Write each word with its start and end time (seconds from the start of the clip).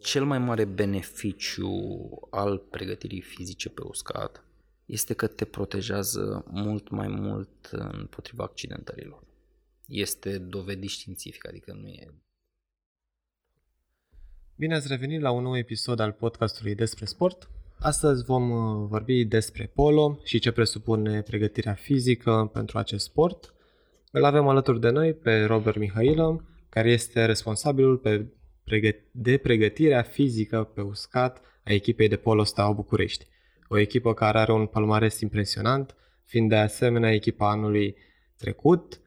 Cel 0.00 0.24
mai 0.24 0.38
mare 0.38 0.64
beneficiu 0.64 1.70
al 2.30 2.58
pregătirii 2.58 3.20
fizice 3.20 3.68
pe 3.68 3.82
uscat 3.82 4.44
este 4.86 5.14
că 5.14 5.26
te 5.26 5.44
protejează 5.44 6.44
mult 6.50 6.88
mai 6.88 7.08
mult 7.08 7.68
împotriva 7.70 8.44
accidentărilor. 8.44 9.22
Este 9.86 10.38
dovedit 10.38 10.90
științific, 10.90 11.48
adică 11.48 11.72
nu 11.80 11.88
e... 11.88 12.14
Bine 14.56 14.74
ați 14.74 14.88
revenit 14.88 15.20
la 15.20 15.30
un 15.30 15.42
nou 15.42 15.56
episod 15.56 16.00
al 16.00 16.12
podcastului 16.12 16.74
despre 16.74 17.04
sport. 17.04 17.50
Astăzi 17.78 18.24
vom 18.24 18.50
uh, 18.50 18.88
vorbi 18.88 19.24
despre 19.24 19.70
polo 19.74 20.20
și 20.24 20.38
ce 20.38 20.50
presupune 20.50 21.22
pregătirea 21.22 21.74
fizică 21.74 22.50
pentru 22.52 22.78
acest 22.78 23.04
sport. 23.04 23.54
Îl 24.10 24.24
avem 24.24 24.48
alături 24.48 24.80
de 24.80 24.90
noi 24.90 25.14
pe 25.14 25.44
Robert 25.44 25.76
Mihailă, 25.76 26.44
care 26.68 26.90
este 26.90 27.24
responsabilul 27.24 27.96
pe 27.96 28.26
de 29.10 29.36
pregătirea 29.36 30.02
fizică 30.02 30.64
pe 30.74 30.80
uscat 30.80 31.40
a 31.64 31.72
echipei 31.72 32.08
de 32.08 32.16
polo 32.16 32.44
Steaua 32.44 32.72
București. 32.72 33.26
O 33.68 33.78
echipă 33.78 34.14
care 34.14 34.38
are 34.38 34.52
un 34.52 34.66
palmares 34.66 35.20
impresionant, 35.20 35.94
fiind 36.24 36.48
de 36.48 36.56
asemenea 36.56 37.12
echipa 37.12 37.50
anului 37.50 37.96
trecut, 38.36 39.00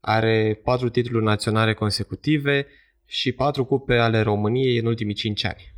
are 0.00 0.60
patru 0.64 0.88
titluri 0.88 1.24
naționale 1.24 1.74
consecutive 1.74 2.66
și 3.04 3.32
patru 3.32 3.64
cupe 3.64 3.96
ale 3.96 4.20
României 4.20 4.78
în 4.78 4.86
ultimii 4.86 5.14
cinci 5.14 5.44
ani. 5.44 5.74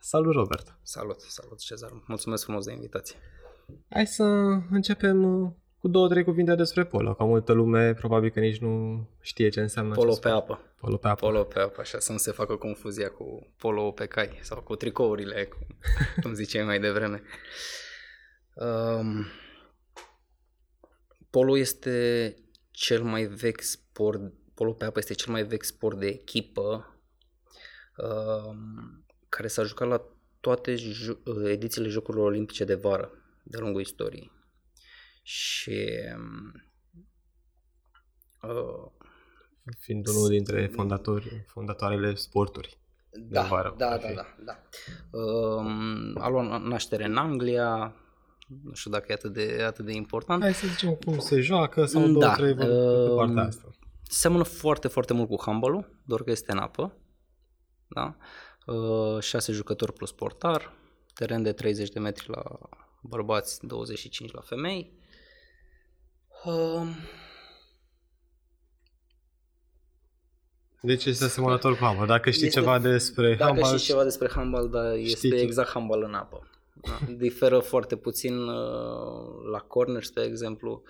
Salut, 0.00 0.34
Robert! 0.34 0.78
Salut, 0.82 1.20
salut, 1.20 1.58
Cezar! 1.58 2.02
Mulțumesc 2.06 2.44
frumos 2.44 2.64
de 2.64 2.72
invitație! 2.72 3.16
Hai 3.88 4.06
să 4.06 4.24
începem 4.70 5.42
uh, 5.42 5.50
cu 5.84 5.90
două, 5.90 6.08
trei 6.08 6.24
cuvinte 6.24 6.54
despre 6.54 6.84
polo, 6.84 7.14
ca 7.14 7.24
multă 7.24 7.52
lume 7.52 7.94
probabil 7.94 8.30
că 8.30 8.40
nici 8.40 8.58
nu 8.58 9.06
știe 9.20 9.48
ce 9.48 9.60
înseamnă 9.60 9.94
Polo 9.94 10.14
pe 10.14 10.28
apă. 10.28 10.74
Polo 10.80 10.96
pe 10.96 11.08
apă. 11.08 11.26
Polo 11.26 11.42
pe 11.42 11.58
apă, 11.58 11.80
așa 11.80 11.98
să 11.98 12.12
nu 12.12 12.18
se 12.18 12.32
facă 12.32 12.56
confuzia 12.56 13.10
cu 13.10 13.52
polo 13.58 13.90
pe 13.90 14.06
cai 14.06 14.38
sau 14.40 14.62
cu 14.62 14.76
tricourile, 14.76 15.44
cum, 15.44 15.66
cum 16.22 16.34
ziceai 16.34 16.64
mai 16.64 16.80
devreme. 16.80 17.22
Um, 18.54 19.26
polo 21.30 21.58
este 21.58 22.34
cel 22.70 23.02
mai 23.02 23.24
vechi 23.24 23.60
sport, 23.60 24.20
polo 24.54 24.72
pe 24.72 24.84
apă 24.84 24.98
este 24.98 25.14
cel 25.14 25.32
mai 25.32 25.42
vechi 25.42 25.64
sport 25.64 25.98
de 25.98 26.06
echipă 26.06 26.98
um, 27.96 29.04
care 29.28 29.48
s-a 29.48 29.62
jucat 29.62 29.88
la 29.88 30.04
toate 30.40 30.76
edițiile 31.44 31.88
Jocurilor 31.88 32.26
Olimpice 32.26 32.64
de 32.64 32.74
vară 32.74 33.10
de 33.42 33.58
lungul 33.58 33.80
istoriei. 33.80 34.32
Și 35.26 35.88
uh, 38.42 38.90
fiind 39.78 40.06
unul 40.06 40.28
dintre 40.28 40.66
fondatori, 40.66 41.44
fondatoarele 41.46 42.14
sporturi. 42.14 42.78
Da, 43.10 43.42
de 43.42 43.48
vară, 43.48 43.74
da, 43.76 43.98
da, 43.98 44.08
da, 44.14 44.26
da. 44.44 44.58
Uh, 45.18 46.12
a 46.14 46.28
luat 46.28 46.62
naștere 46.62 47.04
în 47.04 47.16
Anglia, 47.16 47.94
nu 48.62 48.74
știu 48.74 48.90
dacă 48.90 49.04
e 49.08 49.12
atât 49.12 49.32
de, 49.32 49.62
atât 49.66 49.84
de 49.84 49.92
important. 49.92 50.42
Hai 50.42 50.54
să 50.54 50.66
zicem 50.66 50.94
cum 50.94 51.18
se 51.18 51.40
joacă 51.40 51.84
sau 51.84 52.06
două, 52.06 52.18
da, 52.20 52.34
trei 52.34 52.50
uh, 52.50 52.56
pe 52.56 53.14
partea 53.14 53.42
asta. 53.42 53.70
Seamănă 54.02 54.42
foarte, 54.42 54.88
foarte 54.88 55.12
mult 55.12 55.28
cu 55.28 55.42
handball 55.42 55.88
doar 56.04 56.22
că 56.22 56.30
este 56.30 56.52
în 56.52 56.58
apă. 56.58 56.96
Da? 57.88 58.16
Uh, 58.66 59.20
șase 59.20 59.52
jucători 59.52 59.92
plus 59.92 60.12
portar, 60.12 60.72
teren 61.14 61.42
de 61.42 61.52
30 61.52 61.88
de 61.88 61.98
metri 61.98 62.30
la 62.30 62.42
bărbați, 63.02 63.66
25 63.66 64.32
la 64.32 64.40
femei. 64.40 65.02
Uh, 66.44 66.86
Deci 70.80 71.04
este 71.04 71.24
asemănător 71.24 71.76
cu 71.76 71.84
handball. 71.84 72.06
Dacă 72.06 72.30
știi 72.30 72.46
este, 72.46 72.60
ceva 72.60 72.78
despre 72.78 73.30
dacă 73.30 73.42
handball... 73.42 73.62
Dacă 73.62 73.76
știi 73.76 73.92
ceva 73.92 74.04
despre 74.04 74.28
handball, 74.30 74.68
da, 74.68 74.94
este 74.94 75.26
știi 75.26 75.40
exact 75.40 75.70
handball 75.70 76.02
în 76.02 76.14
apă. 76.14 76.48
Da. 76.74 76.98
Diferă 77.16 77.58
foarte 77.58 77.96
puțin 77.96 78.36
uh, 78.36 79.50
la 79.50 79.58
corner, 79.58 80.02
spre 80.02 80.22
exemplu, 80.22 80.82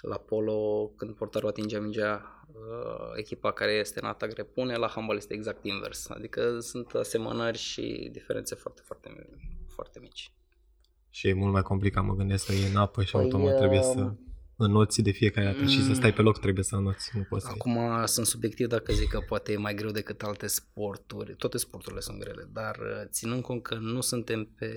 la 0.00 0.16
polo, 0.16 0.90
când 0.96 1.14
portarul 1.14 1.48
atinge 1.48 1.78
mingea, 1.78 2.44
uh, 2.52 3.10
echipa 3.16 3.52
care 3.52 3.72
este 3.72 4.00
în 4.02 4.08
atac 4.08 4.32
repune, 4.32 4.76
la 4.76 4.88
handball 4.88 5.18
este 5.18 5.34
exact 5.34 5.64
invers. 5.64 6.10
Adică 6.10 6.58
sunt 6.60 6.94
asemănări 6.94 7.58
și 7.58 8.08
diferențe 8.12 8.54
foarte, 8.54 8.82
foarte, 8.84 9.28
foarte 9.68 9.98
mici. 10.00 10.30
Și 11.10 11.28
e 11.28 11.32
mult 11.32 11.52
mai 11.52 11.62
complicat, 11.62 12.04
mă 12.04 12.14
gândesc 12.14 12.46
că 12.46 12.52
e 12.52 12.68
în 12.68 12.76
apă 12.76 13.02
și 13.02 13.12
păi, 13.12 13.22
automat 13.22 13.56
trebuie 13.56 13.82
să 13.82 14.00
uh, 14.00 14.10
înnoți 14.56 15.02
de 15.02 15.10
fiecare 15.10 15.46
dată 15.46 15.60
mm. 15.60 15.66
și 15.66 15.82
să 15.82 15.94
stai 15.94 16.12
pe 16.12 16.22
loc 16.22 16.38
trebuie 16.38 16.64
să 16.64 16.76
înnoți, 16.76 17.10
nu 17.16 17.22
poți 17.22 17.46
Acum 17.48 17.78
să 18.04 18.12
sunt 18.12 18.26
subiectiv 18.26 18.66
dacă 18.66 18.92
zic 18.92 19.08
că 19.08 19.20
poate 19.20 19.52
e 19.52 19.56
mai 19.56 19.74
greu 19.74 19.90
decât 19.90 20.22
alte 20.22 20.46
sporturi, 20.46 21.34
toate 21.34 21.58
sporturile 21.58 22.00
sunt 22.00 22.18
grele, 22.18 22.48
dar 22.52 22.76
uh, 22.76 23.08
ținând 23.10 23.42
cont 23.42 23.62
că 23.62 23.74
nu 23.74 24.00
suntem 24.00 24.44
pe 24.44 24.72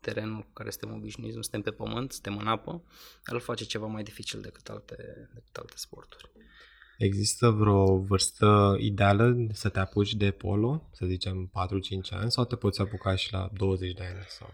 terenul 0.00 0.40
cu 0.40 0.52
care 0.52 0.70
suntem 0.70 0.96
obișnuiți, 0.96 1.36
nu 1.36 1.42
suntem 1.42 1.62
pe 1.62 1.70
pământ, 1.70 2.12
suntem 2.12 2.36
în 2.36 2.46
apă, 2.46 2.82
îl 3.24 3.40
face 3.40 3.64
ceva 3.64 3.86
mai 3.86 4.02
dificil 4.02 4.40
decât 4.40 4.68
alte, 4.68 4.96
decât 5.34 5.56
alte 5.56 5.74
sporturi. 5.76 6.30
Există 6.98 7.50
vreo 7.50 7.98
vârstă 7.98 8.76
ideală 8.78 9.46
să 9.52 9.68
te 9.68 9.78
apuci 9.78 10.14
de 10.14 10.30
polo, 10.30 10.88
să 10.92 11.06
zicem 11.06 11.50
4-5 11.50 11.50
ani, 12.10 12.30
sau 12.30 12.44
te 12.44 12.56
poți 12.56 12.80
apuca 12.80 13.14
și 13.14 13.32
la 13.32 13.50
20 13.52 13.92
de 13.92 14.02
ani? 14.02 14.24
Sau... 14.28 14.50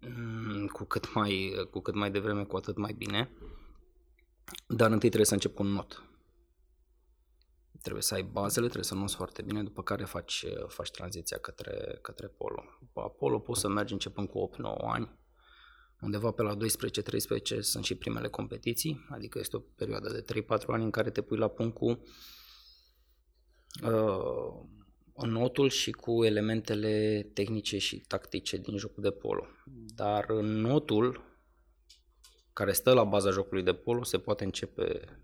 Mm, 0.00 0.66
cu 0.66 0.84
cât 0.84 1.14
mai, 1.14 1.52
cu 1.70 1.80
cât 1.80 1.94
mai 1.94 2.10
devreme, 2.10 2.44
cu 2.44 2.56
atât 2.56 2.76
mai 2.76 2.94
bine. 2.98 3.30
Dar 4.66 4.90
întâi 4.90 5.08
trebuie 5.08 5.24
să 5.24 5.34
încep 5.34 5.54
cu 5.54 5.62
un 5.62 5.68
not. 5.68 6.02
Trebuie 7.82 8.02
să 8.02 8.14
ai 8.14 8.22
bazele, 8.22 8.64
trebuie 8.64 8.84
să 8.84 8.94
noți 8.94 9.16
foarte 9.16 9.42
bine, 9.42 9.62
după 9.62 9.82
care 9.82 10.04
faci, 10.04 10.44
faci 10.66 10.90
tranziția 10.90 11.38
către, 11.38 11.98
către 12.02 12.26
polo. 12.26 12.64
După 12.80 13.14
polo 13.18 13.38
poți 13.38 13.60
să 13.60 13.68
mergi 13.68 13.92
începând 13.92 14.28
cu 14.28 14.50
8-9 14.54 14.60
ani, 14.78 15.18
undeva 16.00 16.30
pe 16.30 16.42
la 16.42 16.56
12-13 16.56 16.58
sunt 17.60 17.84
și 17.84 17.94
primele 17.94 18.28
competiții, 18.28 19.06
adică 19.10 19.38
este 19.38 19.56
o 19.56 19.60
perioadă 19.60 20.08
de 20.08 20.42
3-4 20.42 20.46
ani 20.66 20.84
în 20.84 20.90
care 20.90 21.10
te 21.10 21.22
pui 21.22 21.38
la 21.38 21.48
punct 21.48 21.74
cu 21.74 22.02
uh, 23.82 25.26
notul 25.26 25.68
și 25.68 25.90
cu 25.90 26.24
elementele 26.24 27.22
tehnice 27.34 27.78
și 27.78 27.96
tactice 27.96 28.56
din 28.56 28.76
jocul 28.76 29.02
de 29.02 29.10
polo. 29.10 29.46
Dar 29.94 30.30
notul 30.40 31.27
care 32.58 32.72
stă 32.72 32.92
la 32.92 33.04
baza 33.04 33.30
jocului 33.30 33.62
de 33.62 33.74
polo 33.74 34.04
se 34.04 34.18
poate 34.18 34.44
începe 34.44 35.18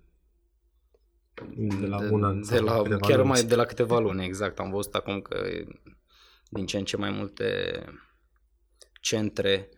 de 1.80 1.86
la 1.86 2.10
un 2.10 2.24
an 2.24 2.40
de, 2.40 2.54
de 2.54 2.60
la, 2.60 2.82
chiar 2.82 3.16
luni. 3.16 3.28
mai 3.28 3.42
de 3.42 3.54
la 3.54 3.64
câteva 3.64 3.98
luni, 3.98 4.24
exact. 4.24 4.58
Am 4.58 4.70
văzut 4.70 4.94
acum 4.94 5.20
că 5.20 5.46
din 6.48 6.66
ce 6.66 6.78
în 6.78 6.84
ce 6.84 6.96
mai 6.96 7.10
multe 7.10 7.46
centre 9.00 9.68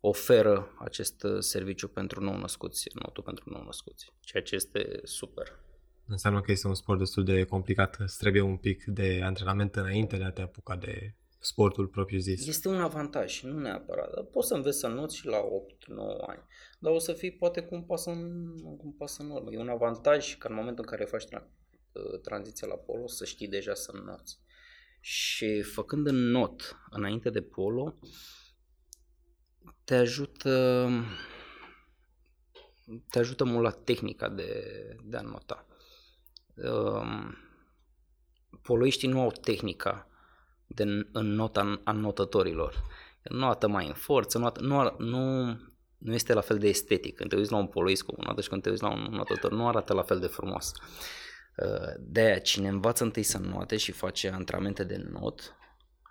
oferă 0.00 0.74
acest 0.78 1.26
serviciu 1.38 1.88
pentru 1.88 2.20
nou-născuți, 2.20 2.88
notul 2.92 3.22
pentru 3.22 3.44
nou-născuți, 3.46 4.12
ceea 4.20 4.42
ce 4.42 4.54
este 4.54 5.00
super. 5.02 5.58
Înseamnă 6.06 6.40
că 6.40 6.50
este 6.50 6.66
un 6.66 6.74
sport 6.74 6.98
destul 6.98 7.24
de 7.24 7.44
complicat, 7.44 7.96
îți 7.98 8.18
trebuie 8.18 8.42
un 8.42 8.56
pic 8.56 8.84
de 8.84 9.20
antrenament 9.22 9.76
înainte 9.76 10.16
de 10.16 10.24
a 10.24 10.30
te 10.30 10.42
apuca 10.42 10.76
de 10.76 11.14
sportul 11.44 11.86
propriu 11.86 12.18
zis. 12.18 12.46
Este 12.46 12.68
un 12.68 12.80
avantaj, 12.80 13.42
nu 13.42 13.58
neapărat. 13.58 14.30
Poți 14.30 14.48
să 14.48 14.54
înveți 14.54 14.78
să 14.78 14.86
noți 14.86 15.16
și 15.16 15.26
la 15.26 15.38
8-9 15.38 15.42
ani, 16.26 16.42
dar 16.84 16.92
o 16.92 16.98
să 16.98 17.12
fii 17.12 17.32
poate 17.32 17.62
cu 17.62 17.74
un 17.74 17.82
pas 17.82 18.04
în, 18.04 18.52
cu 18.62 18.80
un 18.84 18.92
pas 18.92 19.18
în 19.18 19.30
urmă. 19.30 19.52
E 19.52 19.58
un 19.58 19.68
avantaj 19.68 20.36
că 20.38 20.48
în 20.48 20.54
momentul 20.54 20.84
în 20.84 20.90
care 20.90 21.10
faci 21.10 21.24
tra- 21.24 21.48
uh, 21.92 22.20
tranziția 22.22 22.68
la 22.68 22.74
polo 22.74 23.06
să 23.06 23.24
știi 23.24 23.48
deja 23.48 23.74
să 23.74 23.92
noți. 24.04 24.38
Și 25.00 25.62
făcând 25.62 26.06
în 26.06 26.30
not 26.30 26.76
înainte 26.90 27.30
de 27.30 27.42
polo, 27.42 27.94
te 29.84 29.94
ajută 29.94 30.88
te 33.10 33.18
ajută 33.18 33.44
mult 33.44 33.62
la 33.62 33.70
tehnica 33.70 34.28
de, 34.28 34.72
de 35.04 35.16
a 35.16 35.20
nota. 35.20 35.66
Um, 36.54 37.36
poloiștii 38.62 39.08
nu 39.08 39.20
au 39.20 39.30
tehnica 39.30 40.08
de 40.66 40.82
în 41.12 41.26
nota 41.26 41.80
a 41.84 41.92
notătorilor. 41.92 42.82
Notă 43.22 43.68
mai 43.68 43.86
în 43.86 43.94
forță, 43.94 44.38
notă, 44.38 44.60
nu, 44.60 44.94
nu, 44.98 45.56
nu 45.98 46.14
este 46.14 46.32
la 46.32 46.40
fel 46.40 46.58
de 46.58 46.68
estetic. 46.68 47.16
Când 47.16 47.30
te 47.30 47.36
uiți 47.36 47.50
la 47.50 47.56
un 47.56 47.66
poloist 47.66 48.02
cu 48.02 48.14
un 48.16 48.36
și 48.40 48.48
când 48.48 48.62
te 48.62 48.70
uiți 48.70 48.82
la 48.82 48.92
un 48.92 49.06
notător, 49.10 49.52
nu 49.52 49.68
arată 49.68 49.92
la 49.92 50.02
fel 50.02 50.18
de 50.18 50.26
frumos. 50.26 50.72
Uh, 51.56 51.94
de 51.98 52.20
aia, 52.20 52.38
cine 52.38 52.68
învață 52.68 53.04
întâi 53.04 53.22
să 53.22 53.38
note 53.38 53.76
și 53.76 53.92
face 53.92 54.28
antrenamente 54.28 54.84
de 54.84 55.06
not 55.10 55.56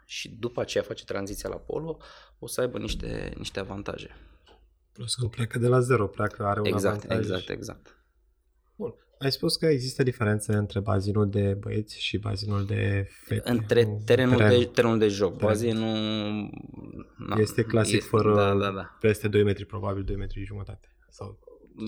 și 0.05 0.29
după 0.29 0.61
aceea 0.61 0.83
face 0.83 1.03
tranziția 1.03 1.49
la 1.49 1.55
polo, 1.55 1.97
o 2.39 2.47
să 2.47 2.61
aibă 2.61 2.77
niște, 2.77 3.33
niște 3.37 3.59
avantaje. 3.59 4.15
Plus 4.91 5.15
că 5.15 5.27
pleacă 5.27 5.59
de 5.59 5.67
la 5.67 5.79
zero, 5.79 6.07
pleacă, 6.07 6.45
are 6.45 6.59
un 6.59 6.65
exact, 6.65 7.03
avantaj. 7.03 7.17
Exact, 7.17 7.49
exact. 7.49 7.97
Bun. 8.75 8.93
Ai 9.19 9.31
spus 9.31 9.55
că 9.55 9.65
există 9.65 10.03
diferențe 10.03 10.53
între 10.53 10.79
bazinul 10.79 11.29
de 11.29 11.57
băieți 11.59 12.01
și 12.01 12.17
bazinul 12.17 12.65
de 12.65 13.07
fete. 13.25 13.49
Între 13.49 13.99
terenul, 14.05 14.37
teren. 14.37 14.59
de, 14.59 14.65
terenul 14.65 14.97
de 14.97 15.07
joc. 15.07 15.31
Teren. 15.33 15.47
Bazinul... 15.47 16.49
Na, 17.27 17.35
este 17.39 17.63
clasic 17.63 17.95
este, 17.95 18.07
fără 18.07 18.35
da, 18.35 18.55
da, 18.55 18.71
da. 18.71 18.97
peste 18.99 19.27
2 19.27 19.43
metri, 19.43 19.65
probabil 19.65 20.03
2 20.03 20.15
metri 20.15 20.39
și 20.39 20.45
jumătate. 20.45 20.95
Sau 21.09 21.39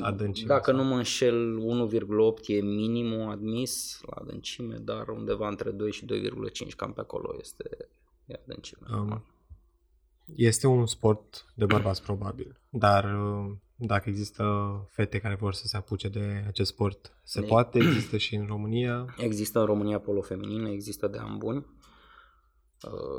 adâncime. 0.01 0.47
Dacă 0.47 0.71
sau- 0.71 0.79
nu 0.79 0.89
mă 0.89 0.95
înșel, 0.95 1.57
1,8 1.57 2.47
e 2.47 2.61
minimul 2.61 3.29
admis 3.31 3.99
la 4.05 4.21
adâncime, 4.21 4.75
dar 4.75 5.07
undeva 5.07 5.47
între 5.47 5.71
2 5.71 5.91
și 5.91 6.05
2,5, 6.05 6.75
cam 6.75 6.93
pe 6.93 7.01
acolo 7.01 7.35
este 7.39 7.63
e 8.25 8.39
adâncime. 8.43 8.87
Um, 8.91 9.23
este 10.35 10.67
un 10.67 10.85
sport 10.85 11.45
de 11.55 11.65
bărbați 11.65 12.03
probabil, 12.03 12.59
dar 12.69 13.03
uh, 13.03 13.51
dacă 13.75 14.09
există 14.09 14.43
fete 14.89 15.19
care 15.19 15.35
vor 15.35 15.53
să 15.53 15.67
se 15.67 15.77
apuce 15.77 16.07
de 16.07 16.43
acest 16.47 16.69
sport, 16.69 17.13
se 17.23 17.39
Ne- 17.39 17.45
poate, 17.45 17.77
există 17.77 18.17
și 18.17 18.35
în 18.35 18.45
România. 18.45 19.15
Există 19.17 19.59
în 19.59 19.65
România 19.65 19.99
polo 19.99 20.21
feminin, 20.21 20.65
există 20.65 21.07
de 21.07 21.17
ani 21.17 21.37
buni. 21.37 21.57
Uh, 21.57 21.74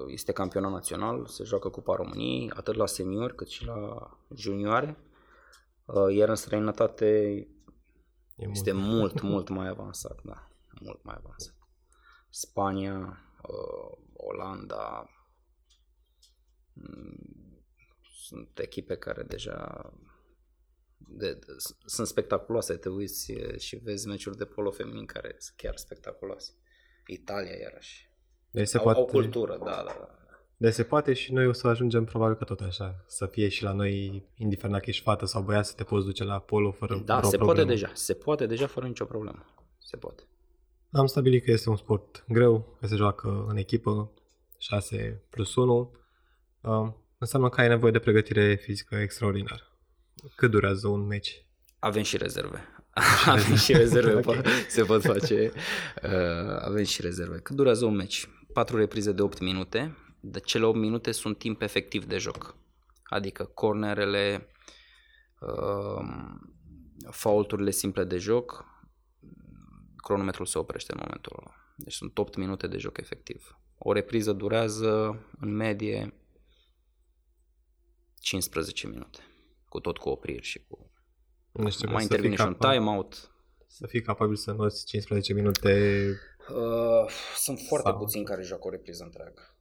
Este 0.07 0.33
campionat 0.33 0.71
național, 0.71 1.27
se 1.27 1.45
joacă 1.45 1.69
Cupa 1.69 1.95
României, 1.95 2.51
atât 2.51 2.75
la 2.75 2.87
senior 2.87 3.33
cât 3.33 3.49
și 3.49 3.65
la 3.65 4.11
junioare. 4.35 4.99
Uh, 5.85 6.15
Iar 6.17 6.29
în 6.29 6.35
străinătate 6.35 7.07
E 8.37 8.49
este 8.51 8.73
mult. 8.73 8.91
mult, 8.91 9.21
mult 9.21 9.49
mai 9.49 9.69
avansat, 9.69 10.21
da, 10.25 10.49
mult 10.81 11.03
mai 11.03 11.15
avansat. 11.19 11.55
Spania, 12.31 13.19
uh, 13.43 13.99
Olanda, 14.13 15.11
mm, 16.73 17.65
sunt 18.27 18.59
echipe 18.59 18.97
care 18.97 19.23
deja 19.23 19.93
de, 21.09 21.33
de, 21.33 21.47
sunt 21.85 22.07
spectaculoase, 22.07 22.77
te 22.77 22.89
uiți 22.89 23.33
e, 23.33 23.59
și 23.59 23.77
vezi 23.77 24.07
meciuri 24.07 24.37
de 24.37 24.45
polo 24.45 24.71
feminin 24.71 25.07
care 25.07 25.37
sunt 25.39 25.57
chiar 25.57 25.77
spectaculoase. 25.77 26.53
Italia 27.07 27.57
iarăși. 27.57 28.06
Deci 28.57 28.67
se 28.69 28.77
au, 28.77 28.83
poate, 28.83 28.99
au 28.99 29.05
cultură, 29.05 29.57
da, 29.59 29.71
da, 29.71 29.85
da. 29.87 30.09
deci 30.57 30.73
se 30.73 30.83
poate 30.83 31.13
și 31.13 31.33
noi 31.33 31.47
o 31.47 31.53
să 31.53 31.67
ajungem 31.69 32.05
probabil 32.05 32.37
că 32.37 32.45
tot 32.45 32.61
așa, 32.61 33.05
să 33.07 33.27
fie 33.27 33.49
și 33.49 33.63
la 33.63 33.73
noi, 33.73 34.23
indiferent 34.37 34.73
dacă 34.75 34.85
ești 34.89 35.03
fată 35.03 35.27
sau 35.27 35.43
băiat, 35.43 35.67
să 35.67 35.73
te 35.77 35.85
poți 35.85 36.05
duce 36.05 36.25
la 36.25 36.39
polo 36.39 36.71
fără 36.71 37.03
Da, 37.05 37.17
vreo 37.17 37.31
se 37.31 37.37
problemă. 37.37 37.59
poate 37.59 37.75
deja, 37.75 37.91
se 37.95 38.15
poate 38.15 38.47
deja 38.47 38.67
fără 38.67 38.87
nicio 38.87 39.05
problemă. 39.05 39.45
Se 39.79 39.97
poate. 39.97 40.23
Am 40.91 41.07
stabilit 41.07 41.45
că 41.45 41.51
este 41.51 41.71
un 41.71 41.77
sport 41.77 42.25
greu, 42.29 42.77
că 42.81 42.87
se 42.87 42.97
joacă 42.97 43.47
în 43.49 43.57
echipă, 43.57 44.11
6 44.59 45.23
plus 45.31 45.55
1. 45.55 45.91
Uh, 46.61 46.89
înseamnă 47.19 47.49
că 47.49 47.61
ai 47.61 47.69
nevoie 47.69 47.93
de 47.93 47.99
pregătire 47.99 48.55
fizică 48.55 48.95
extraordinară. 48.95 49.63
Cât 50.37 50.51
durează 50.51 50.89
un 50.89 51.07
meci? 51.07 51.45
Avem 51.79 52.03
și 52.03 52.17
rezerve. 52.17 52.61
avem 53.27 53.55
și 53.57 53.73
rezerve, 53.73 54.13
Ok. 54.13 54.27
okay. 54.27 54.43
se 54.69 54.83
pot 54.83 55.03
face. 55.03 55.53
Uh, 56.03 56.59
avem 56.61 56.85
și 56.85 57.03
rezerve. 57.03 57.39
Cât 57.39 57.57
durează 57.57 57.85
un 57.85 57.95
meci? 57.95 58.29
Patru 58.57 58.77
reprize 58.77 59.13
de 59.13 59.23
8 59.23 59.41
minute. 59.41 59.97
De 60.21 60.41
cele 60.41 60.65
8 60.65 60.79
minute 60.79 61.13
sunt 61.13 61.39
timp 61.39 61.63
efectiv 61.63 62.05
de 62.05 62.19
joc. 62.19 62.57
Adică 63.03 63.45
cornerele, 63.45 64.49
uh, 65.41 66.05
faulturile 67.11 67.71
simple 67.71 68.05
de 68.05 68.17
joc, 68.17 68.65
cronometrul 69.97 70.47
se 70.47 70.59
oprește 70.59 70.93
în 70.93 70.99
momentul 71.03 71.37
ăla. 71.41 71.55
Deci 71.77 71.93
sunt 71.93 72.19
8 72.19 72.37
minute 72.37 72.67
de 72.67 72.79
joc 72.79 72.99
efectiv. 72.99 73.59
O 73.79 73.93
repriză 73.93 74.33
durează 74.33 75.21
în 75.41 75.55
medie 75.55 76.15
15 78.15 78.89
minute. 78.89 79.19
Cu 79.69 79.81
tot 79.81 79.99
cu 79.99 80.09
opriri 80.09 80.43
și 80.43 80.65
cu 80.69 80.91
Deci 81.53 81.77
trebuie 81.77 81.97
mai 81.97 82.03
să 82.03 82.09
fii 82.09 82.17
intervine 82.17 82.35
și 82.35 82.43
un 82.43 82.57
capa- 82.57 82.73
timeout. 82.73 83.31
Să 83.67 83.87
fii 83.87 84.03
capabil 84.03 84.37
să 84.37 84.53
noți 84.53 84.87
15 84.87 85.33
minute. 85.33 86.11
Uh, 86.55 87.09
sunt 87.37 87.59
foarte 87.59 87.89
Sau- 87.89 87.99
puțini 87.99 88.25
care 88.25 88.43
joacă 88.43 88.67
o 88.67 88.71
repriză 88.71 89.03
întreagă. 89.05 89.55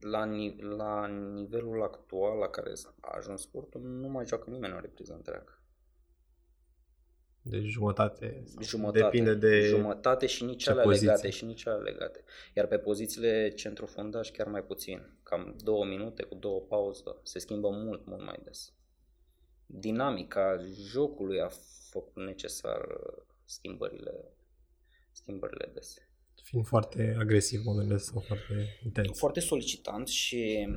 La, 0.00 0.24
ni- 0.24 0.56
la 0.60 1.06
nivelul 1.06 1.82
actual 1.82 2.38
la 2.38 2.48
care 2.48 2.72
a 3.00 3.16
ajuns 3.16 3.40
sportul, 3.40 3.80
nu 3.80 4.08
mai 4.08 4.26
joacă 4.26 4.50
nimeni 4.50 4.74
o 4.74 4.80
repriză 4.80 5.12
întreagă. 5.12 5.58
Deci 7.42 7.62
jumătate. 7.64 8.44
Jumătate, 8.60 9.02
Depinde 9.04 9.34
de 9.34 9.60
jumătate 9.60 10.26
și 10.26 10.44
nici 10.44 10.62
ce 10.62 10.70
alea 10.70 10.82
poziție. 10.82 11.06
legate 11.06 11.30
și 11.30 11.44
nici 11.44 11.66
alea 11.66 11.82
legate. 11.82 12.24
Iar 12.54 12.66
pe 12.66 12.78
pozițiile 12.78 13.48
centrofundaș 13.50 14.30
chiar 14.30 14.46
mai 14.46 14.62
puțin. 14.62 15.18
Cam 15.22 15.56
două 15.62 15.84
minute 15.84 16.22
cu 16.22 16.34
două 16.34 16.60
pauză. 16.60 17.20
Se 17.22 17.38
schimbă 17.38 17.68
mult, 17.70 18.06
mult 18.06 18.24
mai 18.24 18.40
des. 18.44 18.72
Dinamica 19.66 20.56
jocului 20.72 21.40
a 21.40 21.48
făcut 21.90 22.24
necesar 22.24 22.80
uh, 22.80 23.22
schimbările, 23.44 24.24
schimbările 25.12 25.70
dese. 25.74 26.08
Fiind 26.44 26.66
foarte 26.66 27.16
agresiv, 27.18 27.64
mă 27.64 27.72
gândesc, 27.72 28.04
sau 28.04 28.20
foarte 28.26 28.78
intens. 28.84 29.18
foarte 29.18 29.40
solicitant 29.40 30.08
și 30.08 30.68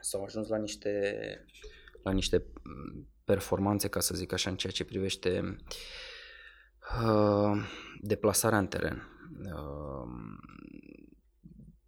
s-au 0.00 0.24
ajuns 0.24 0.48
la 0.48 0.56
niște 0.56 0.90
la 2.02 2.10
niște 2.10 2.44
mm, 2.62 3.08
performanțe, 3.24 3.88
ca 3.88 4.00
să 4.00 4.14
zic 4.14 4.32
așa, 4.32 4.50
în 4.50 4.56
ceea 4.56 4.72
ce 4.72 4.84
privește 4.84 5.56
uh, 7.04 7.56
deplasarea 8.00 8.58
în 8.58 8.66
teren. 8.66 9.08
Uh, 9.44 10.38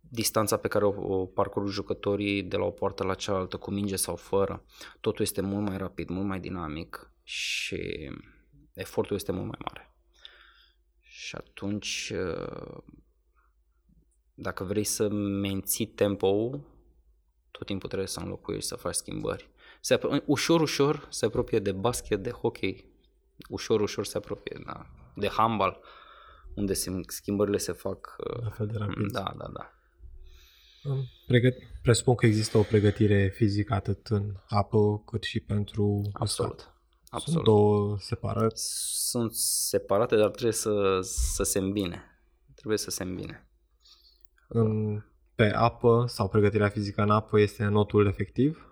distanța 0.00 0.56
pe 0.56 0.69
care 0.69 0.85
o, 0.85 1.15
o 1.15 1.27
parcurg 1.27 1.69
jucătorii 1.69 2.43
de 2.43 2.56
la 2.56 2.65
o 2.65 2.71
poartă 2.71 3.05
la 3.05 3.15
cealaltă, 3.15 3.56
cu 3.56 3.71
minge 3.71 3.97
sau 3.97 4.17
fără, 4.17 4.65
totul 5.00 5.25
este 5.25 5.41
mult 5.41 5.69
mai 5.69 5.77
rapid, 5.77 6.09
mult 6.09 6.27
mai 6.27 6.41
dinamic 6.41 7.11
și 7.23 8.11
efortul 8.75 9.17
este 9.17 9.33
mult 9.33 9.47
mai 9.47 9.59
mare. 9.65 9.92
Și 11.26 11.34
atunci, 11.36 12.12
uh, 12.14 12.78
dacă 14.34 14.64
vrei 14.64 14.84
să 14.84 15.08
menții 15.40 15.86
tempo 15.86 16.60
tot 17.50 17.66
timpul 17.66 17.88
trebuie 17.88 18.08
să 18.08 18.20
înlocuiești, 18.20 18.69
să 18.69 18.74
faci 18.76 18.94
schimbări. 18.94 19.50
Se 19.80 19.94
apro- 19.98 20.22
ușor, 20.26 20.60
ușor 20.60 21.06
se 21.10 21.24
apropie 21.26 21.58
de 21.58 21.72
basket, 21.72 22.22
de 22.22 22.30
hockey, 22.30 22.84
ușor, 23.48 23.80
ușor 23.80 24.04
se 24.04 24.16
apropie 24.16 24.60
da, 24.66 24.86
de 25.14 25.28
handball, 25.28 25.80
unde 26.54 26.72
se, 26.72 27.00
schimbările 27.06 27.56
se 27.56 27.72
fac. 27.72 28.16
uh, 28.19 28.42
La 28.42 28.50
fel 28.50 28.66
de 28.66 28.76
rapid. 28.78 29.10
Da, 29.12 29.34
da, 29.38 29.48
da. 29.52 29.72
Am 30.90 31.04
Pregăt- 31.26 31.80
presupun 31.82 32.14
că 32.14 32.26
există 32.26 32.58
o 32.58 32.62
pregătire 32.62 33.28
fizică 33.28 33.74
atât 33.74 34.06
în 34.06 34.32
apă 34.48 35.02
cât 35.06 35.22
și 35.22 35.40
pentru 35.40 36.10
uscat. 36.20 36.71
Absolut. 37.14 37.44
Sunt 37.44 37.49
Absolut. 37.49 37.76
două 37.76 37.97
separate. 37.99 38.55
Sunt 38.56 39.35
separate, 39.35 40.17
dar 40.17 40.31
trebuie 40.31 40.53
să, 40.53 41.00
să 41.03 41.43
se 41.43 41.59
îmbine. 41.59 42.03
Trebuie 42.55 42.79
să 42.79 42.91
se 42.91 43.03
îmbine. 43.03 43.49
În, 44.49 45.03
pe 45.35 45.53
apă 45.55 46.05
sau 46.09 46.29
pregătirea 46.29 46.69
fizică 46.69 47.03
în 47.03 47.11
apă 47.11 47.41
este 47.41 47.64
notul 47.64 48.06
efectiv? 48.06 48.67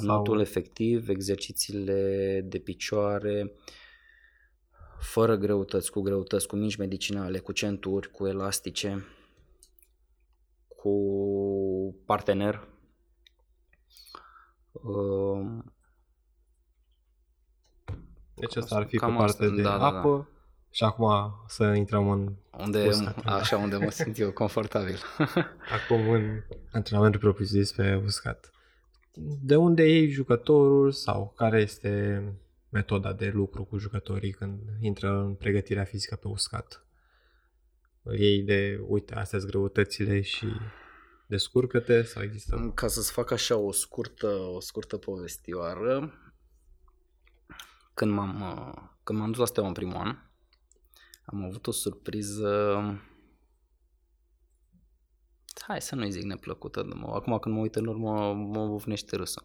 Notul 0.00 0.40
efectiv, 0.40 1.08
exercițiile 1.08 2.40
de 2.44 2.58
picioare, 2.58 3.52
fără 4.98 5.36
greutăți, 5.36 5.90
cu 5.90 6.00
greutăți, 6.00 6.46
cu 6.46 6.56
mici 6.56 6.76
medicinale, 6.76 7.38
cu 7.38 7.52
centuri, 7.52 8.10
cu 8.10 8.26
elastice, 8.26 9.04
cu 10.68 10.92
partener. 12.04 12.68
Um, 14.72 15.73
Deci 18.34 18.56
asta 18.56 18.76
ar 18.76 18.86
fi 18.86 18.96
Cam 18.96 19.10
pe 19.10 19.16
partea 19.16 19.46
asta, 19.46 19.56
de 19.56 19.62
da, 19.62 19.70
da, 19.70 19.78
da. 19.78 19.86
apă 19.86 20.28
și 20.70 20.84
acum 20.84 21.34
să 21.46 21.64
intrăm 21.64 22.10
în, 22.10 22.32
unde, 22.58 22.86
Uscat, 22.86 23.24
da. 23.24 23.34
așa 23.34 23.56
unde 23.56 23.76
mă 23.76 23.90
simt 23.90 24.18
eu 24.18 24.32
confortabil. 24.32 24.98
acum 25.78 26.10
în 26.10 26.40
antrenamentul 26.72 27.20
propriu-zis 27.20 27.72
pe 27.72 28.02
uscat. 28.04 28.50
De 29.42 29.56
unde 29.56 29.88
iei 29.88 30.10
jucătorul 30.10 30.92
sau 30.92 31.32
care 31.36 31.60
este 31.60 32.22
metoda 32.68 33.12
de 33.12 33.30
lucru 33.34 33.64
cu 33.64 33.78
jucătorii 33.78 34.32
când 34.32 34.58
intră 34.80 35.10
în 35.10 35.34
pregătirea 35.34 35.84
fizică 35.84 36.16
pe 36.16 36.28
uscat? 36.28 36.86
Îl 38.02 38.18
iei 38.18 38.42
de, 38.42 38.80
uite, 38.86 39.14
astea 39.14 39.38
sunt 39.38 39.50
greutățile 39.50 40.20
și 40.20 40.46
descurcă-te 41.26 42.02
sau 42.02 42.22
există... 42.22 42.72
Ca 42.74 42.86
să-ți 42.86 43.12
fac 43.12 43.30
așa 43.30 43.56
o 43.56 43.72
scurtă, 43.72 44.26
o 44.26 44.60
scurtă 44.60 44.96
povestioară, 44.96 46.12
când 47.94 48.12
m-am, 48.12 48.40
uh, 48.40 48.82
când 49.04 49.18
m-am 49.18 49.28
dus 49.28 49.38
la 49.38 49.46
Steaua 49.46 49.68
în 49.68 49.74
primul 49.74 49.96
an, 49.96 50.18
am 51.24 51.44
avut 51.44 51.66
o 51.66 51.70
surpriză, 51.70 52.82
hai 55.66 55.82
să 55.82 55.94
nu-i 55.94 56.10
zic 56.10 56.22
neplăcută, 56.22 56.84
mă- 56.94 57.14
acum 57.14 57.38
când 57.38 57.54
mă 57.54 57.60
uit 57.60 57.74
în 57.74 57.86
urmă 57.86 58.34
mă 58.34 58.66
bufnește 58.66 59.16
râsul. 59.16 59.44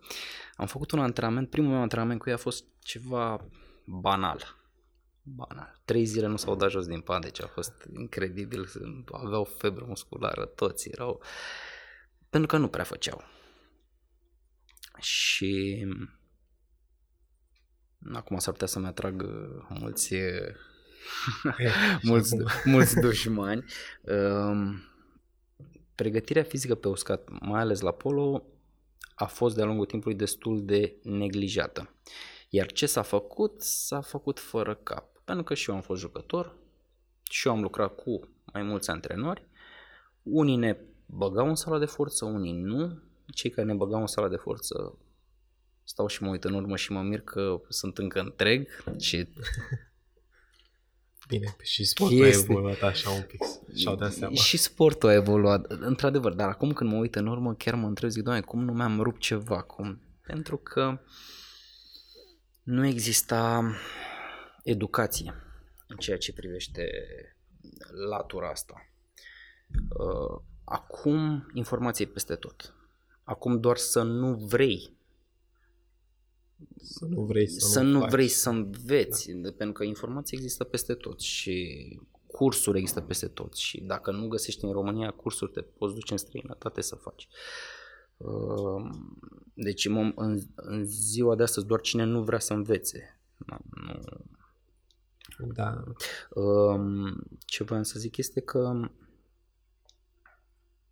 Am 0.55 0.67
făcut 0.67 0.91
un 0.91 0.99
antrenament, 0.99 1.49
primul 1.49 1.71
meu 1.71 1.81
antrenament 1.81 2.19
cu 2.19 2.29
ea 2.29 2.35
a 2.35 2.37
fost 2.37 2.65
ceva 2.79 3.45
banal. 3.85 4.57
Banal. 5.21 5.81
Trei 5.85 6.05
zile 6.05 6.27
nu 6.27 6.37
s-au 6.37 6.55
dat 6.55 6.69
jos 6.69 6.85
din 6.85 7.01
pat, 7.01 7.21
deci 7.21 7.41
a 7.41 7.47
fost 7.47 7.87
incredibil. 7.97 8.67
Aveau 9.11 9.43
febră 9.43 9.85
musculară, 9.87 10.45
toți 10.45 10.89
erau... 10.89 11.21
Pentru 12.29 12.47
că 12.47 12.57
nu 12.57 12.67
prea 12.67 12.83
făceau. 12.83 13.23
Și 14.99 15.85
acum 18.13 18.37
s-ar 18.37 18.53
putea 18.53 18.67
să-mi 18.67 18.85
atrag 18.85 19.21
uh, 19.21 19.77
mulți, 19.79 20.13
uh, 20.13 20.55
mulți, 22.01 22.35
mulți 22.63 22.99
dușmani. 22.99 23.63
Um, 24.01 24.83
Pregătirea 25.99 26.43
fizică 26.43 26.75
pe 26.75 26.87
uscat, 26.87 27.29
mai 27.41 27.59
ales 27.59 27.79
la 27.79 27.91
polo, 27.91 28.43
a 29.15 29.25
fost 29.25 29.55
de-a 29.55 29.65
lungul 29.65 29.85
timpului 29.85 30.17
destul 30.17 30.65
de 30.65 30.95
neglijată. 31.03 31.93
Iar 32.49 32.71
ce 32.71 32.85
s-a 32.85 33.01
făcut, 33.01 33.61
s-a 33.61 34.01
făcut 34.01 34.39
fără 34.39 34.75
cap. 34.75 35.21
Pentru 35.23 35.43
că 35.43 35.53
și 35.53 35.69
eu 35.69 35.75
am 35.75 35.81
fost 35.81 35.99
jucător, 36.01 36.55
și 37.23 37.47
eu 37.47 37.53
am 37.53 37.61
lucrat 37.61 37.95
cu 37.95 38.19
mai 38.53 38.63
mulți 38.63 38.89
antrenori, 38.89 39.47
unii 40.23 40.55
ne 40.55 40.77
băgau 41.05 41.47
în 41.47 41.55
sala 41.55 41.79
de 41.79 41.85
forță, 41.85 42.25
unii 42.25 42.53
nu, 42.53 42.99
cei 43.33 43.49
care 43.49 43.67
ne 43.67 43.73
băgau 43.73 43.99
în 43.99 44.07
sala 44.07 44.27
de 44.27 44.35
forță 44.35 44.97
stau 45.89 46.07
și 46.07 46.23
mă 46.23 46.29
uit 46.29 46.43
în 46.43 46.53
urmă 46.53 46.75
și 46.75 46.91
mă 46.91 47.01
mir 47.01 47.21
că 47.21 47.61
sunt 47.69 47.97
încă 47.97 48.19
întreg 48.19 48.67
și 48.97 49.17
Bine, 51.27 51.55
și 51.61 51.83
sportul 51.83 52.25
este... 52.25 52.37
a 52.37 52.51
evoluat 52.51 52.81
așa 52.81 53.09
un 53.09 53.21
pic 53.21 53.41
și-au 53.75 53.95
dat 53.95 54.11
seama. 54.11 54.33
Și 54.33 54.57
sportul 54.57 55.09
a 55.09 55.13
evoluat, 55.13 55.71
într-adevăr, 55.71 56.33
dar 56.33 56.49
acum 56.49 56.73
când 56.73 56.91
mă 56.91 56.97
uit 56.97 57.15
în 57.15 57.27
urmă 57.27 57.53
chiar 57.53 57.75
mă 57.75 57.87
întreb, 57.87 58.09
zic, 58.09 58.23
doamne, 58.23 58.41
cum 58.41 58.63
nu 58.63 58.73
mi-am 58.73 59.01
rupt 59.01 59.19
ceva? 59.19 59.61
Cum? 59.61 60.01
Pentru 60.21 60.57
că 60.57 60.99
nu 62.63 62.87
exista 62.87 63.71
educație 64.63 65.33
în 65.87 65.97
ceea 65.97 66.17
ce 66.17 66.33
privește 66.33 66.89
latura 68.09 68.49
asta. 68.49 68.91
Uh, 69.89 70.41
acum 70.63 71.49
informație 71.53 72.05
peste 72.05 72.35
tot. 72.35 72.73
Acum 73.23 73.59
doar 73.59 73.77
să 73.77 74.01
nu 74.01 74.33
vrei 74.33 74.98
să 76.81 77.05
nu 77.05 77.21
vrei 77.21 77.47
să, 77.47 77.67
să 77.67 77.81
nu, 77.81 77.89
nu 77.91 77.99
faci. 77.99 78.09
vrei 78.09 78.27
să 78.27 78.49
înveți, 78.49 79.31
da. 79.31 79.51
pentru 79.51 79.71
că 79.71 79.83
informația 79.83 80.37
există 80.37 80.63
peste 80.63 80.93
tot 80.93 81.19
și 81.19 81.99
cursuri 82.27 82.77
există 82.77 83.01
peste 83.01 83.27
tot 83.27 83.55
și 83.55 83.81
dacă 83.81 84.11
nu 84.11 84.27
găsești 84.27 84.65
în 84.65 84.71
România 84.71 85.11
cursuri, 85.11 85.51
te 85.51 85.61
poți 85.61 85.93
duce 85.93 86.11
în 86.11 86.17
străinătate 86.17 86.81
să 86.81 86.95
faci. 86.95 87.27
Uh, 88.17 88.89
deci 89.53 89.85
în, 89.85 90.41
în 90.55 90.85
ziua 90.85 91.35
de 91.35 91.43
astăzi 91.43 91.65
doar 91.65 91.81
cine 91.81 92.03
nu 92.03 92.23
vrea 92.23 92.39
să 92.39 92.53
învețe. 92.53 93.19
Nu. 93.37 93.99
Da. 95.53 95.83
Um, 96.29 97.15
ce 97.45 97.63
vreau 97.63 97.83
să 97.83 97.99
zic 97.99 98.17
este 98.17 98.41
că 98.41 98.89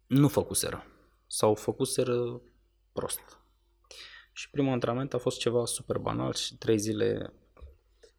nu 0.07 0.27
făcuseră 0.27 0.85
sau 1.27 1.55
făcuseră 1.55 2.41
prost. 2.91 3.39
Și 4.37 4.49
primul 4.49 4.71
antrenament 4.71 5.13
a 5.13 5.17
fost 5.17 5.39
ceva 5.39 5.65
super 5.65 5.97
banal 5.97 6.33
și 6.33 6.57
trei 6.57 6.77
zile 6.77 7.33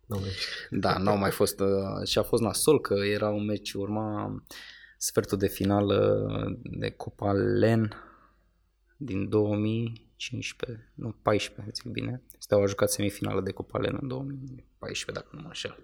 nu 0.06 0.20
da, 0.70 0.98
n-au 0.98 1.16
mai 1.16 1.30
fost 1.30 1.60
uh, 1.60 2.06
și 2.06 2.18
a 2.18 2.22
fost 2.22 2.42
nasol 2.42 2.80
că 2.80 2.94
era 2.94 3.28
un 3.28 3.44
meci, 3.44 3.72
urma 3.72 4.42
sfertul 4.96 5.38
de 5.38 5.48
finală 5.48 6.26
de 6.62 6.90
Copa 6.90 7.32
LEN 7.32 7.92
din 8.96 9.28
2015, 9.28 10.92
nu 10.94 11.16
14, 11.22 11.72
zic 11.74 11.92
bine. 11.92 12.22
Steaua 12.38 12.64
a 12.64 12.66
jucat 12.66 12.90
semifinală 12.90 13.40
de 13.40 13.52
Copa 13.52 13.78
LEN 13.78 13.98
în 14.00 14.08
2014, 14.08 15.20
dacă 15.20 15.36
nu 15.36 15.40
mă 15.40 15.46
înșel. 15.46 15.82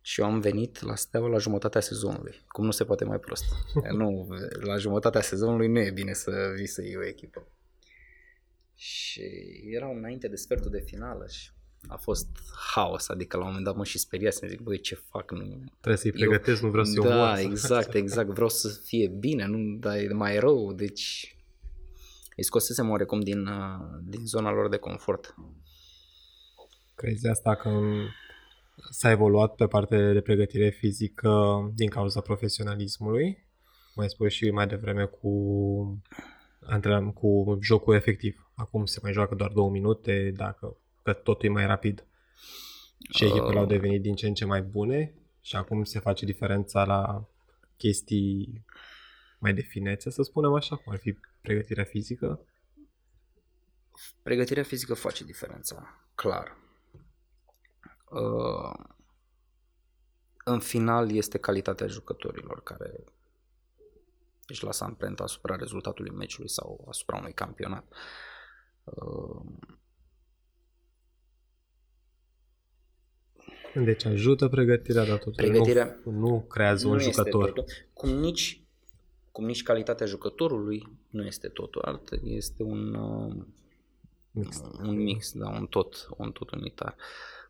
Și 0.00 0.20
eu 0.20 0.26
am 0.26 0.40
venit 0.40 0.82
la 0.82 0.94
Steaua 0.94 1.28
la 1.28 1.38
jumătatea 1.38 1.80
sezonului. 1.80 2.44
Cum 2.48 2.64
nu 2.64 2.70
se 2.70 2.84
poate 2.84 3.04
mai 3.04 3.18
prost. 3.18 3.44
nu, 3.98 4.28
la 4.60 4.76
jumătatea 4.76 5.20
sezonului 5.20 5.68
nu 5.68 5.78
e 5.78 5.90
bine 5.90 6.12
să 6.12 6.52
vii 6.56 6.66
să 6.66 6.82
iei 6.82 6.96
o 6.96 7.06
echipă. 7.06 7.46
Și 8.74 9.22
erau 9.70 9.96
înainte 9.96 10.28
de 10.28 10.36
sfertul 10.36 10.70
de 10.70 10.80
finală 10.86 11.26
și 11.28 11.50
a 11.88 11.96
fost 11.96 12.28
haos, 12.74 13.08
adică 13.08 13.36
la 13.36 13.42
un 13.42 13.48
moment 13.48 13.66
dat 13.66 13.76
mă 13.76 13.84
și 13.84 13.98
speria 13.98 14.30
să 14.30 14.46
zic, 14.48 14.60
băi, 14.60 14.80
ce 14.80 14.94
fac? 14.94 15.30
Nu... 15.30 15.64
Trebuie 15.70 15.96
să-i 15.96 16.12
pregătesc, 16.12 16.60
eu... 16.60 16.64
nu 16.64 16.70
vreau 16.70 16.84
să-i 16.84 17.02
Da, 17.02 17.24
omor. 17.24 17.38
exact, 17.38 17.94
exact, 17.94 18.28
vreau 18.28 18.48
să 18.48 18.80
fie 18.84 19.08
bine, 19.08 19.46
nu, 19.46 19.76
dar 19.78 19.96
e 19.96 20.12
mai 20.12 20.38
rău, 20.38 20.72
deci 20.72 21.36
îi 22.36 22.44
scosesem 22.44 22.90
oarecum 22.90 23.20
din, 23.20 23.46
uh, 23.46 23.98
din 24.02 24.26
zona 24.26 24.50
lor 24.50 24.68
de 24.68 24.76
confort. 24.76 25.34
Crezi 26.94 27.28
asta 27.28 27.54
că 27.54 27.70
s-a 28.90 29.10
evoluat 29.10 29.54
pe 29.54 29.66
partea 29.66 30.12
de 30.12 30.20
pregătire 30.20 30.70
fizică 30.70 31.32
din 31.74 31.88
cauza 31.88 32.20
profesionalismului? 32.20 33.46
Mai 33.94 34.08
spui 34.08 34.30
și 34.30 34.50
mai 34.50 34.66
devreme 34.66 35.04
cu 35.04 35.30
antrenam 36.66 37.12
cu 37.12 37.58
jocul 37.60 37.94
efectiv. 37.94 38.50
Acum 38.54 38.84
se 38.84 38.98
mai 39.02 39.12
joacă 39.12 39.34
doar 39.34 39.50
două 39.50 39.70
minute, 39.70 40.32
dacă 40.36 40.76
că 41.02 41.12
totul 41.12 41.48
e 41.48 41.52
mai 41.52 41.66
rapid. 41.66 42.06
Și 43.10 43.24
echipele 43.24 43.52
uh. 43.52 43.56
au 43.56 43.66
devenit 43.66 44.02
din 44.02 44.14
ce 44.14 44.26
în 44.26 44.34
ce 44.34 44.44
mai 44.44 44.62
bune 44.62 45.14
și 45.40 45.56
acum 45.56 45.84
se 45.84 45.98
face 45.98 46.24
diferența 46.24 46.84
la 46.84 47.28
chestii 47.76 48.64
mai 49.38 49.54
de 49.54 49.60
finețe, 49.60 50.10
să 50.10 50.22
spunem 50.22 50.52
așa, 50.52 50.76
cum 50.76 50.92
ar 50.92 50.98
fi 50.98 51.18
pregătirea 51.40 51.84
fizică. 51.84 52.46
Pregătirea 54.22 54.62
fizică 54.62 54.94
face 54.94 55.24
diferența, 55.24 56.06
clar. 56.14 56.56
Uh, 58.10 58.84
în 60.44 60.60
final 60.60 61.10
este 61.10 61.38
calitatea 61.38 61.86
jucătorilor 61.86 62.62
care 62.62 63.04
își 64.46 64.64
lasă 64.64 64.84
amprenta 64.84 65.22
asupra 65.22 65.56
rezultatului 65.56 66.10
meciului 66.10 66.48
sau 66.50 66.86
asupra 66.88 67.16
unui 67.16 67.32
campionat. 67.32 67.84
Deci 73.74 74.04
ajută 74.04 74.48
pregătirea, 74.48 75.04
dar 75.04 75.18
totuși 75.18 75.36
pregătirea 75.36 76.00
nu, 76.04 76.10
nu 76.12 76.40
creează 76.40 76.86
nu 76.86 76.92
un 76.92 76.98
jucător. 76.98 77.44
Totul. 77.44 77.64
Cum 77.92 78.10
nici, 78.10 78.64
cum 79.32 79.44
nici 79.44 79.62
calitatea 79.62 80.06
jucătorului 80.06 80.98
nu 81.10 81.24
este 81.24 81.48
totul. 81.48 81.82
Alt 81.82 82.12
este 82.22 82.62
un 82.62 82.94
uh, 82.94 83.44
mix, 84.30 84.62
un 84.82 84.96
mix, 85.02 85.32
da, 85.32 85.48
un 85.48 85.66
tot, 85.66 86.08
un 86.16 86.32
tot 86.32 86.50
unitar. 86.50 86.96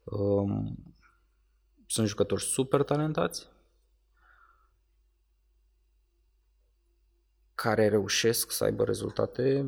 Um, 0.05 0.77
sunt 1.87 2.09
jucători 2.09 2.43
super 2.43 2.83
talentați, 2.83 3.49
care 7.55 7.89
reușesc 7.89 8.51
să 8.51 8.65
aibă 8.65 8.85
rezultate 8.85 9.67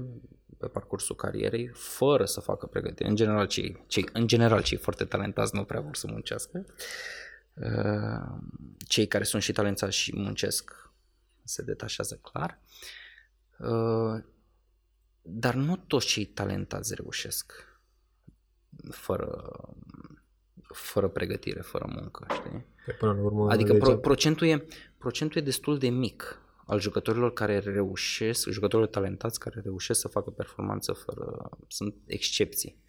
pe 0.59 0.67
parcursul 0.67 1.17
carierei 1.17 1.71
fără 1.75 2.25
să 2.25 2.41
facă 2.41 2.67
pregătire. 2.67 3.09
În 3.09 3.17
general, 3.17 3.47
cei, 3.47 3.85
cei, 3.87 4.09
în 4.13 4.27
general, 4.27 4.63
cei 4.63 4.79
foarte 4.79 5.05
talentați 5.05 5.55
nu 5.55 5.65
prea 5.65 5.81
vor 5.81 5.97
să 5.97 6.07
muncească. 6.11 6.65
Uh, 7.55 8.39
cei 8.87 9.07
care 9.07 9.25
sunt 9.25 9.43
și 9.43 9.53
talentați 9.53 9.97
și 9.97 10.17
muncesc 10.17 10.91
se 11.45 11.63
detașează 11.63 12.21
clar. 12.23 12.61
Uh, 13.59 14.23
dar 15.23 15.55
nu 15.55 15.77
toți 15.77 16.07
cei 16.07 16.25
talentați 16.25 16.95
reușesc 16.95 17.53
fără, 18.91 19.51
fără 20.63 21.09
pregătire, 21.09 21.61
fără 21.61 21.87
muncă, 21.89 22.27
știi? 22.31 22.67
Până 22.99 23.13
la 23.13 23.21
urmă, 23.21 23.51
adică 23.51 23.75
pro, 23.75 23.97
procentul, 23.97 24.47
e, 24.47 24.67
procentul 24.99 25.41
e 25.41 25.45
destul 25.45 25.79
de 25.79 25.89
mic 25.89 26.41
al 26.67 26.81
jucătorilor 26.81 27.33
care 27.33 27.59
reușesc, 27.59 28.49
jucătorilor 28.49 28.91
talentați 28.91 29.41
care 29.41 29.61
reușesc 29.61 30.01
să 30.01 30.09
facă 30.09 30.31
performanță 30.31 30.93
fără... 30.93 31.51
sunt 31.69 31.95
excepții. 32.07 32.85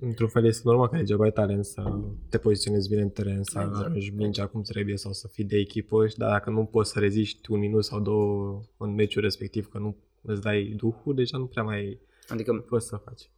Într-un 0.00 0.28
fel 0.28 0.44
este 0.46 0.62
normal 0.64 0.88
că 0.88 0.96
degeaba 0.96 1.24
ai 1.24 1.32
talent 1.32 1.64
să 1.64 1.82
te 2.28 2.38
poziționezi 2.38 2.88
bine 2.88 3.00
în 3.00 3.08
teren, 3.08 3.42
să 3.42 3.58
exact. 3.58 3.84
arunci 3.84 4.10
mingea 4.10 4.46
cum 4.46 4.62
trebuie 4.62 4.96
sau 4.96 5.12
să 5.12 5.28
fii 5.28 5.44
de 5.44 5.56
echipă, 5.56 6.06
dar 6.16 6.30
dacă 6.30 6.50
nu 6.50 6.64
poți 6.64 6.90
să 6.90 6.98
reziști 6.98 7.50
un 7.50 7.58
minut 7.58 7.84
sau 7.84 8.00
două 8.00 8.60
în 8.76 8.94
meciul 8.94 9.22
respectiv, 9.22 9.68
că 9.68 9.78
nu 9.78 9.96
îți 10.22 10.40
dai 10.40 10.74
duhul, 10.76 11.14
deja 11.14 11.38
nu 11.38 11.46
prea 11.46 11.62
mai 11.62 12.00
adică 12.28 12.52
poți 12.54 12.86
să 12.86 12.96
faci. 12.96 13.30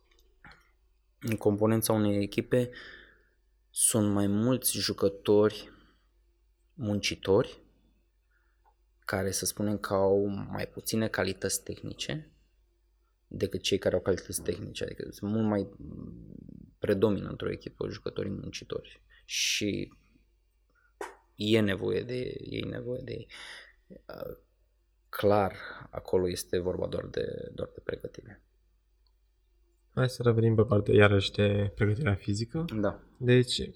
În 1.21 1.37
componența 1.37 1.93
unei 1.93 2.23
echipe 2.23 2.71
sunt 3.71 4.13
mai 4.13 4.27
mulți 4.27 4.79
jucători 4.79 5.71
muncitori 6.75 7.62
care 9.17 9.31
să 9.31 9.45
spunem 9.47 9.79
că 9.79 9.95
au 9.95 10.27
mai 10.27 10.67
puține 10.67 11.09
calități 11.09 11.63
tehnice 11.63 12.31
decât 13.27 13.61
cei 13.61 13.79
care 13.79 13.95
au 13.95 14.01
calități 14.01 14.43
tehnice, 14.43 14.85
adică 14.85 15.11
sunt 15.11 15.33
mult 15.33 15.47
mai 15.47 15.69
predomină 16.79 17.29
într-o 17.29 17.51
echipă 17.51 17.89
jucătorii 17.89 18.31
muncitori 18.31 19.03
și 19.25 19.93
e 21.35 21.61
nevoie 21.61 22.03
de 22.03 22.37
ei, 22.41 22.61
nevoie 22.61 23.01
de 23.05 23.13
ei. 23.13 23.27
Clar, 25.09 25.57
acolo 25.91 26.29
este 26.29 26.59
vorba 26.59 26.87
doar 26.87 27.07
de, 27.07 27.51
doar 27.55 27.69
de 27.75 27.81
pregătire. 27.85 28.43
Hai 29.95 30.09
să 30.09 30.23
revenim 30.23 30.55
pe 30.55 30.65
partea 30.65 30.95
iarăși 30.95 31.33
de 31.33 31.73
pregătirea 31.75 32.15
fizică. 32.15 32.65
Da. 32.81 33.03
Deci, 33.19 33.71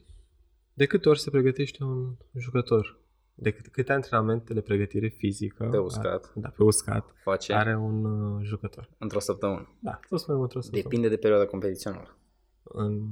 de 0.72 0.86
câte 0.86 1.08
ori 1.08 1.20
se 1.20 1.30
pregătește 1.30 1.84
un 1.84 2.16
jucător? 2.34 3.04
De 3.38 3.50
câte, 3.50 3.68
câte 3.68 3.92
antrenamente 3.92 4.54
de 4.54 4.60
pregătire 4.60 5.08
fizică 5.08 5.68
pe 5.70 5.78
uscat, 5.78 6.04
are, 6.24 6.32
da, 6.34 6.48
pe 6.48 6.62
uscat 6.62 7.14
face 7.22 7.52
are 7.52 7.76
un 7.76 8.04
uh, 8.04 8.44
jucător. 8.44 8.90
Într-o 8.98 9.18
săptămână. 9.18 9.76
Da, 9.80 10.00
să 10.08 10.16
spunem 10.16 10.40
într-o 10.40 10.60
săptămână. 10.60 10.88
Depinde 10.88 11.08
de 11.08 11.16
perioada 11.16 11.46
competițională. 11.46 12.16
În... 12.62 13.08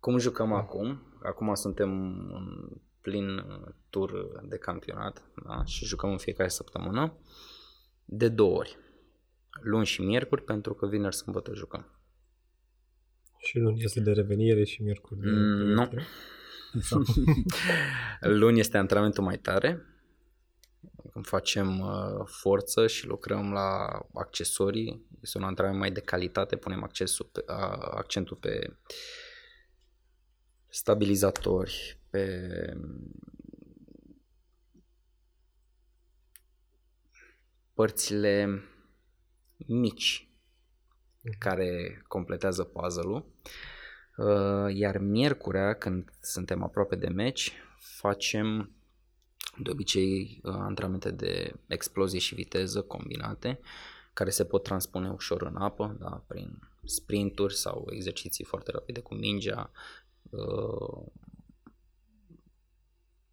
Cum 0.00 0.18
jucăm 0.18 0.52
acum? 0.52 1.02
Acum 1.22 1.54
suntem 1.54 1.90
în 2.32 2.68
plin 3.00 3.44
tur 3.90 4.28
de 4.48 4.56
campionat 4.56 5.22
da? 5.46 5.64
și 5.64 5.84
jucăm 5.84 6.10
în 6.10 6.18
fiecare 6.18 6.48
săptămână 6.48 7.12
de 8.04 8.28
două 8.28 8.56
ori. 8.56 8.78
Luni 9.60 9.86
și 9.86 10.02
miercuri, 10.02 10.42
pentru 10.42 10.74
că 10.74 10.86
vineri 10.86 11.14
sâmbătă 11.14 11.54
jucăm. 11.54 11.86
Și 13.38 13.58
luni 13.58 13.82
este 13.82 14.00
de 14.00 14.12
revenire 14.12 14.64
și 14.64 14.82
miercuri 14.82 15.20
de 15.20 15.26
Mm, 15.28 15.36
nu. 15.36 15.74
pregătire? 15.74 16.02
Sau- 16.80 17.02
Luni 18.20 18.58
este 18.58 18.78
antrenamentul 18.78 19.24
mai 19.24 19.38
tare, 19.38 19.86
când 21.12 21.26
facem 21.26 21.78
uh, 21.80 22.24
forță 22.24 22.86
și 22.86 23.06
lucrăm 23.06 23.52
la 23.52 24.00
accesorii, 24.14 25.06
este 25.20 25.38
un 25.38 25.44
antrenament 25.44 25.80
mai 25.80 25.90
de 25.90 26.00
calitate, 26.00 26.56
punem 26.56 26.82
accesul 26.82 27.28
pe, 27.32 27.42
a, 27.46 27.76
accentul 27.76 28.36
pe 28.36 28.76
stabilizatori, 30.68 32.00
pe 32.10 32.52
părțile 37.74 38.62
mici 39.56 40.28
care 41.38 42.02
completează 42.08 42.64
puzzle-ul. 42.64 43.14
Uh, 43.14 43.77
Iar 44.72 44.98
miercurea, 44.98 45.74
când 45.74 46.12
suntem 46.20 46.62
aproape 46.62 46.96
de 46.96 47.08
meci, 47.08 47.52
facem 47.78 48.70
de 49.58 49.70
obicei 49.70 50.40
uh, 50.42 50.52
antrenamente 50.58 51.10
de 51.10 51.54
explozie 51.66 52.18
și 52.18 52.34
viteză 52.34 52.82
combinate, 52.82 53.60
care 54.12 54.30
se 54.30 54.44
pot 54.44 54.62
transpune 54.62 55.10
ușor 55.10 55.42
în 55.42 55.56
apă, 55.56 55.96
da, 56.00 56.24
prin 56.26 56.68
sprinturi 56.84 57.56
sau 57.56 57.86
exerciții 57.90 58.44
foarte 58.44 58.70
rapide 58.70 59.00
cu 59.00 59.14
mingea, 59.14 59.70
uh, 60.30 61.06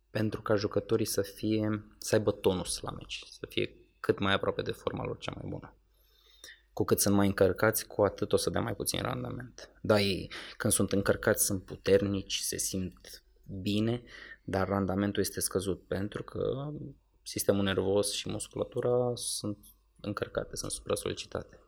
pentru 0.10 0.42
ca 0.42 0.56
jucătorii 0.56 1.06
să 1.06 1.22
fie, 1.22 1.84
să 1.98 2.16
aibă 2.16 2.32
tonus 2.32 2.80
la 2.80 2.92
meci, 2.92 3.24
să 3.30 3.46
fie 3.50 3.76
cât 4.00 4.20
mai 4.20 4.34
aproape 4.34 4.62
de 4.62 4.72
forma 4.72 5.06
lor 5.06 5.18
cea 5.18 5.34
mai 5.36 5.50
bună. 5.50 5.74
Cu 6.76 6.84
cât 6.84 7.00
sunt 7.00 7.16
mai 7.16 7.28
încărcați, 7.28 7.88
cu 7.88 8.02
atât 8.02 8.34
o 8.34 8.38
să 8.38 8.50
dea 8.50 8.62
mai 8.62 8.76
puțin 8.76 9.02
randament. 9.02 9.70
Da, 9.82 10.00
ei 10.00 10.32
când 10.58 10.74
sunt 10.74 10.92
încărcați 10.92 11.46
sunt 11.46 11.64
puternici, 11.64 12.38
se 12.38 12.58
simt 12.58 13.24
bine, 13.62 14.04
dar 14.44 14.68
randamentul 14.68 15.22
este 15.22 15.40
scăzut 15.40 15.88
pentru 15.88 16.24
că 16.24 16.72
sistemul 17.24 17.64
nervos 17.64 18.12
și 18.12 18.30
musculatura 18.30 19.12
sunt 19.16 19.58
încărcate, 20.02 20.56
sunt 20.56 20.72
supra-solicitate. 20.72 21.60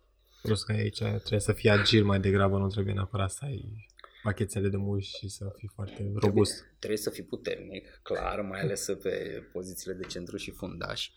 Plus 0.42 0.64
că 0.64 0.72
aici 0.72 0.98
trebuie 0.98 1.40
să 1.40 1.54
fii 1.54 1.70
agil 1.70 2.06
mai 2.06 2.20
degrabă, 2.20 2.58
nu 2.58 2.68
trebuie 2.68 2.94
neapărat 2.94 3.32
să 3.32 3.40
ai 3.44 3.88
pachetele 4.24 4.70
de 4.70 4.78
muși 4.78 5.18
și 5.18 5.28
să 5.28 5.54
fii 5.56 5.70
foarte 5.74 6.12
robust. 6.16 6.52
Trebuie, 6.52 6.76
trebuie 6.80 7.00
să 7.00 7.10
fii 7.10 7.24
puternic, 7.24 8.00
clar, 8.04 8.42
mai 8.42 8.60
ales 8.60 8.86
pe 9.04 9.48
pozițiile 9.52 9.94
de 9.94 10.08
centru 10.08 10.38
și 10.38 10.52
fundaș. 10.52 11.10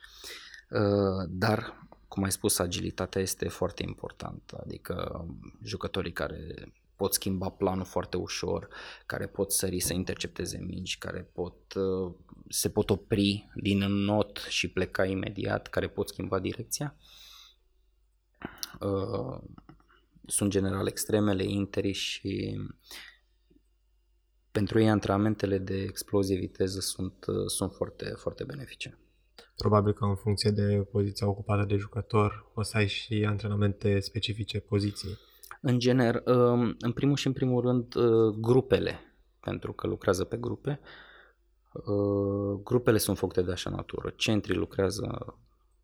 Uh, 0.71 1.29
Dar, 1.29 1.89
cum 2.11 2.23
ai 2.23 2.33
spus, 2.33 2.59
agilitatea 2.59 3.21
este 3.21 3.49
foarte 3.49 3.83
importantă, 3.83 4.61
adică 4.65 5.27
jucătorii 5.63 6.13
care 6.13 6.73
pot 6.97 7.15
schimba 7.15 7.49
planul 7.49 7.85
foarte 7.85 8.17
ușor, 8.17 8.69
care 9.07 9.27
pot 9.27 9.53
sări 9.53 9.81
să 9.81 9.93
intercepteze 9.93 10.59
mingi, 10.59 10.99
care 10.99 11.31
pot, 11.33 11.75
uh, 11.75 12.15
se 12.49 12.71
pot 12.71 12.91
opri 12.91 13.51
din 13.55 13.79
not 13.79 14.47
și 14.49 14.69
pleca 14.69 15.05
imediat, 15.05 15.67
care 15.67 15.89
pot 15.89 16.09
schimba 16.09 16.39
direcția. 16.39 16.97
Uh, 18.81 19.39
Sunt 20.27 20.51
general 20.51 20.87
extremele, 20.87 21.45
interi 21.45 21.93
și 21.93 22.61
pentru 24.51 24.81
ei 24.81 24.89
antrenamentele 24.89 25.59
de 25.59 25.83
explozie 25.83 26.37
viteză 26.37 26.81
sunt, 26.81 27.25
uh, 27.27 27.47
sunt 27.47 27.73
foarte, 27.73 28.05
foarte 28.05 28.45
benefice. 28.45 28.99
Probabil 29.61 29.93
că 29.93 30.05
în 30.05 30.15
funcție 30.15 30.51
de 30.51 30.87
poziția 30.91 31.29
ocupată 31.29 31.65
de 31.65 31.77
jucător 31.77 32.51
o 32.55 32.63
să 32.63 32.77
ai 32.77 32.89
și 32.89 33.25
antrenamente 33.29 34.01
specifice 34.01 34.61
poziției. 34.61 35.19
În 35.61 35.79
gener, 35.79 36.23
um, 36.27 36.77
în 36.79 36.93
primul 36.93 37.17
și 37.17 37.27
în 37.27 37.33
primul 37.33 37.61
rând, 37.63 37.95
uh, 37.95 38.35
grupele, 38.35 39.01
pentru 39.41 39.73
că 39.73 39.87
lucrează 39.87 40.25
pe 40.25 40.37
grupe. 40.37 40.81
Uh, 41.73 42.61
Grupele 42.65 42.99
sunt 42.99 43.19
făcute 43.19 43.43
de 43.43 43.53
așa 43.53 43.71
natură. 43.71 44.13
Centrii 44.17 44.57
lucrează 44.57 45.37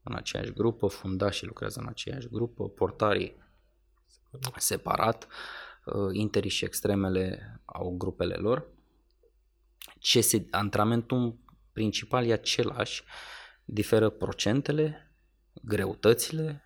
în 0.03 0.15
aceeași 0.15 0.53
grupă, 0.53 0.87
fundașii 0.87 1.47
lucrează 1.47 1.81
în 1.81 1.87
aceeași 1.89 2.29
grupă, 2.29 2.69
portarii 2.69 3.37
separat, 4.57 5.27
uh, 5.85 6.09
interii 6.13 6.51
și 6.51 6.65
extremele 6.65 7.61
au 7.65 7.95
grupele 7.99 8.35
lor. 8.35 8.67
Ce 9.99 10.21
se, 10.21 10.47
antrenamentul 10.51 11.37
principal 11.73 12.27
e 12.27 12.33
același, 12.33 13.05
diferă 13.67 14.09
procentele, 14.09 15.13
greutățile, 15.63 16.65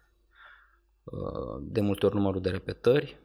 uh, 1.05 1.63
de 1.63 1.81
multe 1.81 2.07
ori 2.07 2.15
numărul 2.15 2.41
de 2.41 2.51
repetări. 2.51 3.19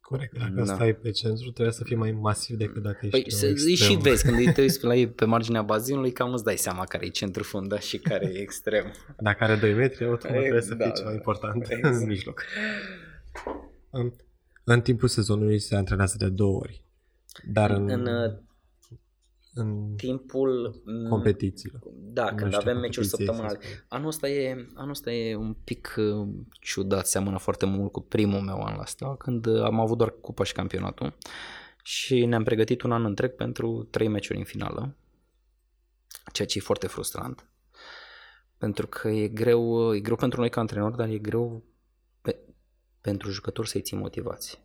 Corect. 0.00 0.38
Dacă 0.38 0.52
Da. 0.54 0.64
stai 0.74 0.94
pe 0.94 1.10
centru, 1.10 1.50
trebuie 1.50 1.74
să 1.74 1.84
fii 1.84 1.96
mai 1.96 2.12
masiv 2.12 2.56
decât 2.56 2.82
dacă 2.82 2.98
ești 3.06 3.20
Păi 3.20 3.30
să, 3.30 3.46
un 3.46 3.52
îi 3.52 3.72
extrem. 3.72 3.90
și 3.90 4.02
vezi, 4.02 4.24
când 4.24 4.54
te 4.54 4.60
uiți 4.60 4.84
la 4.90 4.94
ei 4.94 5.08
pe 5.08 5.24
marginea 5.24 5.62
bazinului, 5.62 6.12
cam 6.12 6.32
îți 6.32 6.44
dai 6.44 6.56
seama 6.56 6.84
care 6.84 7.06
e 7.06 7.08
centru 7.08 7.42
fundaș 7.42 7.84
și 7.84 7.98
care 7.98 8.26
e 8.26 8.38
extrem. 8.38 8.92
Dacă 9.18 9.44
are 9.44 9.56
2 9.56 9.74
metri, 9.74 10.04
automat 10.04 10.36
E, 10.36 10.40
trebuie 10.40 10.60
să 10.62 10.74
da, 10.74 10.84
fie 10.84 10.92
cel 10.92 11.02
da, 11.02 11.08
mai 11.08 11.14
important 11.14 11.70
exact. 11.70 11.94
în 11.94 12.06
mijloc. 12.06 12.44
În, 13.90 14.12
în 14.64 14.80
timpul 14.80 15.08
sezonului 15.08 15.58
se 15.58 15.76
antrenează 15.76 16.16
de 16.18 16.28
două 16.28 16.56
ori. 16.58 16.82
Dar 17.52 17.70
în, 17.70 17.88
În 17.88 18.06
uh, 18.06 18.32
în 19.54 19.94
timpul... 19.96 20.82
m, 20.84 21.08
competițiile. 21.08 21.78
Da, 21.94 22.30
Nu 22.30 22.36
când 22.36 22.52
știu, 22.52 22.60
avem 22.60 22.80
meciuri 22.80 23.08
competiție, 23.08 23.26
săptămânale. 23.26 23.58
să 23.60 23.68
spun. 23.68 23.84
Anul 23.88 24.08
ăsta, 24.08 24.28
e, 24.28 24.68
anul 24.74 24.90
ăsta 24.90 25.12
e 25.12 25.34
un 25.34 25.56
pic 25.64 25.94
uh, 25.96 26.28
ciudat, 26.60 27.06
seamănă 27.06 27.38
foarte 27.38 27.66
mult 27.66 27.92
cu 27.92 28.00
primul 28.00 28.40
meu 28.40 28.62
an 28.62 28.74
la 28.76 28.82
asta, 28.82 29.14
când 29.18 29.46
uh, 29.46 29.62
am 29.62 29.80
avut 29.80 29.98
doar 29.98 30.14
cupa 30.20 30.44
și 30.44 30.52
campionatul 30.52 31.14
și 31.82 32.24
ne-am 32.24 32.42
pregătit 32.42 32.82
un 32.82 32.92
an 32.92 33.04
întreg 33.04 33.34
pentru 33.34 33.88
trei 33.90 34.08
meciuri 34.08 34.38
în 34.38 34.44
finală, 34.44 34.96
ceea 36.32 36.48
ce 36.48 36.58
e 36.58 36.60
foarte 36.60 36.86
frustrant, 36.86 37.46
pentru 38.58 38.86
că 38.86 39.08
e 39.08 39.28
greu, 39.28 39.94
e 39.94 40.00
greu 40.00 40.16
pentru 40.16 40.40
noi 40.40 40.50
ca 40.50 40.60
antrenori, 40.60 40.96
dar 40.96 41.08
e 41.08 41.18
greu 41.18 41.64
pe, 42.20 42.38
pentru 43.00 43.30
jucători 43.30 43.68
să-i 43.68 43.80
ții 43.80 43.96
motivați. 43.96 44.62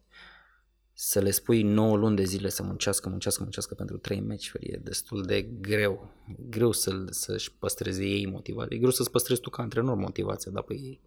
Să 0.99 1.19
le 1.19 1.31
spui 1.31 1.61
9 1.61 1.97
luni 1.97 2.15
de 2.15 2.23
zile 2.23 2.49
să 2.49 2.63
muncească, 2.63 3.09
muncească, 3.09 3.43
muncească 3.43 3.73
pentru 3.73 3.97
3 3.97 4.19
meciuri 4.19 4.65
e 4.65 4.79
destul 4.83 5.25
de 5.25 5.41
greu. 5.41 6.11
E 6.27 6.35
greu 6.49 6.71
să, 6.71 7.05
să-și 7.09 7.51
păstreze 7.51 8.05
ei 8.05 8.25
motivația. 8.25 8.75
E 8.75 8.79
greu 8.79 8.91
să-ți 8.91 9.11
păstrezi 9.11 9.41
tu 9.41 9.49
ca 9.49 9.61
antrenor 9.61 9.95
motivația, 9.95 10.51
dar 10.51 10.63
pe 10.63 10.73
ei 10.73 10.99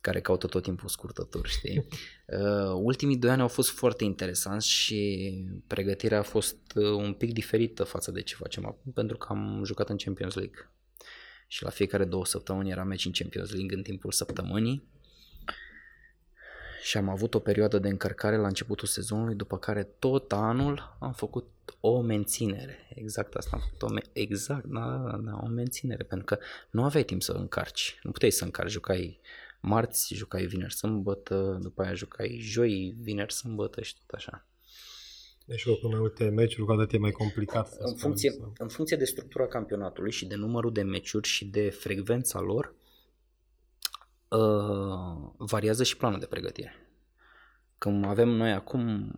care 0.00 0.20
caută 0.20 0.46
tot 0.46 0.62
timpul 0.62 0.88
scurtături, 0.88 1.48
știi? 1.48 1.86
Uh, 2.28 2.72
ultimii 2.74 3.16
doi 3.16 3.30
ani 3.30 3.40
au 3.40 3.48
fost 3.48 3.70
foarte 3.70 4.04
interesanți 4.04 4.68
și 4.68 5.32
pregătirea 5.66 6.18
a 6.18 6.22
fost 6.22 6.56
uh, 6.74 6.90
un 6.90 7.12
pic 7.12 7.32
diferită 7.32 7.84
față 7.84 8.10
de 8.10 8.22
ce 8.22 8.34
facem 8.34 8.66
acum, 8.66 8.92
pentru 8.92 9.16
că 9.16 9.26
am 9.30 9.62
jucat 9.64 9.88
în 9.88 9.96
Champions 9.96 10.34
League. 10.34 10.70
Și 11.46 11.62
la 11.62 11.70
fiecare 11.70 12.04
două 12.04 12.24
săptămâni 12.24 12.70
era 12.70 12.84
meci 12.84 13.04
în 13.04 13.12
Champions 13.12 13.50
League 13.52 13.76
în 13.76 13.82
timpul 13.82 14.12
săptămânii 14.12 14.88
și 16.82 16.96
am 16.96 17.08
avut 17.08 17.34
o 17.34 17.38
perioadă 17.38 17.78
de 17.78 17.88
încărcare 17.88 18.36
la 18.36 18.46
începutul 18.46 18.88
sezonului, 18.88 19.34
după 19.34 19.58
care 19.58 19.82
tot 19.98 20.32
anul 20.32 20.96
am 21.00 21.12
făcut 21.12 21.46
o 21.80 22.00
menținere. 22.00 22.88
Exact 22.94 23.34
asta 23.34 23.50
am 23.52 23.60
făcut, 23.60 23.82
o 23.82 23.88
me- 23.92 24.02
exact, 24.12 24.64
da, 24.64 24.80
da, 25.10 25.16
da, 25.16 25.40
o 25.42 25.46
menținere, 25.48 26.04
pentru 26.04 26.26
că 26.26 26.38
nu 26.70 26.84
aveai 26.84 27.04
timp 27.04 27.22
să 27.22 27.32
încarci, 27.32 27.98
nu 28.02 28.10
puteai 28.10 28.30
să 28.30 28.44
încarci, 28.44 28.70
jucai 28.70 29.20
marți, 29.60 30.14
jucai 30.14 30.44
vineri, 30.46 30.74
sâmbătă, 30.74 31.58
după 31.62 31.82
aia 31.82 31.94
jucai 31.94 32.38
joi, 32.40 32.94
vineri, 33.00 33.32
sâmbătă 33.32 33.82
și 33.82 33.94
tot 33.94 34.14
așa. 34.14 34.46
Deci 35.44 35.64
cu 35.64 35.88
mai 35.88 35.98
multe 35.98 36.28
meciuri, 36.28 36.66
cu 36.66 36.72
atât 36.72 36.92
e 36.92 36.98
mai 36.98 37.10
complicat. 37.10 37.66
Să 37.68 37.76
În 37.80 37.86
spun, 37.86 37.98
funcție, 37.98 38.30
să- 38.30 38.38
în 38.58 38.68
funcție 38.68 38.96
de 38.96 39.04
structura 39.04 39.46
campionatului 39.46 40.10
și 40.12 40.26
de 40.26 40.34
numărul 40.34 40.72
de 40.72 40.82
meciuri 40.82 41.28
și 41.28 41.44
de 41.44 41.70
frecvența 41.70 42.40
lor, 42.40 42.74
uh, 44.28 45.27
variază 45.38 45.82
și 45.82 45.96
planul 45.96 46.18
de 46.18 46.26
pregătire. 46.26 46.72
Când 47.78 48.04
avem 48.04 48.28
noi 48.28 48.52
acum 48.52 49.12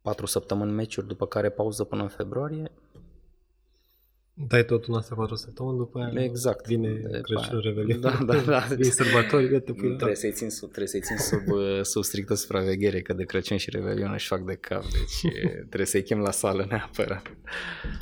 patru 0.00 0.26
săptămâni 0.26 0.72
meciuri, 0.72 1.06
după 1.06 1.26
care 1.26 1.50
pauză 1.50 1.84
până 1.84 2.02
în 2.02 2.08
februarie, 2.08 2.72
Dai 4.34 4.64
tot 4.64 4.86
un 4.86 4.94
asta 4.94 5.14
patru 5.14 5.34
săptămâni, 5.34 5.76
după 5.78 5.98
aia 5.98 6.24
Exact. 6.24 6.66
vine 6.66 6.88
După 6.88 7.18
Crăciunul, 7.20 7.62
aia. 7.64 7.74
Revelion. 7.74 8.00
Da, 8.00 8.18
da, 8.26 8.38
da. 8.38 8.58
Vin 8.76 8.90
sărbători, 8.90 9.60
te 9.60 9.72
pui 9.72 9.88
la... 9.88 9.94
trebuie 9.94 10.16
să-i 10.16 10.32
țin 10.32 10.50
sub, 10.50 10.68
trebuie 10.68 10.88
să-i 10.88 11.00
țin 11.00 11.16
sub, 11.16 11.50
uh, 11.54 11.82
sub 11.82 12.02
strictă 12.02 12.34
supraveghere, 12.34 13.00
că 13.02 13.12
de 13.12 13.24
Crăciun 13.24 13.56
și 13.56 13.70
Revelion 13.70 14.12
își 14.12 14.26
fac 14.26 14.44
de 14.44 14.54
cap, 14.54 14.82
deci 14.82 15.32
e, 15.34 15.48
trebuie 15.48 15.86
să-i 15.86 16.02
chem 16.02 16.18
la 16.18 16.30
sală 16.30 16.66
neapărat. 16.68 17.36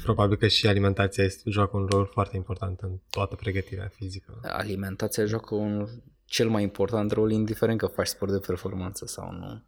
Probabil 0.03 0.37
că 0.37 0.47
și 0.47 0.67
alimentația 0.67 1.25
este, 1.25 1.51
joacă 1.51 1.77
un 1.77 1.87
rol 1.87 2.07
foarte 2.07 2.37
important 2.37 2.81
în 2.81 2.99
toată 3.11 3.35
pregătirea 3.35 3.91
fizică. 3.95 4.41
alimentația 4.43 5.25
joacă 5.25 5.55
un 5.55 5.89
cel 6.31 6.49
mai 6.49 6.63
important 6.63 7.13
rol, 7.13 7.31
indiferent 7.31 7.79
că 7.79 7.87
faci 7.87 8.07
sport 8.07 8.33
de 8.33 8.39
performanță 8.39 9.07
sau 9.07 9.33
nu. 9.33 9.65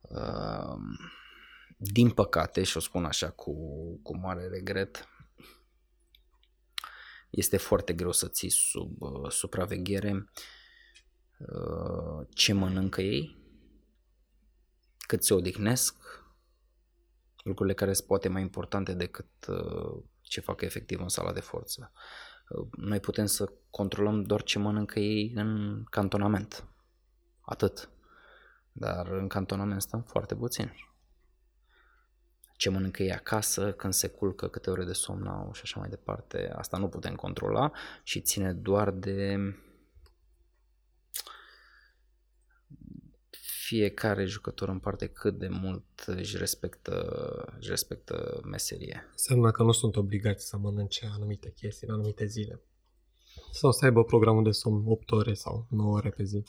Uh, 0.00 0.76
Din 1.76 2.10
păcate, 2.10 2.62
și 2.62 2.76
o 2.76 2.80
spun 2.80 3.04
așa 3.04 3.30
cu, 3.30 3.54
cu 4.02 4.16
mare 4.16 4.48
regret, 4.48 5.08
este 7.30 7.56
foarte 7.56 7.92
greu 7.92 8.12
să 8.12 8.28
ții 8.28 8.50
sub 8.50 9.02
uh, 9.02 9.30
supraveghere 9.30 10.30
uh, 11.38 12.26
ce 12.34 12.52
mănâncă 12.52 13.00
ei, 13.00 13.38
cât 14.98 15.24
se 15.24 15.34
odihnesc, 15.34 15.96
lucrurile 17.42 17.74
care 17.74 17.92
sunt 17.92 18.06
poate 18.06 18.28
mai 18.28 18.42
importante 18.42 18.94
decât 18.94 19.46
uh, 19.48 20.02
ce 20.20 20.40
fac 20.40 20.60
efectiv 20.60 21.00
în 21.00 21.08
sala 21.08 21.32
de 21.32 21.40
forță. 21.40 21.92
Uh, 21.94 22.00
noi 22.76 23.00
putem 23.00 23.26
să 23.26 23.52
controlăm 23.70 24.22
doar 24.22 24.42
ce 24.42 24.58
mănâncă 24.58 24.98
ei 25.00 25.32
în 25.34 25.82
cantonament. 25.90 26.64
Atât. 27.40 27.90
Dar 28.72 29.08
în 29.08 29.28
cantonament 29.28 29.82
stăm 29.82 30.02
foarte 30.02 30.34
puțin. 30.34 30.72
Ce 32.56 32.70
mănâncă 32.70 33.02
ei 33.02 33.12
acasă, 33.12 33.72
când 33.72 33.92
se 33.92 34.08
culcă, 34.08 34.48
câte 34.48 34.70
ore 34.70 34.84
de 34.84 34.92
somn 34.92 35.26
au 35.26 35.52
și 35.52 35.60
așa 35.64 35.80
mai 35.80 35.88
departe, 35.88 36.52
asta 36.56 36.76
nu 36.76 36.88
putem 36.88 37.14
controla 37.14 37.72
și 38.02 38.20
ține 38.20 38.52
doar 38.52 38.90
de 38.90 39.38
fiecare 43.72 44.24
jucător 44.24 44.68
în 44.68 44.78
parte 44.78 45.06
cât 45.06 45.38
de 45.38 45.48
mult 45.48 45.84
își 46.06 46.36
respectă, 46.36 46.94
își 47.58 47.68
respectă 47.68 48.40
meserie. 48.44 49.08
Înseamnă 49.10 49.50
că 49.50 49.62
nu 49.62 49.72
sunt 49.72 49.96
obligați 49.96 50.46
să 50.46 50.56
mănânce 50.56 51.10
anumite 51.14 51.52
chestii 51.56 51.86
în 51.88 51.94
anumite 51.94 52.26
zile. 52.26 52.60
Sau 53.52 53.72
să 53.72 53.84
aibă 53.84 54.04
programul 54.04 54.42
de 54.42 54.50
somn 54.50 54.82
8 54.86 55.10
ore 55.10 55.34
sau 55.34 55.66
9 55.70 55.94
ore 55.96 56.10
pe 56.10 56.24
zi. 56.24 56.42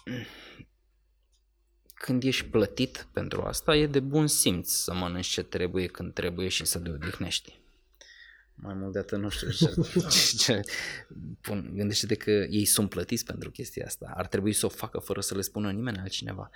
Când 1.93 2.23
ești 2.23 2.45
plătit 2.45 3.07
pentru 3.13 3.41
asta, 3.41 3.75
e 3.75 3.88
de 3.88 3.99
bun 3.99 4.27
simț 4.27 4.69
să 4.69 4.93
mănânci 4.93 5.27
ce 5.27 5.43
trebuie 5.43 5.88
când 5.88 6.13
trebuie 6.13 6.47
și 6.47 6.65
să 6.65 6.79
te 6.79 6.89
odihnești. 6.89 7.62
Mai 8.55 8.73
mult 8.73 8.93
de 8.93 8.99
atât 8.99 9.19
nu 9.19 9.29
știu 9.29 9.49
ce, 9.49 9.73
ce, 10.09 10.36
ce 10.38 10.62
pun. 11.41 11.71
Gândește-te 11.75 12.15
că 12.15 12.31
ei 12.31 12.65
sunt 12.65 12.89
plătiți 12.89 13.25
pentru 13.25 13.51
chestia 13.51 13.86
asta. 13.86 14.12
Ar 14.15 14.27
trebui 14.27 14.53
să 14.53 14.65
o 14.65 14.69
facă 14.69 14.99
fără 14.99 15.21
să 15.21 15.36
le 15.36 15.41
spună 15.41 15.71
nimeni 15.71 15.97
altcineva. 15.97 16.49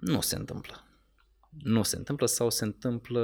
Nu 0.00 0.20
se 0.20 0.36
întâmplă. 0.36 0.80
Nu 1.62 1.82
se 1.82 1.96
întâmplă 1.96 2.26
sau 2.26 2.50
se 2.50 2.64
întâmplă 2.64 3.20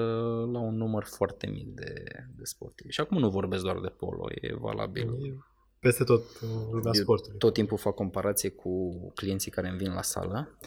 la 0.52 0.58
un 0.58 0.76
număr 0.76 1.04
foarte 1.04 1.46
mic 1.46 1.66
de, 1.74 2.04
de 2.36 2.44
sportivi. 2.44 2.92
Și 2.92 3.00
acum 3.00 3.18
nu 3.18 3.30
vorbesc 3.30 3.62
doar 3.62 3.80
de 3.80 3.88
polo, 3.88 4.26
e 4.30 4.54
valabil. 4.54 5.08
E 5.08 5.34
peste 5.78 6.04
tot 6.04 6.40
lumea 6.70 6.92
sportului. 6.92 7.38
Tot 7.38 7.52
timpul 7.52 7.78
fac 7.78 7.94
comparație 7.94 8.48
cu 8.48 8.90
clienții 9.14 9.50
care 9.50 9.68
îmi 9.68 9.78
vin 9.78 9.92
la 9.92 10.02
sală, 10.02 10.58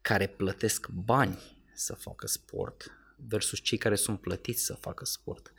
care 0.00 0.26
plătesc 0.26 0.88
bani 0.88 1.38
să 1.74 1.94
facă 1.94 2.26
sport 2.26 2.90
versus 3.28 3.60
cei 3.60 3.78
care 3.78 3.94
sunt 3.94 4.20
plătiți 4.20 4.64
să 4.64 4.74
facă 4.74 5.04
sport. 5.04 5.52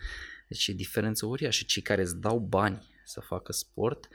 Deci 0.47 0.67
e 0.67 0.73
diferență 0.73 1.25
uriașă. 1.25 1.63
Cei 1.67 1.81
care 1.81 2.01
îți 2.01 2.19
dau 2.19 2.39
bani 2.39 2.87
să 3.05 3.19
facă 3.19 3.51
sport 3.51 4.07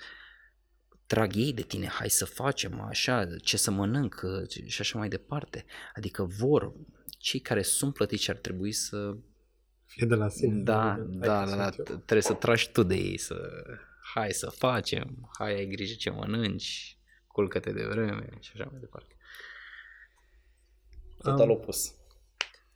trag 1.09 1.37
ei 1.37 1.53
de 1.53 1.63
tine, 1.63 1.87
hai 1.87 2.11
să 2.11 2.25
facem 2.25 2.81
așa, 2.81 3.27
ce 3.43 3.57
să 3.57 3.71
mănânc 3.71 4.21
și 4.67 4.81
așa 4.81 4.99
mai 4.99 5.09
departe. 5.09 5.65
Adică 5.95 6.25
vor, 6.25 6.73
cei 7.19 7.41
care 7.41 7.63
sunt 7.63 7.95
plătiți 7.95 8.31
ar 8.31 8.37
trebui 8.37 8.73
să... 8.73 9.17
Fie 9.87 10.07
de 10.07 10.15
la 10.15 10.29
sine. 10.29 10.63
Da, 10.63 11.07
da, 11.09 11.47
da, 11.47 11.57
da 11.57 11.71
trebuie 11.85 12.23
să 12.23 12.33
tragi 12.33 12.71
tu 12.73 12.83
de 12.83 12.95
ei, 12.95 13.19
să 13.19 13.65
hai 14.15 14.33
să 14.33 14.51
facem, 14.51 15.31
hai 15.39 15.55
ai 15.55 15.67
grijă 15.67 15.95
ce 15.95 16.11
mănânci, 16.11 16.99
culcă-te 17.27 17.73
de 17.73 17.85
vreme 17.85 18.29
și 18.41 18.51
așa 18.55 18.69
mai 18.71 18.81
departe. 18.81 19.17
Total 21.19 21.51
opus. 21.51 21.95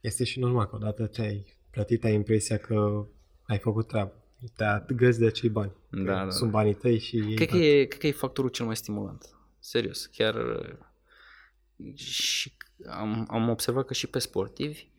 Este 0.00 0.24
și 0.24 0.38
normal 0.38 0.66
că 0.66 0.76
odată 0.76 1.06
ce 1.06 1.22
ai 1.22 1.56
plătit, 1.70 2.04
ai 2.04 2.14
impresia 2.14 2.58
că 2.58 3.06
ai 3.42 3.58
făcut 3.58 3.86
treabă 3.86 4.21
te 4.56 4.94
găsi 4.94 5.18
de 5.18 5.26
acei 5.26 5.48
bani. 5.48 5.72
Da, 5.90 6.24
da. 6.24 6.30
Sunt 6.30 6.50
banii 6.50 6.74
tăi 6.74 6.98
și... 6.98 7.18
Cred 7.34 7.48
că, 7.48 7.56
e, 7.56 7.84
cred 7.84 8.00
că 8.00 8.06
e 8.06 8.12
factorul 8.12 8.50
cel 8.50 8.66
mai 8.66 8.76
stimulant. 8.76 9.36
Serios. 9.58 10.06
Chiar 10.06 10.34
și 11.94 12.52
am, 12.86 13.26
am 13.30 13.48
observat 13.48 13.86
că 13.86 13.92
și 13.92 14.06
pe 14.06 14.18
sportivi 14.18 14.90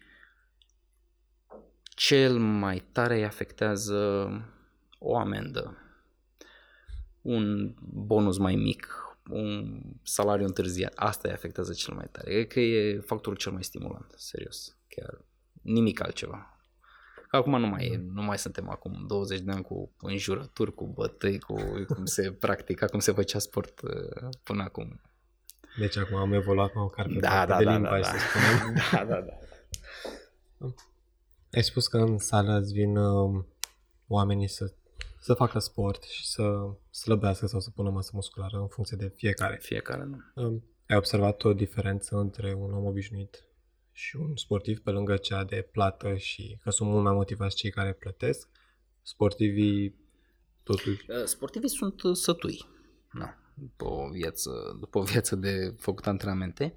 cel 1.96 2.38
mai 2.38 2.84
tare 2.92 3.16
îi 3.16 3.26
afectează 3.26 4.28
o 5.00 5.18
amendă, 5.18 5.78
un 7.22 7.74
bonus 7.82 8.38
mai 8.38 8.56
mic, 8.56 8.88
un 9.30 9.82
salariu 10.04 10.46
întârziat. 10.46 10.94
Asta 10.96 11.28
îi 11.28 11.34
afectează 11.34 11.74
cel 11.74 11.94
mai 11.94 12.08
tare. 12.12 12.32
Cred 12.32 12.48
că 12.48 12.60
e 12.60 13.00
factorul 13.00 13.38
cel 13.38 13.52
mai 13.52 13.64
stimulant, 13.64 14.14
serios. 14.18 14.78
Chiar 14.88 15.22
nimic 15.62 16.04
altceva. 16.04 16.53
Acum 17.36 17.60
nu 17.60 17.68
mai, 17.68 18.00
mm. 18.00 18.14
nu 18.14 18.22
mai 18.22 18.38
suntem 18.38 18.70
acum 18.70 19.06
20 19.08 19.40
de 19.40 19.52
ani 19.52 19.64
cu 19.64 19.92
înjurături, 20.00 20.74
cu 20.74 20.88
bătăi, 20.88 21.40
cu 21.40 21.56
cum 21.88 22.06
se 22.06 22.32
practica, 22.32 22.86
cum 22.86 23.00
se 23.00 23.12
făcea 23.12 23.40
sport 23.40 23.82
uh, 23.82 24.30
până 24.44 24.64
acum. 24.64 25.02
Deci 25.80 25.98
acum 25.98 26.18
am 26.18 26.34
evoluat 26.34 26.74
măcar 26.74 27.06
pe 27.08 27.20
da, 27.20 27.46
da, 27.46 27.58
de 27.58 27.64
da, 27.64 27.72
limbaj, 27.72 28.02
da, 28.02 28.08
să 28.08 28.16
spunem. 28.18 28.76
da, 28.92 29.06
da, 29.06 29.22
da. 29.22 29.34
Ai 31.52 31.64
spus 31.64 31.88
că 31.88 31.98
în 31.98 32.18
sală 32.18 32.58
îți 32.60 32.74
vin 32.74 32.98
uh, 32.98 33.44
oamenii 34.08 34.48
să, 34.48 34.74
să 35.20 35.34
facă 35.34 35.60
sport 35.60 36.04
și 36.04 36.28
să 36.28 36.44
slăbească 36.90 37.46
sau 37.46 37.60
să 37.60 37.70
pună 37.70 37.90
masă 37.90 38.12
musculară 38.14 38.58
în 38.58 38.68
funcție 38.68 38.98
de 38.98 39.14
fiecare. 39.16 39.58
Fiecare, 39.62 40.04
nu. 40.04 40.46
Uh, 40.48 40.62
ai 40.88 40.98
observat 40.98 41.44
o 41.44 41.54
diferență 41.54 42.16
între 42.16 42.54
un 42.54 42.74
om 42.74 42.86
obișnuit 42.86 43.44
și 43.94 44.16
un 44.16 44.36
sportiv 44.36 44.80
pe 44.80 44.90
lângă 44.90 45.18
cea 45.18 45.44
de 45.44 45.68
plată 45.72 46.16
și 46.16 46.58
că 46.62 46.70
sunt 46.70 46.90
mult 46.90 47.04
mai 47.04 47.14
motivați 47.14 47.56
cei 47.56 47.72
care 47.72 47.94
plătesc, 47.94 48.50
sportivii 49.02 49.96
totuși... 50.64 51.12
Uh, 51.12 51.24
sportivii 51.26 51.70
sunt 51.70 52.02
uh, 52.02 52.16
sătui, 52.16 52.66
na, 53.12 53.38
după 53.54 53.86
o 53.86 54.10
viață, 54.10 54.78
după 54.80 54.98
o 54.98 55.04
viață 55.04 55.36
de 55.36 55.76
făcut 55.78 56.08
antrenamente, 56.08 56.74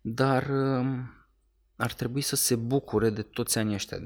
dar 0.00 0.48
um, 0.50 1.10
ar 1.76 1.92
trebui 1.92 2.20
să 2.20 2.36
se 2.36 2.56
bucure 2.56 3.10
de 3.10 3.22
toți 3.22 3.58
anii 3.58 3.74
ăștia 3.74 3.98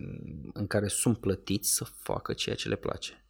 în 0.52 0.66
care 0.66 0.88
sunt 0.88 1.18
plătiți 1.18 1.74
să 1.74 1.84
facă 1.84 2.32
ceea 2.32 2.56
ce 2.56 2.68
le 2.68 2.76
place. 2.76 3.24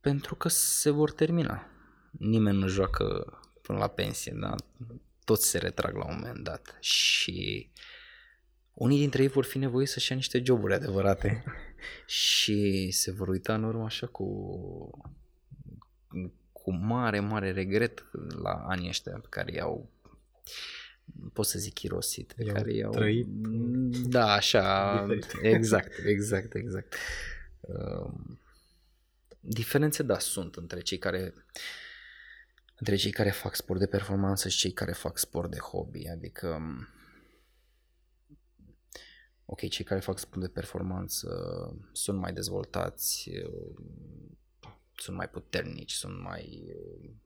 Pentru 0.00 0.34
că 0.34 0.48
se 0.48 0.90
vor 0.90 1.12
termina. 1.12 1.66
Nimeni 2.10 2.58
nu 2.58 2.66
joacă 2.66 3.38
până 3.62 3.78
la 3.78 3.88
pensie, 3.88 4.36
da? 4.40 4.54
Toți 5.30 5.48
se 5.48 5.58
retrag 5.58 5.96
la 5.96 6.04
un 6.04 6.14
moment 6.18 6.44
dat 6.44 6.76
și 6.80 7.70
unii 8.74 8.98
dintre 8.98 9.22
ei 9.22 9.28
vor 9.28 9.44
fi 9.44 9.58
nevoiți 9.58 9.92
să-și 9.92 10.10
ia 10.10 10.16
niște 10.16 10.42
joburi 10.44 10.74
adevărate 10.74 11.44
și 12.06 12.90
se 12.90 13.10
vor 13.10 13.28
uita 13.28 13.54
în 13.54 13.64
urmă 13.64 13.84
așa 13.84 14.06
cu, 14.06 14.26
cu 16.52 16.72
mare, 16.72 17.20
mare 17.20 17.52
regret 17.52 18.04
la 18.42 18.52
anii 18.52 18.88
ăștia 18.88 19.12
pe 19.12 19.26
care 19.28 19.52
i-au 19.52 19.90
pot 21.32 21.46
să 21.46 21.58
zic 21.58 21.82
irosit, 21.82 22.32
pe 22.32 22.44
i-au 22.44 22.54
care 22.54 22.72
i-au... 22.72 22.92
Trăit. 22.92 23.26
Da, 24.06 24.32
așa, 24.32 25.06
exact, 25.42 25.92
exact, 26.06 26.54
exact. 26.54 26.94
Um, 27.60 28.40
diferențe, 29.40 30.02
da, 30.02 30.18
sunt 30.18 30.54
între 30.54 30.80
cei 30.80 30.98
care 30.98 31.34
între 32.80 32.96
cei 32.96 33.10
care 33.10 33.30
fac 33.30 33.54
sport 33.54 33.78
de 33.78 33.86
performanță 33.86 34.48
și 34.48 34.58
cei 34.58 34.72
care 34.72 34.92
fac 34.92 35.18
sport 35.18 35.50
de 35.50 35.58
hobby. 35.58 36.08
Adică, 36.08 36.48
um, 36.48 36.88
ok, 39.44 39.68
cei 39.68 39.84
care 39.84 40.00
fac 40.00 40.18
sport 40.18 40.40
de 40.40 40.48
performanță 40.48 41.28
sunt 41.92 42.18
mai 42.18 42.32
dezvoltați, 42.32 43.30
um, 43.44 44.38
sunt 44.94 45.16
mai 45.16 45.28
puternici, 45.28 45.92
sunt 45.92 46.22
mai 46.22 46.74
um, 46.76 47.20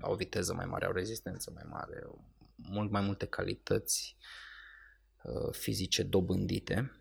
au 0.00 0.14
viteză 0.14 0.54
mai 0.54 0.66
mare, 0.66 0.84
au 0.84 0.92
rezistență 0.92 1.50
mai 1.54 1.64
mare, 1.66 2.06
mult 2.54 2.90
mai 2.90 3.02
multe 3.02 3.26
calități 3.26 4.16
uh, 5.22 5.52
fizice 5.52 6.02
dobândite 6.02 6.96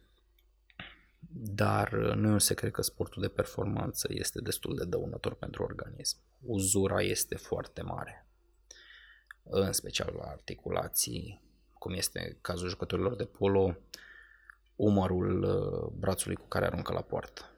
dar 1.34 1.91
uh, 1.94 2.13
nu 2.15 2.28
e 2.28 2.32
un 2.32 2.39
secret 2.39 2.74
că 2.74 2.82
sportul 2.82 3.22
de 3.22 3.28
performanță 3.28 4.08
este 4.12 4.41
destul 4.41 4.76
de 4.76 4.86
dăunător 4.86 5.34
pentru 5.34 5.63
organism. 5.63 6.17
Uzura 6.41 7.01
este 7.01 7.36
foarte 7.36 7.82
mare, 7.82 8.27
în 9.43 9.71
special 9.71 10.13
la 10.17 10.23
articulații, 10.23 11.41
cum 11.73 11.93
este 11.93 12.38
cazul 12.41 12.69
jucătorilor 12.69 13.15
de 13.15 13.25
polo, 13.25 13.77
umărul 14.75 15.43
uh, 15.43 15.91
brațului 15.99 16.36
cu 16.36 16.47
care 16.47 16.65
aruncă 16.65 16.93
la 16.93 17.01
poartă. 17.01 17.49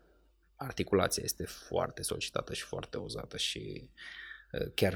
Articulația 0.56 1.24
este 1.26 1.46
foarte 1.46 2.02
solicitată 2.02 2.54
și 2.54 2.64
foarte 2.64 2.98
uzată 2.98 3.38
și 3.38 3.90
uh, 4.52 4.72
chiar 4.74 4.94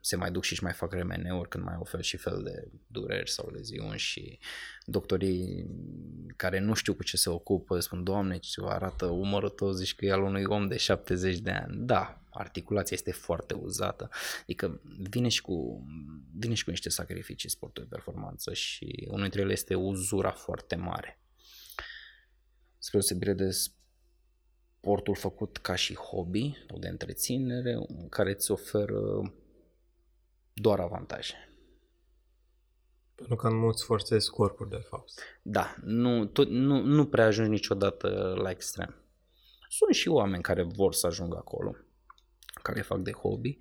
se 0.00 0.16
mai 0.16 0.30
duc 0.30 0.42
și 0.42 0.52
își 0.52 0.62
mai 0.62 0.72
fac 0.72 0.92
remeneuri 0.92 1.48
când 1.48 1.64
mai 1.64 1.74
au 1.74 1.84
fel 1.84 2.00
și 2.00 2.16
fel 2.16 2.42
de 2.42 2.68
dureri 2.86 3.30
sau 3.30 3.50
leziuni 3.50 3.98
și 3.98 4.38
doctorii 4.84 5.66
care 6.36 6.58
nu 6.58 6.74
știu 6.74 6.94
cu 6.94 7.02
ce 7.02 7.16
se 7.16 7.30
ocupă 7.30 7.80
spun, 7.80 8.04
Doamne, 8.04 8.38
ce 8.38 8.60
arată 8.64 9.06
umărul 9.06 9.48
tău, 9.48 9.70
zici 9.70 9.94
că 9.94 10.04
e 10.04 10.12
al 10.12 10.22
unui 10.22 10.44
om 10.44 10.68
de 10.68 10.76
70 10.76 11.38
de 11.38 11.50
ani. 11.50 11.76
Da, 11.76 12.19
articulația 12.30 12.96
este 12.96 13.12
foarte 13.12 13.54
uzată, 13.54 14.10
adică 14.42 14.80
vine 15.10 15.28
și 15.28 15.42
cu, 15.42 15.86
vine 16.38 16.54
și 16.54 16.64
cu 16.64 16.70
niște 16.70 16.88
sacrificii 16.88 17.50
sportul 17.50 17.82
de 17.82 17.94
performanță 17.94 18.52
și 18.52 19.04
unul 19.06 19.22
dintre 19.22 19.40
ele 19.40 19.52
este 19.52 19.74
uzura 19.74 20.30
foarte 20.30 20.76
mare. 20.76 21.20
Spre 22.78 22.98
deosebire 22.98 23.32
de 23.32 23.50
sportul 23.50 25.14
făcut 25.14 25.56
ca 25.56 25.74
și 25.74 25.94
hobby 25.94 26.52
sau 26.68 26.78
de 26.78 26.88
întreținere, 26.88 27.78
care 28.08 28.30
îți 28.30 28.50
oferă 28.50 29.32
doar 30.52 30.80
avantaje. 30.80 31.34
Pentru 33.14 33.36
că 33.36 33.48
nu 33.48 33.66
îți 33.66 33.84
forțezi 33.84 34.30
corpul, 34.30 34.68
de 34.68 34.76
fapt. 34.88 35.12
Da, 35.42 35.74
nu, 35.82 36.26
tot, 36.26 36.48
nu, 36.48 36.80
nu 36.82 37.06
prea 37.06 37.24
ajungi 37.24 37.50
niciodată 37.50 38.34
la 38.42 38.50
extrem. 38.50 38.94
Sunt 39.68 39.94
și 39.94 40.08
oameni 40.08 40.42
care 40.42 40.62
vor 40.62 40.94
să 40.94 41.06
ajungă 41.06 41.36
acolo, 41.36 41.76
care 42.62 42.80
fac 42.80 42.98
de 42.98 43.12
hobby 43.12 43.58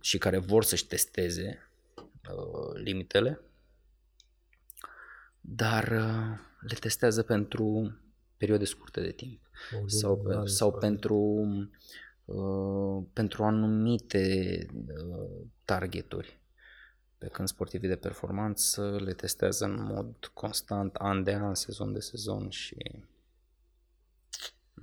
și 0.00 0.18
care 0.18 0.38
vor 0.38 0.64
să-și 0.64 0.86
testeze 0.86 1.70
uh, 1.96 2.80
limitele, 2.82 3.40
dar 5.40 5.84
uh, 5.84 6.38
le 6.60 6.74
testează 6.80 7.22
pentru 7.22 7.96
perioade 8.36 8.64
scurte 8.64 9.00
de 9.00 9.10
timp 9.10 9.40
o 9.82 9.88
sau, 9.88 10.16
pe, 10.16 10.46
sau 10.46 10.72
pentru, 10.72 11.16
uh, 12.24 13.04
pentru 13.12 13.44
anumite 13.44 14.66
uh, 14.86 15.46
targeturi. 15.64 16.38
Pe 17.18 17.26
când 17.26 17.48
sportivii 17.48 17.88
de 17.88 17.96
performanță 17.96 18.96
le 19.00 19.12
testează 19.12 19.64
în 19.64 19.82
mod 19.82 20.30
constant, 20.34 20.94
an 20.94 21.22
de 21.22 21.34
an, 21.34 21.54
sezon 21.54 21.92
de 21.92 22.00
sezon 22.00 22.48
și... 22.48 22.76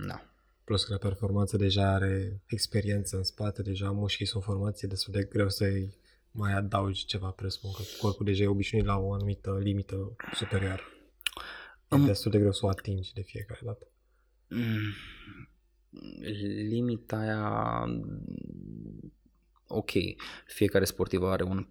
Da. 0.07 0.36
Plus 0.67 0.83
că 0.83 0.93
la 0.93 0.97
performanță 0.97 1.57
deja 1.57 1.93
are 1.93 2.41
experiență 2.45 3.17
în 3.17 3.23
spate, 3.23 3.61
deja 3.61 3.91
mușchii 3.91 4.25
sunt 4.25 4.43
formații 4.43 4.87
destul 4.87 5.13
de 5.13 5.23
greu 5.23 5.49
să-i 5.49 5.97
mai 6.31 6.53
adaugi 6.53 7.05
ceva, 7.05 7.29
presupun 7.29 7.71
că 7.71 7.81
corpul 8.01 8.25
deja 8.25 8.43
e 8.43 8.47
obișnuit 8.47 8.85
la 8.85 8.97
o 8.97 9.13
anumită 9.13 9.57
limită 9.61 10.15
superioară. 10.33 10.81
E 11.89 11.97
destul 11.97 12.31
de 12.31 12.37
greu 12.37 12.51
să 12.51 12.65
o 12.65 12.69
atingi 12.69 13.13
de 13.13 13.21
fiecare 13.21 13.59
dată. 13.63 13.87
Mm, 14.49 14.93
limita 16.69 17.17
aia, 17.17 17.85
ok, 19.67 19.91
fiecare 20.45 20.85
sportiv 20.85 21.23
are 21.23 21.43
un 21.43 21.67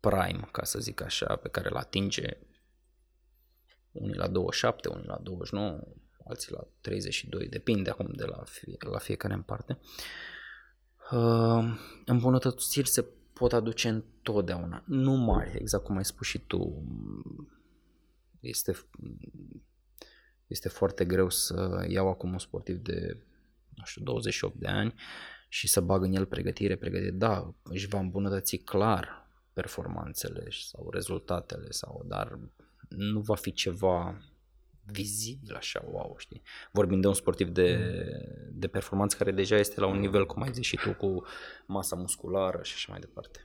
prime, 0.00 0.48
ca 0.52 0.64
să 0.64 0.78
zic 0.78 1.02
așa, 1.02 1.36
pe 1.36 1.48
care 1.48 1.68
îl 1.70 1.76
atinge 1.76 2.38
unii 3.92 4.16
la 4.16 4.28
27, 4.28 4.88
unii 4.88 5.06
la 5.06 5.18
29, 5.22 5.80
alții 6.28 6.52
la 6.52 6.66
32, 6.80 7.48
depinde 7.48 7.90
acum 7.90 8.12
de 8.16 8.24
la, 8.24 8.42
fie, 8.44 8.76
la 8.90 8.98
fiecare 8.98 9.34
în 9.34 9.42
parte. 9.42 9.78
Uh, 11.12 11.64
îmbunătățiri 12.04 12.88
se 12.88 13.06
pot 13.32 13.52
aduce 13.52 13.88
întotdeauna, 13.88 14.82
nu 14.86 15.12
mari, 15.12 15.56
exact 15.58 15.84
cum 15.84 15.96
ai 15.96 16.04
spus 16.04 16.26
și 16.26 16.38
tu. 16.38 16.82
Este, 18.40 18.76
este 20.46 20.68
foarte 20.68 21.04
greu 21.04 21.28
să 21.28 21.86
iau 21.88 22.08
acum 22.08 22.32
un 22.32 22.38
sportiv 22.38 22.76
de, 22.76 23.22
nu 23.74 23.84
știu, 23.84 24.02
28 24.02 24.54
de 24.54 24.68
ani 24.68 24.94
și 25.48 25.68
să 25.68 25.80
bag 25.80 26.02
în 26.02 26.12
el 26.12 26.26
pregătire, 26.26 26.76
pregătire. 26.76 27.10
Da, 27.10 27.54
își 27.62 27.88
va 27.88 27.98
îmbunătăți 27.98 28.56
clar 28.56 29.26
performanțele 29.52 30.46
sau 30.50 30.90
rezultatele, 30.90 31.70
sau, 31.70 32.04
dar 32.06 32.38
nu 32.88 33.20
va 33.20 33.34
fi 33.34 33.52
ceva 33.52 34.22
vizibil 34.92 35.54
așa, 35.54 35.84
wow, 35.90 36.14
știi? 36.18 36.42
Vorbim 36.72 37.00
de 37.00 37.06
un 37.06 37.14
sportiv 37.14 37.48
de, 37.48 37.78
de 38.52 38.66
performanță 38.66 39.16
care 39.16 39.30
deja 39.30 39.56
este 39.56 39.80
la 39.80 39.86
un 39.86 39.98
nivel, 39.98 40.26
cum 40.26 40.42
ai 40.42 40.52
zis 40.52 40.66
și 40.66 40.76
tu, 40.76 40.94
cu 40.94 41.24
masa 41.66 41.96
musculară 41.96 42.58
și 42.62 42.72
așa 42.74 42.86
mai 42.90 43.00
departe. 43.00 43.42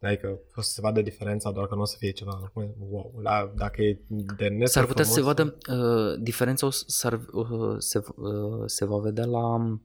Adică 0.00 0.38
o 0.54 0.60
să 0.60 0.70
se 0.72 0.80
vadă 0.80 1.02
diferența, 1.02 1.50
doar 1.50 1.66
că 1.66 1.74
nu 1.74 1.80
o 1.80 1.84
să 1.84 1.96
fie 1.98 2.10
ceva 2.10 2.52
wow. 2.78 3.18
La, 3.22 3.52
dacă 3.56 3.82
e 3.82 4.00
de 4.08 4.64
S-ar 4.64 4.86
putea 4.86 5.04
să 5.04 5.12
se 5.12 5.20
vadă, 5.20 5.58
uh, 5.70 6.18
diferența 6.20 6.66
o 6.66 6.70
s-ar, 6.70 7.20
uh, 7.32 7.76
se, 7.78 7.98
uh, 8.16 8.62
se 8.66 8.84
va 8.84 8.98
vedea 8.98 9.24
la 9.24 9.78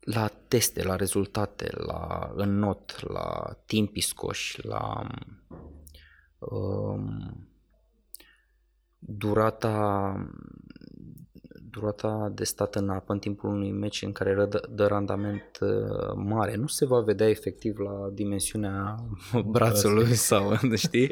la 0.00 0.28
teste, 0.48 0.82
la 0.82 0.96
rezultate, 0.96 1.70
la 1.76 2.32
în 2.34 2.58
not, 2.58 3.08
la 3.08 3.56
timpi 3.66 4.00
scoși, 4.00 4.66
la 4.66 5.06
um, 6.38 7.51
durata 9.06 10.14
durata 11.70 12.32
de 12.34 12.44
stat 12.44 12.74
în 12.74 12.88
apă 12.88 13.12
în 13.12 13.18
timpul 13.18 13.50
unui 13.50 13.70
meci 13.70 14.02
în 14.02 14.12
care 14.12 14.34
dă, 14.34 14.68
dă 14.70 14.86
randament 14.86 15.58
uh, 15.60 16.12
mare. 16.14 16.56
Nu 16.56 16.66
se 16.66 16.86
va 16.86 17.00
vedea 17.00 17.28
efectiv 17.28 17.78
la 17.78 18.08
dimensiunea 18.12 18.96
brațului 19.52 20.14
sau, 20.14 20.52
știi? 20.74 21.10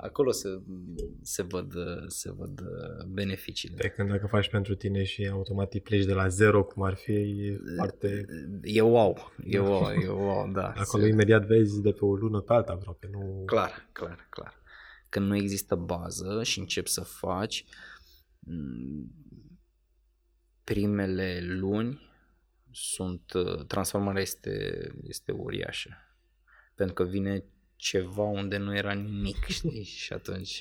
acolo 0.00 0.30
se, 0.30 0.60
se, 1.22 1.42
văd, 1.42 1.72
se 2.06 2.32
văd 2.32 2.62
beneficiile. 3.08 3.76
De 3.76 3.88
când 3.88 4.08
dacă 4.08 4.26
faci 4.26 4.50
pentru 4.50 4.74
tine 4.74 5.04
și 5.04 5.28
automat 5.32 5.72
îi 5.72 5.80
pleci 5.80 6.04
de 6.04 6.12
la 6.12 6.28
zero, 6.28 6.64
cum 6.64 6.82
ar 6.82 6.94
fi, 6.94 7.12
e 7.12 7.60
foarte... 7.76 8.24
E 8.62 8.80
wow, 8.80 9.32
e 9.44 9.58
wow, 9.58 9.90
e 10.02 10.08
wow, 10.08 10.50
da. 10.52 10.72
Acolo 10.76 11.02
se... 11.02 11.08
imediat 11.08 11.46
vezi 11.46 11.82
de 11.82 11.90
pe 11.90 12.04
o 12.04 12.14
lună 12.14 12.40
pe 12.40 12.52
alta 12.52 12.72
aproape, 12.72 13.08
nu... 13.12 13.42
Clar, 13.46 13.88
clar, 13.92 14.26
clar. 14.30 14.56
Când 15.08 15.26
nu 15.26 15.36
există 15.36 15.74
bază 15.74 16.42
și 16.42 16.58
începi 16.58 16.90
să 16.90 17.00
faci, 17.00 17.64
primele 20.64 21.40
luni 21.42 22.00
sunt, 22.70 23.32
transformarea 23.66 24.22
este, 24.22 24.86
este 25.02 25.32
uriașă. 25.32 25.90
Pentru 26.74 26.94
că 26.94 27.04
vine 27.04 27.44
ceva 27.76 28.22
unde 28.22 28.56
nu 28.56 28.76
era 28.76 28.92
nimic, 28.92 29.44
știi? 29.58 29.82
și 29.82 30.12
atunci 30.12 30.60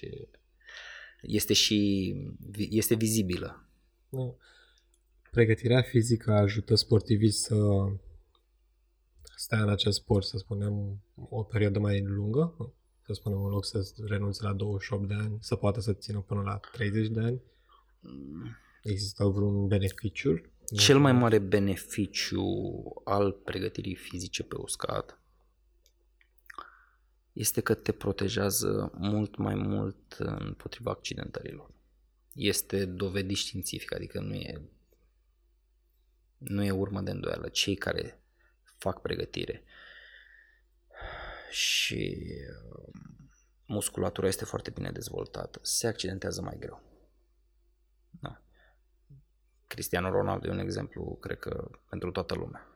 este 1.21 1.53
și 1.53 2.13
este 2.69 2.95
vizibilă. 2.95 3.69
Da. 4.09 4.35
Pregătirea 5.31 5.81
fizică 5.81 6.31
ajută 6.31 6.75
sportivii 6.75 7.31
să 7.31 7.55
stea 9.35 9.61
în 9.61 9.69
acest 9.69 9.97
sport, 9.97 10.25
să 10.25 10.37
spunem, 10.37 11.03
o 11.15 11.43
perioadă 11.43 11.79
mai 11.79 12.01
lungă, 12.01 12.73
să 13.07 13.13
spunem, 13.13 13.43
în 13.43 13.49
loc 13.49 13.65
să 13.65 13.93
renunțe 14.07 14.43
la 14.43 14.53
28 14.53 15.07
de 15.07 15.13
ani, 15.13 15.37
să 15.41 15.55
poată 15.55 15.79
să 15.79 15.93
țină 15.93 16.19
până 16.19 16.41
la 16.41 16.59
30 16.71 17.07
de 17.07 17.19
ani? 17.19 17.41
Există 18.83 19.25
vreun 19.25 19.67
beneficiu? 19.67 20.41
Cel 20.75 20.99
mai 20.99 21.11
mare 21.11 21.39
beneficiu 21.39 22.43
al 23.03 23.31
pregătirii 23.31 23.95
fizice 23.95 24.43
pe 24.43 24.55
uscat 24.57 25.19
este 27.33 27.61
că 27.61 27.73
te 27.73 27.91
protejează 27.91 28.91
mult 28.97 29.35
mai 29.35 29.55
mult 29.55 30.13
împotriva 30.19 30.91
accidentărilor. 30.91 31.71
Este 32.33 32.85
dovedit 32.85 33.37
științific, 33.37 33.93
adică 33.93 34.19
nu 34.19 34.33
e, 34.33 34.61
nu 36.37 36.63
e 36.63 36.71
urmă 36.71 37.01
de 37.01 37.11
îndoială. 37.11 37.49
Cei 37.49 37.75
care 37.75 38.21
fac 38.77 39.01
pregătire 39.01 39.63
și 41.49 42.25
um, 42.71 43.29
musculatura 43.65 44.27
este 44.27 44.45
foarte 44.45 44.69
bine 44.69 44.91
dezvoltată, 44.91 45.59
se 45.61 45.87
accidentează 45.87 46.41
mai 46.41 46.57
greu. 46.59 46.81
Da. 48.09 48.41
Cristiano 49.67 50.09
Ronaldo 50.09 50.47
e 50.47 50.51
un 50.51 50.59
exemplu, 50.59 51.17
cred 51.21 51.39
că, 51.39 51.69
pentru 51.89 52.11
toată 52.11 52.35
lumea 52.35 52.71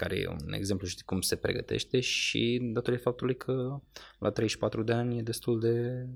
care 0.00 0.18
e 0.18 0.28
un 0.28 0.52
exemplu, 0.52 0.86
știi 0.86 1.04
cum 1.04 1.20
se 1.20 1.36
pregătește 1.36 2.00
și 2.00 2.60
datorită 2.72 3.02
faptului 3.02 3.36
că 3.36 3.80
la 4.18 4.30
34 4.30 4.82
de 4.82 4.92
ani 4.92 5.18
e 5.18 5.22
destul 5.22 5.60
de 5.60 6.06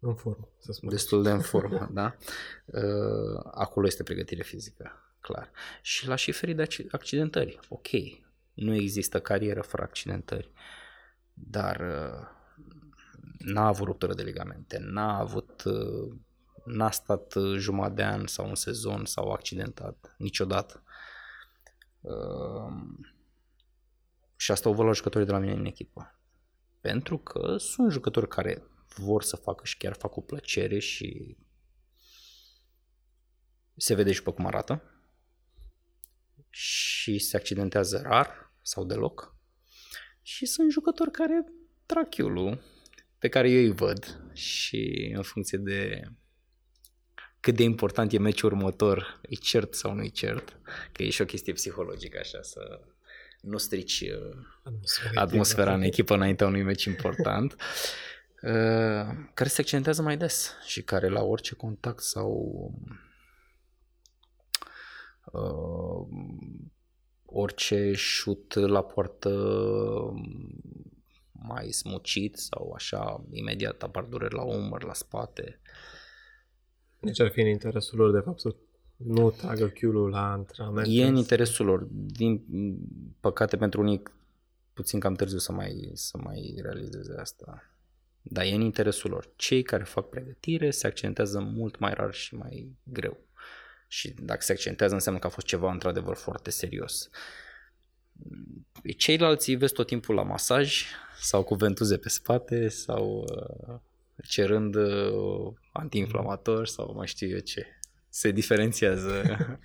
în 0.00 0.14
formă, 0.14 0.48
să 0.58 0.72
spun. 0.72 0.88
Destul 0.88 1.22
de 1.22 1.30
în 1.30 1.40
formă, 1.40 1.88
da? 2.00 2.16
Uh, 2.64 3.40
acolo 3.50 3.86
este 3.86 4.02
pregătire 4.02 4.42
fizică, 4.42 4.92
clar. 5.20 5.50
Și 5.82 6.06
la 6.06 6.14
și 6.14 6.32
ferit 6.32 6.56
de 6.56 6.68
accidentări, 6.90 7.58
ok. 7.68 7.88
Nu 8.52 8.74
există 8.74 9.20
carieră 9.20 9.60
fără 9.60 9.82
accidentări, 9.82 10.50
dar 11.46 11.80
uh, 11.80 12.28
n-a 13.38 13.66
avut 13.66 13.86
ruptură 13.86 14.14
de 14.14 14.22
ligamente, 14.22 14.78
n-a 14.80 15.18
avut 15.18 15.62
uh, 15.64 16.12
n-a 16.64 16.90
stat 16.90 17.34
jumătate 17.56 17.94
de 17.94 18.04
an 18.04 18.26
sau 18.26 18.48
un 18.48 18.54
sezon 18.54 19.04
sau 19.04 19.32
accidentat 19.32 20.14
niciodată. 20.18 20.82
Ehm, 22.00 23.06
și 24.36 24.50
asta 24.50 24.68
o 24.68 24.72
văd 24.72 24.86
la 24.86 24.92
jucătorii 24.92 25.26
de 25.26 25.32
la 25.32 25.38
mine 25.38 25.52
în 25.52 25.64
echipă. 25.64 26.18
Pentru 26.80 27.18
că 27.18 27.56
sunt 27.56 27.90
jucători 27.90 28.28
care 28.28 28.62
vor 28.96 29.22
să 29.22 29.36
facă 29.36 29.64
și 29.64 29.76
chiar 29.76 29.94
fac 29.94 30.10
cu 30.10 30.22
plăcere 30.22 30.78
și 30.78 31.36
se 33.76 33.94
vede 33.94 34.12
și 34.12 34.22
pe 34.22 34.32
cum 34.32 34.46
arată 34.46 34.82
și 36.48 37.18
se 37.18 37.36
accidentează 37.36 38.00
rar 38.00 38.52
sau 38.62 38.84
deloc 38.84 39.36
și 40.30 40.46
sunt 40.46 40.70
jucători 40.70 41.10
care 41.10 41.44
trag 41.86 42.08
pe 43.18 43.28
care 43.28 43.50
eu 43.50 43.62
îi 43.62 43.72
văd 43.72 44.20
și 44.32 45.12
în 45.14 45.22
funcție 45.22 45.58
de 45.58 46.02
cât 47.40 47.56
de 47.56 47.62
important 47.62 48.12
e 48.12 48.18
meciul 48.18 48.52
următor, 48.52 49.20
e 49.22 49.34
cert 49.34 49.74
sau 49.74 49.94
nu 49.94 50.02
e 50.02 50.08
cert, 50.08 50.60
că 50.92 51.02
e 51.02 51.10
și 51.10 51.22
o 51.22 51.24
chestie 51.24 51.52
psihologică 51.52 52.18
așa, 52.20 52.42
să 52.42 52.80
nu 53.40 53.56
strici 53.56 54.00
uh, 54.00 54.36
atmosfera, 54.62 55.20
atmosfera 55.20 55.74
în 55.74 55.82
echipă. 55.82 56.14
înaintea 56.14 56.46
unui 56.46 56.62
meci 56.62 56.84
important, 56.84 57.52
uh, 58.42 59.06
care 59.34 59.48
se 59.48 59.60
accentează 59.60 60.02
mai 60.02 60.16
des 60.16 60.54
și 60.66 60.82
care 60.82 61.08
la 61.08 61.22
orice 61.22 61.54
contact 61.54 62.02
sau 62.02 62.34
uh, 65.32 66.06
orice 67.32 67.92
șut 67.92 68.54
la 68.54 68.82
poartă 68.82 69.30
mai 71.32 71.70
smucit 71.70 72.36
sau 72.36 72.72
așa, 72.74 73.24
imediat 73.30 73.82
apar 73.82 74.04
dureri 74.04 74.34
la 74.34 74.42
umăr, 74.42 74.84
la 74.84 74.92
spate. 74.92 75.60
Deci 77.00 77.20
ar 77.20 77.30
fi 77.30 77.40
în 77.40 77.46
interesul 77.46 77.98
lor, 77.98 78.12
de 78.12 78.20
fapt, 78.20 78.40
să 78.40 78.54
nu 78.96 79.30
tragă 79.30 79.66
chiulul 79.66 80.10
la 80.10 80.32
antrenament. 80.32 80.86
E 80.90 81.06
în 81.06 81.16
interesul 81.16 81.66
lor. 81.66 81.86
Din 81.90 82.44
păcate 83.20 83.56
pentru 83.56 83.80
unii 83.80 84.02
puțin 84.72 85.00
cam 85.00 85.14
târziu 85.14 85.38
să 85.38 85.52
mai, 85.52 85.90
să 85.92 86.18
mai 86.22 86.58
realizeze 86.62 87.14
asta. 87.20 87.74
Dar 88.22 88.44
e 88.44 88.54
în 88.54 88.60
interesul 88.60 89.10
lor. 89.10 89.32
Cei 89.36 89.62
care 89.62 89.82
fac 89.82 90.08
pregătire 90.08 90.70
se 90.70 90.86
accentează 90.86 91.40
mult 91.40 91.78
mai 91.78 91.94
rar 91.94 92.14
și 92.14 92.34
mai 92.34 92.76
greu. 92.82 93.16
Și 93.92 94.14
dacă 94.22 94.40
se 94.42 94.52
accentează 94.52 94.94
înseamnă 94.94 95.20
că 95.20 95.26
a 95.26 95.30
fost 95.30 95.46
ceva 95.46 95.72
într-adevăr 95.72 96.16
foarte 96.16 96.50
serios. 96.50 97.10
Ceilalți 98.96 99.52
vezi 99.52 99.72
tot 99.72 99.86
timpul 99.86 100.14
la 100.14 100.22
masaj 100.22 100.84
sau 101.20 101.42
cu 101.42 101.54
ventuze 101.54 101.96
pe 101.96 102.08
spate 102.08 102.68
sau 102.68 103.26
uh, 103.28 103.78
cerând 104.24 104.74
uh, 104.74 105.52
antiinflamator 105.72 106.66
sau 106.66 106.92
mai 106.96 107.06
știu 107.06 107.28
eu 107.28 107.38
ce. 107.38 107.66
Se 108.08 108.30
diferențiază. 108.30 109.22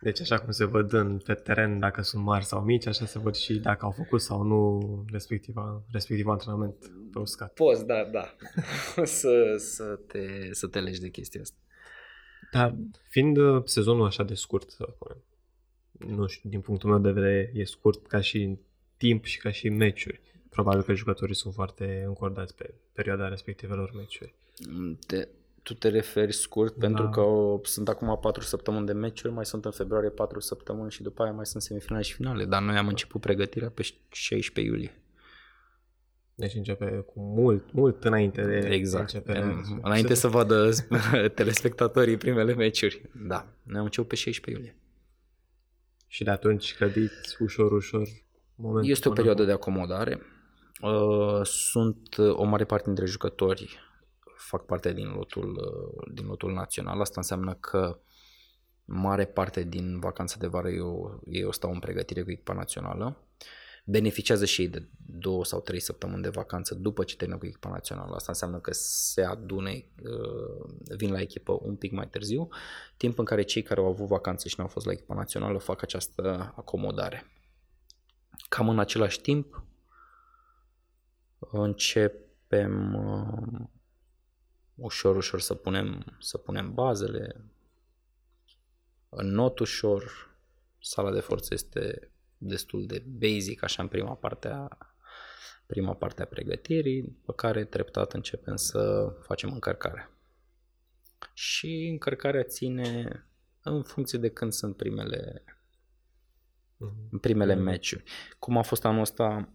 Deci 0.00 0.20
așa 0.20 0.38
cum 0.38 0.50
se 0.50 0.64
văd 0.64 0.92
în, 0.92 1.18
pe 1.18 1.34
teren 1.34 1.78
dacă 1.78 2.02
sunt 2.02 2.24
mari 2.24 2.44
sau 2.44 2.60
mici, 2.60 2.86
așa 2.86 3.06
se 3.06 3.18
văd 3.18 3.34
și 3.34 3.54
dacă 3.54 3.84
au 3.84 3.90
făcut 3.90 4.20
sau 4.20 4.42
nu 4.42 4.80
respectiva, 5.12 5.82
respectiv 5.92 6.26
antrenament 6.26 6.74
pe 7.12 7.18
uscat. 7.18 7.52
Poți, 7.52 7.86
da, 7.86 8.04
da. 8.04 8.34
să, 9.04 9.54
să, 9.58 9.98
te, 10.06 10.54
să 10.54 10.66
te 10.66 10.80
legi 10.80 11.00
de 11.00 11.08
chestia 11.08 11.40
asta. 11.40 11.56
Dar 12.52 12.74
fiind 13.08 13.36
uh, 13.36 13.62
sezonul 13.64 14.06
așa 14.06 14.22
de 14.22 14.34
scurt, 14.34 14.70
să 14.70 14.88
spunem, 14.94 15.22
nu 16.16 16.26
știu, 16.26 16.50
din 16.50 16.60
punctul 16.60 16.90
meu 16.90 16.98
de 16.98 17.10
vedere 17.10 17.50
e 17.54 17.64
scurt 17.64 18.06
ca 18.06 18.20
și 18.20 18.58
timp 18.96 19.24
și 19.24 19.38
ca 19.38 19.50
și 19.50 19.68
meciuri. 19.68 20.20
Probabil 20.48 20.82
că 20.82 20.94
jucătorii 20.94 21.34
sunt 21.34 21.54
foarte 21.54 22.04
încordați 22.06 22.54
pe 22.54 22.74
perioada 22.92 23.28
respectivelor 23.28 23.92
meciuri. 23.94 24.34
Te, 25.06 25.28
tu 25.62 25.74
te 25.74 25.88
referi 25.88 26.32
scurt 26.32 26.76
da. 26.76 26.86
pentru 26.86 27.08
că 27.08 27.20
o, 27.20 27.60
sunt 27.62 27.88
acum 27.88 28.18
4 28.20 28.42
săptămâni 28.42 28.86
de 28.86 28.92
meciuri, 28.92 29.32
mai 29.32 29.46
sunt 29.46 29.64
în 29.64 29.70
februarie 29.70 30.10
4 30.10 30.40
săptămâni 30.40 30.90
și 30.90 31.02
după 31.02 31.22
aia 31.22 31.32
mai 31.32 31.46
sunt 31.46 31.62
semifinale 31.62 32.02
și 32.02 32.14
finale, 32.14 32.44
dar 32.44 32.62
noi 32.62 32.76
am 32.76 32.88
început 32.88 33.20
pregătirea 33.20 33.70
pe 33.70 33.82
16 34.08 34.72
iulie. 34.72 35.01
Deci 36.34 36.54
începe 36.54 37.04
cu 37.06 37.20
mult, 37.20 37.72
mult 37.72 38.04
înainte 38.04 38.42
de 38.42 38.68
exact. 38.68 39.12
începere. 39.12 39.56
Înainte 39.82 40.14
să 40.14 40.28
vadă 40.28 40.70
telespectatorii 41.34 42.16
primele 42.16 42.54
meciuri. 42.54 43.10
Da, 43.14 43.46
ne 43.62 43.78
am 43.78 43.84
început 43.84 44.08
pe 44.08 44.14
16 44.14 44.62
iulie. 44.62 44.76
Și 46.06 46.24
de 46.24 46.30
atunci 46.30 46.74
cădiți 46.74 47.36
ușor, 47.38 47.72
ușor 47.72 48.08
momentul 48.54 48.90
Este 48.90 49.08
o 49.08 49.12
perioadă 49.12 49.44
de 49.44 49.52
acomodare. 49.52 50.20
Uh, 50.80 51.40
sunt 51.42 52.16
uh, 52.16 52.34
o 52.36 52.44
mare 52.44 52.64
parte 52.64 52.86
dintre 52.86 53.06
jucători 53.06 53.78
fac 54.42 54.64
parte 54.64 54.92
din 54.92 55.08
lotul, 55.08 55.50
uh, 55.50 56.12
din 56.14 56.26
lotul 56.26 56.52
național. 56.52 57.00
Asta 57.00 57.14
înseamnă 57.16 57.54
că 57.54 57.98
mare 58.84 59.24
parte 59.24 59.62
din 59.62 59.98
vacanța 59.98 60.36
de 60.38 60.46
vară 60.46 60.68
eu, 60.68 61.22
eu 61.26 61.50
stau 61.52 61.72
în 61.72 61.78
pregătire 61.78 62.22
cu 62.22 62.30
echipa 62.30 62.52
națională. 62.52 63.16
Beneficiază 63.84 64.44
și 64.44 64.60
ei 64.60 64.68
de 64.68 64.88
două 65.06 65.44
sau 65.44 65.60
trei 65.60 65.80
săptămâni 65.80 66.22
de 66.22 66.28
vacanță 66.28 66.74
după 66.74 67.04
ce 67.04 67.16
termină 67.16 67.38
cu 67.38 67.46
echipa 67.46 67.68
națională. 67.68 68.14
Asta 68.14 68.32
înseamnă 68.32 68.58
că 68.58 68.72
se 68.72 69.22
adune, 69.22 69.84
vin 70.96 71.12
la 71.12 71.20
echipă 71.20 71.58
un 71.62 71.76
pic 71.76 71.92
mai 71.92 72.08
târziu, 72.08 72.48
timp 72.96 73.18
în 73.18 73.24
care 73.24 73.42
cei 73.42 73.62
care 73.62 73.80
au 73.80 73.86
avut 73.86 74.06
vacanță 74.06 74.48
și 74.48 74.54
nu 74.58 74.64
au 74.64 74.70
fost 74.70 74.86
la 74.86 74.92
echipa 74.92 75.14
națională 75.14 75.58
fac 75.58 75.82
această 75.82 76.52
acomodare. 76.56 77.26
Cam 78.48 78.68
în 78.68 78.78
același 78.78 79.20
timp 79.20 79.64
începem 81.38 82.94
uh, 82.94 83.66
ușor, 84.74 85.16
ușor 85.16 85.40
să 85.40 85.54
punem, 85.54 86.16
să 86.20 86.38
punem 86.38 86.74
bazele. 86.74 87.44
În 89.08 89.28
not 89.28 89.58
ușor, 89.58 90.30
sala 90.78 91.12
de 91.12 91.20
forță 91.20 91.54
este 91.54 92.11
destul 92.42 92.86
de 92.86 93.04
basic, 93.06 93.62
așa 93.62 93.82
în 93.82 93.88
prima 93.88 94.14
parte 94.14 94.48
a, 94.48 94.68
prima 95.66 95.94
parte 95.94 96.22
a 96.22 96.26
pregătirii, 96.26 97.02
pe 97.02 97.32
care 97.36 97.64
treptat 97.64 98.12
începem 98.12 98.56
să 98.56 99.12
facem 99.22 99.52
încărcarea. 99.52 100.10
Și 101.34 101.88
încărcarea 101.90 102.42
ține 102.42 103.24
în 103.62 103.82
funcție 103.82 104.18
de 104.18 104.28
când 104.28 104.52
sunt 104.52 104.76
primele 104.76 105.44
în 107.10 107.18
primele 107.18 107.54
mm. 107.54 107.62
meciuri. 107.62 108.02
Cum 108.38 108.58
a 108.58 108.62
fost 108.62 108.84
anul 108.84 109.00
ăsta 109.00 109.52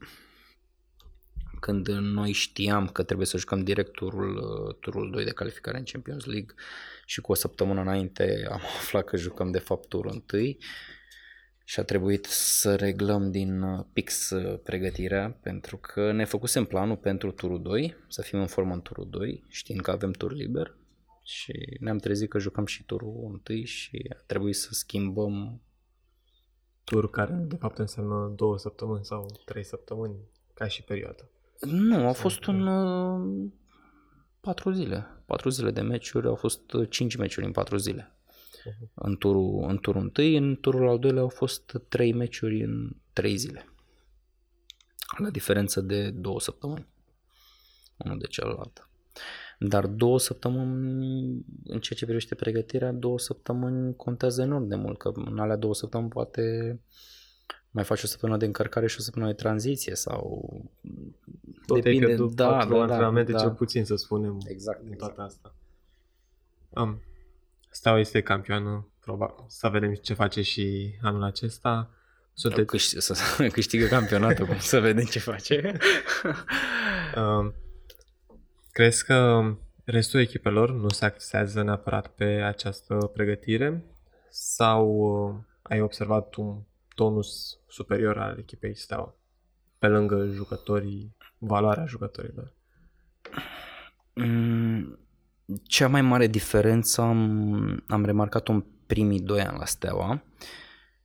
când 1.59 1.87
noi 1.87 2.31
știam 2.31 2.87
că 2.87 3.03
trebuie 3.03 3.27
să 3.27 3.37
jucăm 3.37 3.63
direct 3.63 3.91
turul, 3.91 4.77
turul 4.79 5.11
2 5.11 5.23
de 5.23 5.31
calificare 5.31 5.77
în 5.77 5.83
Champions 5.83 6.25
League 6.25 6.55
și 7.05 7.21
cu 7.21 7.31
o 7.31 7.35
săptămână 7.35 7.81
înainte 7.81 8.47
am 8.49 8.61
aflat 8.79 9.05
că 9.05 9.17
jucăm 9.17 9.51
de 9.51 9.59
fapt 9.59 9.87
turul 9.87 10.11
1 10.11 10.23
și 11.69 11.79
a 11.79 11.83
trebuit 11.83 12.25
să 12.25 12.75
reglăm 12.75 13.31
din 13.31 13.85
pix 13.93 14.33
pregătirea 14.63 15.37
pentru 15.41 15.77
că 15.77 16.11
ne 16.11 16.25
făcusem 16.25 16.65
planul 16.65 16.95
pentru 16.95 17.31
turul 17.31 17.61
2, 17.61 17.95
să 18.07 18.21
fim 18.21 18.39
în 18.39 18.47
formă 18.47 18.73
în 18.73 18.81
turul 18.81 19.09
2, 19.09 19.43
știind 19.47 19.81
că 19.81 19.91
avem 19.91 20.11
tur 20.11 20.33
liber 20.33 20.75
și 21.23 21.77
ne-am 21.79 21.97
trezit 21.97 22.29
că 22.29 22.39
jucăm 22.39 22.65
și 22.65 22.83
turul 22.83 23.13
1 23.47 23.63
și 23.63 24.05
a 24.17 24.23
trebuit 24.25 24.55
să 24.55 24.69
schimbăm 24.71 25.61
tur 26.83 27.09
care 27.09 27.33
de 27.33 27.55
fapt 27.55 27.77
înseamnă 27.77 28.33
două 28.35 28.57
săptămâni 28.57 29.05
sau 29.05 29.41
trei 29.45 29.63
săptămâni 29.63 30.15
ca 30.53 30.67
și 30.67 30.83
perioadă. 30.83 31.29
Nu, 31.59 32.07
a 32.07 32.11
fost 32.11 32.45
un 32.45 32.67
uh, 32.67 33.49
patru 34.39 34.71
zile. 34.71 35.05
Patru 35.25 35.49
zile 35.49 35.71
de 35.71 35.81
meciuri, 35.81 36.27
au 36.27 36.35
fost 36.35 36.71
uh, 36.71 36.89
cinci 36.89 37.15
meciuri 37.15 37.45
în 37.45 37.51
patru 37.51 37.77
zile. 37.77 38.16
Uh-huh. 38.59 38.93
În 38.93 39.17
turul, 39.17 39.65
în 39.67 39.77
turul 39.77 40.01
întâi, 40.01 40.37
în 40.37 40.57
turul 40.61 40.87
al 40.87 40.99
doilea 40.99 41.21
au 41.21 41.29
fost 41.29 41.81
trei 41.87 42.13
meciuri 42.13 42.63
în 42.63 42.95
trei 43.13 43.37
zile. 43.37 43.65
La 45.17 45.29
diferență 45.29 45.81
de 45.81 46.09
două 46.09 46.39
săptămâni. 46.39 46.87
Unul 47.97 48.17
de 48.17 48.27
celălalt. 48.27 48.89
Dar 49.59 49.87
două 49.87 50.19
săptămâni, 50.19 51.45
în 51.63 51.79
ceea 51.79 51.99
ce 51.99 52.05
privește 52.05 52.35
pregătirea, 52.35 52.91
două 52.91 53.19
săptămâni 53.19 53.95
contează 53.95 54.41
enorm 54.41 54.67
de 54.67 54.75
mult, 54.75 54.97
că 54.97 55.11
în 55.15 55.39
alea 55.39 55.55
două 55.55 55.73
săptămâni 55.73 56.09
poate 56.09 56.79
mai 57.71 57.83
faci 57.83 58.03
o 58.03 58.07
săptămână 58.07 58.37
de 58.37 58.45
încărcare 58.45 58.87
și 58.87 58.95
o 58.99 59.01
săptămână 59.01 59.31
de 59.31 59.37
tranziție 59.37 59.95
sau... 59.95 60.51
Tot 61.65 61.81
Depinde, 61.81 62.15
că 62.15 62.25
da, 62.33 62.47
patru 62.47 62.73
da, 62.73 62.81
antrenamente 62.81 63.31
da, 63.31 63.39
cel 63.39 63.51
puțin 63.51 63.85
să 63.85 63.95
spunem 63.95 64.37
exact, 64.45 64.81
din 64.81 64.91
exact. 64.91 65.15
toată 65.15 65.29
asta. 65.29 65.55
Um, 66.69 67.01
Steaua 67.77 67.99
este 67.99 68.21
campioană, 68.21 68.87
probabil. 68.99 69.45
Să 69.47 69.69
vedem 69.69 69.93
ce 69.93 70.13
face 70.13 70.41
și 70.41 70.95
anul 71.01 71.23
acesta. 71.23 71.89
Sunteți... 72.33 72.65
Câștig, 72.65 72.99
să 72.99 73.15
câștigă 73.57 73.85
campionatul, 73.85 74.45
cum 74.45 74.57
să 74.57 74.79
vedem 74.79 75.03
ce 75.03 75.19
face. 75.19 75.77
um, 77.21 77.53
crezi 78.71 79.05
că 79.05 79.43
restul 79.83 80.19
echipelor 80.19 80.71
nu 80.71 80.89
se 80.89 81.05
axează 81.05 81.61
neapărat 81.63 82.07
pe 82.07 82.25
această 82.25 83.11
pregătire 83.13 83.83
sau 84.29 84.87
uh, 84.89 85.35
ai 85.61 85.81
observat 85.81 86.35
un 86.35 86.61
tonus 86.95 87.59
superior 87.67 88.17
al 88.17 88.37
echipei 88.37 88.75
Steaua, 88.75 89.15
pe 89.77 89.87
lângă 89.87 90.25
jucătorii, 90.25 91.15
valoarea 91.37 91.85
jucătorilor? 91.85 92.53
Mm, 94.13 94.99
cea 95.63 95.87
mai 95.87 96.01
mare 96.01 96.27
diferență 96.27 97.01
am, 97.01 97.83
am 97.87 98.05
remarcat-o 98.05 98.51
în 98.51 98.63
primii 98.87 99.21
doi 99.21 99.41
ani 99.41 99.57
la 99.57 99.65
Steaua, 99.65 100.23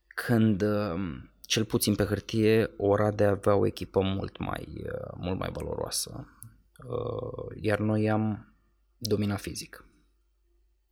când 0.07 0.63
um, 0.63 1.31
cel 1.41 1.65
puțin 1.65 1.95
pe 1.95 2.05
hârtie 2.05 2.71
Oradea 2.77 3.31
avea 3.31 3.55
o 3.55 3.67
echipă 3.67 4.01
mult 4.01 4.39
mai, 4.39 4.85
uh, 4.85 5.13
mult 5.17 5.39
mai 5.39 5.51
valoroasă, 5.53 6.29
uh, 6.89 7.57
iar 7.61 7.79
noi 7.79 8.11
am 8.11 8.55
dominat 8.99 9.41
fizic. 9.41 9.85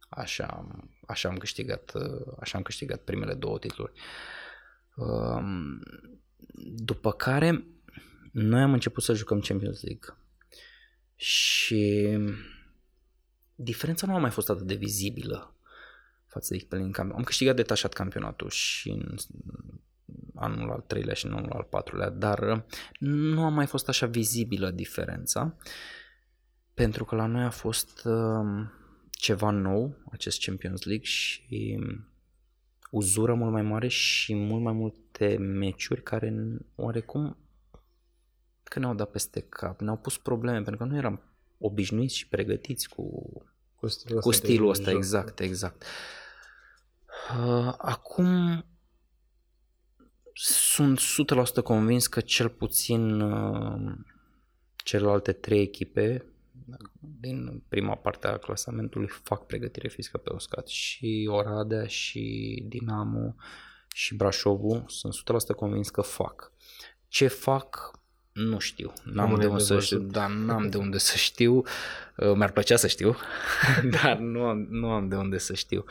Așa, 0.09 0.67
așa 1.07 1.29
am 1.29 1.37
câștigat, 1.37 1.93
uh, 1.95 2.35
așa 2.41 2.57
am 2.57 2.63
câștigat 2.63 3.01
primele 3.01 3.35
două 3.35 3.59
titluri. 3.59 3.93
După 6.75 7.13
care 7.13 7.65
noi 8.33 8.63
am 8.63 8.73
început 8.73 9.03
să 9.03 9.15
jucăm 9.15 9.41
Champions 9.41 9.83
League 9.83 10.17
și 11.15 12.19
diferența 13.63 14.07
nu 14.07 14.15
a 14.15 14.19
mai 14.19 14.31
fost 14.31 14.51
atât 14.51 14.67
de 14.67 14.75
vizibilă 14.75 15.55
față 16.27 16.47
de 16.51 16.57
echipele 16.57 16.83
din 16.83 16.93
campionat. 16.93 17.19
Am 17.19 17.25
câștigat 17.25 17.57
detașat 17.57 17.93
campionatul 17.93 18.49
și 18.49 18.91
în 18.91 19.17
anul 20.35 20.71
al 20.71 20.85
treilea 20.87 21.15
și 21.15 21.27
în 21.27 21.33
anul 21.33 21.53
al 21.53 21.67
patrulea, 21.71 22.11
dar 22.11 22.67
nu 22.99 23.45
a 23.45 23.49
mai 23.49 23.67
fost 23.67 23.89
așa 23.89 24.07
vizibilă 24.07 24.71
diferența 24.71 25.57
pentru 26.75 27.05
că 27.05 27.15
la 27.15 27.27
noi 27.27 27.43
a 27.43 27.51
fost 27.51 28.05
uh, 28.05 28.67
ceva 29.11 29.51
nou, 29.51 29.97
acest 30.11 30.45
Champions 30.45 30.83
League 30.83 31.05
și 31.05 31.79
uzură 32.91 33.35
mult 33.35 33.53
mai 33.53 33.63
mare 33.63 33.89
și 33.89 34.35
mult 34.35 34.63
mai 34.63 34.73
multe 34.73 35.37
meciuri 35.37 36.03
care 36.03 36.35
oarecum 36.75 37.37
că 38.63 38.79
ne-au 38.79 38.95
dat 38.95 39.11
peste 39.11 39.41
cap, 39.41 39.81
ne-au 39.81 39.97
pus 39.97 40.19
probleme, 40.19 40.63
pentru 40.63 40.77
că 40.77 40.85
nu 40.85 40.97
eram 40.97 41.23
obișnuiți 41.59 42.17
și 42.17 42.29
pregătiți 42.29 42.89
cu, 42.89 43.33
Cu 43.81 43.89
stilul 43.89 44.21
cu 44.21 44.29
ăsta 44.29 44.41
de 44.41 44.47
stilul 44.47 44.69
ăsta, 44.69 44.91
joc. 44.91 44.99
exact, 44.99 45.41
exact. 45.41 45.85
Uh, 47.39 47.75
Acum 47.79 48.65
sunt 50.33 51.01
100% 51.61 51.63
convins 51.63 52.07
că 52.07 52.21
cel 52.21 52.49
puțin 52.49 53.21
uh, 53.21 53.93
celelalte 54.77 55.33
trei 55.33 55.61
echipe 55.61 56.25
din 57.21 57.63
prima 57.69 57.95
parte 57.95 58.27
a 58.27 58.37
clasamentului 58.37 59.09
fac 59.09 59.47
pregătire 59.47 59.89
fizică 59.89 60.19
pe 60.19 60.33
uscat 60.33 60.69
și 60.69 61.29
Oradea 61.31 61.87
și 61.87 62.65
Dinamo 62.69 63.35
și 63.95 64.15
Brașovul 64.15 64.85
sunt 64.87 65.15
100% 65.53 65.57
convins 65.57 65.91
că 65.91 66.01
fac. 66.01 66.53
Ce 67.09 67.27
fac 67.27 68.00
nu 68.33 68.59
știu, 68.59 68.93
n-am 69.05 69.25
Rămâne 69.25 69.37
de 69.37 69.47
de 69.47 69.53
unde 69.53 69.63
să 69.63 69.79
știu, 69.79 69.97
văzut. 69.99 70.13
dar 70.13 70.31
n-am 70.31 70.69
de 70.69 70.77
unde 70.85 70.99
să 70.99 71.17
știu, 71.17 71.65
Uh, 72.21 72.33
mi-ar 72.35 72.51
plăcea 72.51 72.77
să 72.77 72.87
știu, 72.87 73.17
dar 74.03 74.17
nu 74.19 74.45
am, 74.45 74.67
nu 74.71 74.91
am 74.91 75.09
de 75.09 75.17
unde 75.17 75.39
să 75.39 75.55
știu 75.55 75.85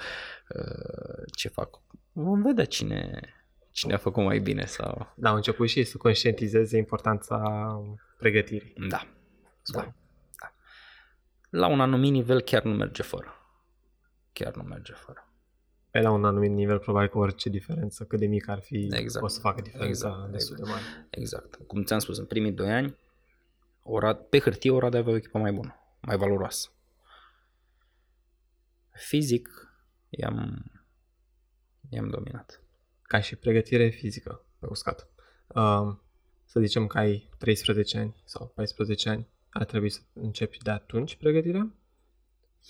uh, 0.49 1.23
ce 1.35 1.47
fac. 1.47 1.81
Vom 2.11 2.41
vedea 2.41 2.65
cine, 2.65 3.21
cine 3.71 3.93
a 3.93 3.97
făcut 3.97 4.23
mai 4.23 4.39
bine 4.39 4.65
sau... 4.65 5.13
Da, 5.15 5.29
au 5.29 5.35
început 5.35 5.69
și 5.69 5.77
ei 5.77 5.85
să 5.85 5.97
conștientizeze 5.97 6.77
importanța 6.77 7.67
pregătirii. 8.17 8.73
Da, 8.89 9.07
Spune. 9.61 9.83
da, 9.83 9.93
da. 10.39 10.53
La 11.49 11.67
un 11.67 11.81
anumit 11.81 12.11
nivel 12.11 12.41
chiar 12.41 12.63
nu 12.63 12.73
merge 12.73 13.03
fără. 13.03 13.33
Chiar 14.33 14.55
nu 14.55 14.63
merge 14.63 14.93
fără. 14.93 15.28
Pe 15.91 15.99
la 15.99 16.11
un 16.11 16.25
anumit 16.25 16.51
nivel, 16.51 16.79
probabil 16.79 17.09
că 17.09 17.17
orice 17.17 17.49
diferență, 17.49 18.03
cât 18.03 18.19
de 18.19 18.25
mică 18.25 18.51
ar 18.51 18.59
fi, 18.59 18.89
Exact. 18.91 19.25
o 19.25 19.27
să 19.27 19.39
facă 19.39 19.61
diferența 19.61 20.07
Exact, 20.07 20.31
destul 20.31 20.55
de 20.55 20.63
mare. 20.69 20.81
Exact. 21.09 21.59
Cum 21.67 21.83
ți-am 21.83 21.99
spus, 21.99 22.17
în 22.17 22.25
primii 22.25 22.51
doi 22.51 22.71
ani, 22.71 22.97
Orad, 23.83 24.17
pe 24.17 24.39
hârtie 24.39 24.71
Oradea 24.71 24.99
avea 24.99 25.13
o 25.13 25.15
echipă 25.15 25.37
mai 25.37 25.51
bună, 25.51 25.75
mai 26.01 26.17
valoroasă. 26.17 26.69
Fizic, 28.91 29.73
i-am, 30.09 30.65
i-am 31.89 32.09
dominat. 32.09 32.61
Ca 33.01 33.19
și 33.19 33.35
pregătire 33.35 33.89
fizică 33.89 34.43
pe 34.59 34.65
uscat. 34.69 35.07
Uh, 35.47 35.95
să 36.45 36.59
zicem 36.59 36.87
că 36.87 36.97
ai 36.97 37.29
13 37.37 37.97
ani 37.97 38.21
sau 38.25 38.51
14 38.55 39.09
ani, 39.09 39.27
ar 39.49 39.65
trebui 39.65 39.89
să 39.89 39.99
începi 40.13 40.57
de 40.57 40.69
atunci 40.69 41.15
pregătirea? 41.15 41.73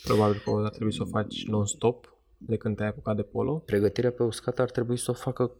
Probabil 0.03 0.41
că 0.45 0.49
ar 0.49 0.69
trebui 0.69 0.93
să 0.93 1.01
o 1.01 1.05
faci 1.05 1.45
non-stop 1.45 2.17
de 2.41 2.57
când 2.57 2.75
te-ai 2.75 2.89
apucat 2.89 3.15
de 3.15 3.23
polo. 3.23 3.57
Pregătirea 3.57 4.11
pe 4.11 4.23
uscat 4.23 4.59
ar 4.59 4.71
trebui 4.71 4.97
să 4.97 5.11
o 5.11 5.13
facă 5.13 5.51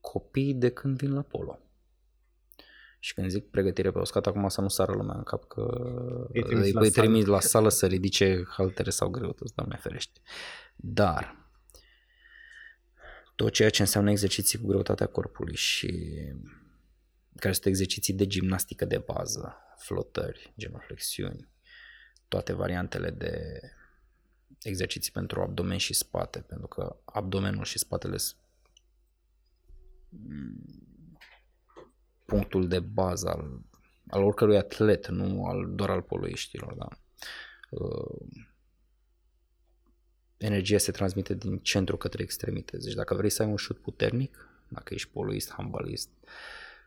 copiii 0.00 0.54
de 0.54 0.70
când 0.70 0.96
vin 0.96 1.14
la 1.14 1.22
polo. 1.22 1.58
Și 2.98 3.14
când 3.14 3.30
zic 3.30 3.50
pregătire 3.50 3.90
pe 3.90 3.98
uscat, 3.98 4.26
acum 4.26 4.48
să 4.48 4.60
nu 4.60 4.68
sară 4.68 4.92
lumea 4.92 5.16
în 5.16 5.22
cap 5.22 5.44
că 5.44 5.62
Îi 6.32 6.42
trimiți 6.42 6.66
îi 6.66 6.72
la 6.72 6.80
îi 6.80 6.90
sală. 6.90 7.06
trimiți 7.06 7.28
la 7.28 7.40
sală 7.40 7.68
să 7.68 7.86
ridice 7.86 8.44
haltere 8.48 8.90
sau 8.90 9.08
greutăți, 9.08 9.54
doamne 9.54 9.76
ferește. 9.76 10.20
Dar 10.76 11.50
tot 13.34 13.52
ceea 13.52 13.70
ce 13.70 13.82
înseamnă 13.82 14.10
exerciții 14.10 14.58
cu 14.58 14.66
greutatea 14.66 15.06
corpului 15.06 15.54
și 15.54 16.08
care 17.36 17.52
sunt 17.52 17.66
exerciții 17.66 18.14
de 18.14 18.26
gimnastică 18.26 18.84
de 18.84 18.98
bază, 18.98 19.56
flotări, 19.76 20.52
genuflexiuni, 20.58 21.48
toate 22.28 22.52
variantele 22.52 23.10
de 23.10 23.60
exerciții 24.62 25.12
pentru 25.12 25.40
abdomen 25.40 25.76
și 25.76 25.94
spate, 25.94 26.38
pentru 26.38 26.66
că 26.66 26.96
abdomenul 27.04 27.64
și 27.64 27.78
spatele 27.78 28.16
sunt 28.16 28.40
mm, 30.08 31.18
punctul 32.24 32.68
de 32.68 32.80
bază 32.80 33.28
al, 33.28 33.60
al 34.08 34.22
oricărui 34.22 34.56
atlet, 34.56 35.08
nu 35.08 35.46
al, 35.46 35.74
doar 35.74 35.90
al 35.90 36.02
poloiștilor. 36.02 36.74
Da? 36.74 36.88
Uh, 37.70 38.26
energia 40.36 40.78
se 40.78 40.92
transmite 40.92 41.34
din 41.34 41.58
centru 41.58 41.96
către 41.96 42.22
extremități. 42.22 42.84
Deci 42.84 42.94
dacă 42.94 43.14
vrei 43.14 43.30
să 43.30 43.42
ai 43.42 43.48
un 43.48 43.56
șut 43.56 43.78
puternic, 43.78 44.48
dacă 44.68 44.94
ești 44.94 45.08
poloist, 45.08 45.52
handbalist, 45.52 46.08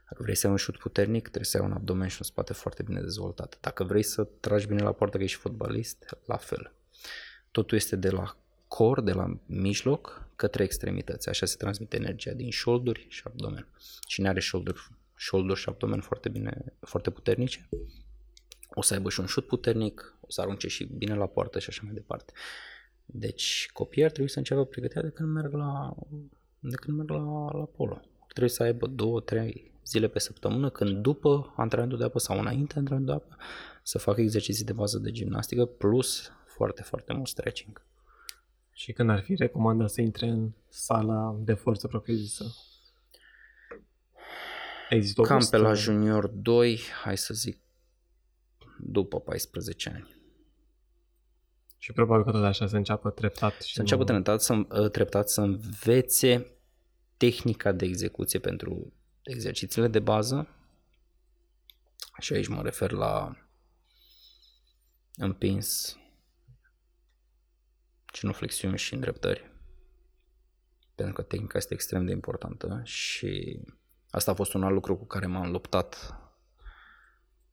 dacă 0.10 0.24
vrei 0.24 0.36
să 0.36 0.46
ai 0.46 0.52
un 0.52 0.58
șut 0.58 0.78
puternic, 0.78 1.22
trebuie 1.22 1.46
să 1.46 1.58
ai 1.58 1.66
un 1.66 1.72
abdomen 1.72 2.08
și 2.08 2.18
un 2.20 2.26
spate 2.26 2.54
foarte 2.54 2.84
bine 2.84 3.02
dezvoltat. 3.02 3.58
Dacă 3.62 3.84
vrei 3.84 4.04
să 4.04 4.24
tragi 4.24 4.68
bine 4.68 4.82
la 4.82 4.92
poartă 4.92 5.18
că 5.18 5.24
ești 5.24 5.38
fotbalist, 5.38 6.18
la 6.26 6.38
fel. 6.38 6.75
Totul 7.56 7.78
este 7.78 7.96
de 7.96 8.10
la 8.10 8.38
cor, 8.68 9.02
de 9.02 9.12
la 9.12 9.38
mijloc, 9.46 10.28
către 10.36 10.64
extremități. 10.64 11.30
Așa 11.30 11.46
se 11.46 11.56
transmite 11.58 11.96
energia 11.96 12.32
din 12.32 12.50
șolduri 12.50 13.06
și 13.10 13.24
abdomen. 13.26 13.68
Cine 14.08 14.28
are 14.28 14.40
șolduri, 14.40 14.90
șolduri 15.16 15.60
și 15.60 15.70
abdomen 15.70 16.00
foarte 16.00 16.30
bine, 16.30 16.64
foarte 16.80 17.10
puternice, 17.10 17.70
o 18.74 18.82
să 18.82 18.94
aibă 18.94 19.10
și 19.10 19.20
un 19.20 19.26
șut 19.26 19.48
puternic, 19.48 20.18
o 20.20 20.26
să 20.30 20.42
arunce 20.42 20.68
și 20.68 20.84
bine 20.84 21.16
la 21.16 21.26
poartă 21.26 21.60
și 21.60 21.70
așa 21.70 21.82
mai 21.84 21.94
departe. 21.94 22.34
Deci 23.06 23.70
copiii 23.74 24.06
ar 24.06 24.12
trebui 24.12 24.30
să 24.30 24.38
înceapă 24.38 24.66
pregătirea 24.66 25.04
de 25.04 25.10
când 25.10 25.30
merg 25.30 25.54
la, 25.54 25.96
de 26.60 26.76
când 26.76 26.98
merg 26.98 27.10
la, 27.10 27.52
la 27.58 27.68
polo. 27.76 28.02
Trebuie 28.28 28.50
să 28.50 28.64
aibă 28.64 28.88
două, 28.88 29.20
trei 29.20 29.72
zile 29.86 30.08
pe 30.08 30.20
săptămână, 30.20 30.70
când 30.70 30.98
după 30.98 31.54
antrenamentul 31.58 32.00
de 32.00 32.06
apă 32.06 32.20
sau 32.20 32.40
înainte 32.40 32.78
antrenamentul 32.78 33.16
de 33.16 33.24
apă, 33.26 33.44
să 33.84 33.98
facă 33.98 34.22
exerciții 34.22 34.66
de 34.66 34.74
bază 34.74 34.98
de 34.98 35.12
gimnastică 35.12 35.66
plus 35.66 36.30
foarte, 36.56 36.82
foarte 36.82 37.14
mult 37.14 37.28
stretching. 37.28 37.82
Și 38.72 38.92
când 38.92 39.10
ar 39.10 39.22
fi 39.22 39.36
recomandat 39.36 39.90
să 39.90 40.02
intre 40.02 40.28
în 40.28 40.52
sala 40.70 41.36
de 41.40 41.54
forță 41.54 41.88
propriu-zisă? 41.88 42.56
Există 44.90 45.22
o 45.22 45.24
Cam 45.24 45.38
pe 45.38 45.46
vârstă? 45.46 45.58
la 45.58 45.74
junior 45.74 46.28
2, 46.28 46.80
hai 47.04 47.18
să 47.18 47.34
zic, 47.34 47.60
după 48.80 49.20
14 49.20 49.90
ani. 49.90 50.16
Și 51.78 51.92
probabil 51.92 52.24
că 52.24 52.32
tot 52.32 52.44
așa 52.44 52.68
se 52.68 52.78
înceapă 52.78 53.10
treptat. 53.10 53.62
Și 53.62 53.74
Să 53.74 53.80
înceapă 53.80 54.02
nu... 54.02 54.08
treptat 54.08 54.42
să, 54.42 54.66
ă, 54.70 54.90
treptat 54.90 55.30
să 55.30 55.42
învețe 55.42 56.52
tehnica 57.18 57.72
de 57.72 57.86
execuție 57.86 58.40
pentru 58.40 58.94
exercițiile 59.22 59.88
de 59.88 60.00
bază. 60.00 60.48
Și 62.20 62.34
aici 62.34 62.48
mă 62.48 62.62
refer 62.62 62.92
la 62.92 63.38
împins, 65.16 65.98
genuflexiuni 68.20 68.78
și 68.78 68.94
îndreptări. 68.94 69.52
Pentru 70.96 71.14
că 71.14 71.22
tehnica 71.22 71.58
este 71.58 71.74
extrem 71.74 72.06
de 72.06 72.12
importantă 72.12 72.82
și 72.84 73.60
asta 74.10 74.32
a 74.32 74.36
fost 74.36 74.54
un 74.54 74.64
alt 74.64 74.74
lucru 74.74 74.96
cu 74.96 75.06
care 75.06 75.26
m-am 75.26 75.52
luptat 75.52 76.16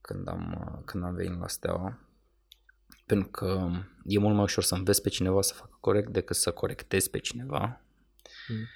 când 0.00 0.28
am, 0.28 0.82
când 0.86 1.04
am 1.04 1.14
venit 1.14 1.38
la 1.38 1.48
Steaua. 1.48 1.98
Pentru 3.06 3.28
că 3.28 3.70
e 4.04 4.18
mult 4.18 4.34
mai 4.34 4.42
ușor 4.42 4.64
să 4.64 4.74
înveți 4.74 5.02
pe 5.02 5.08
cineva 5.08 5.42
să 5.42 5.54
facă 5.54 5.76
corect 5.80 6.08
decât 6.08 6.36
să 6.36 6.50
corectezi 6.50 7.10
pe 7.10 7.18
cineva 7.18 7.82
Mm. 8.48 8.66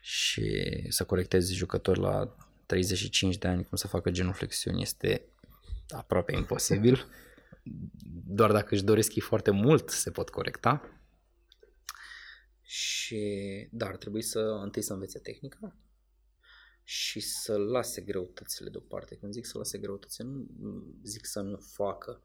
și 0.00 0.66
să 0.88 1.04
corectezi 1.04 1.54
jucători 1.54 2.00
la 2.00 2.36
35 2.66 3.38
de 3.38 3.48
ani 3.48 3.64
cum 3.64 3.76
să 3.76 3.86
facă 3.86 4.10
genuflexiuni 4.10 4.82
este 4.82 5.22
aproape 5.88 6.36
imposibil. 6.36 7.06
Doar 8.38 8.52
dacă 8.52 8.74
își 8.74 8.84
doresc 8.84 9.14
ei 9.14 9.22
foarte 9.22 9.50
mult 9.50 9.90
se 9.90 10.10
pot 10.10 10.28
corecta. 10.28 10.97
Și 12.68 13.68
da, 13.70 13.86
ar 13.86 13.96
trebui 13.96 14.22
să 14.22 14.38
întâi 14.38 14.82
să 14.82 14.92
învețe 14.92 15.18
tehnica 15.18 15.76
și 16.84 17.20
să 17.20 17.56
lase 17.56 18.00
greutățile 18.00 18.70
deoparte. 18.70 19.16
Când 19.16 19.32
zic 19.32 19.46
să 19.46 19.58
lase 19.58 19.78
greutățile, 19.78 20.28
nu 20.58 20.84
zic 21.02 21.24
să 21.26 21.40
nu 21.40 21.56
facă, 21.56 22.22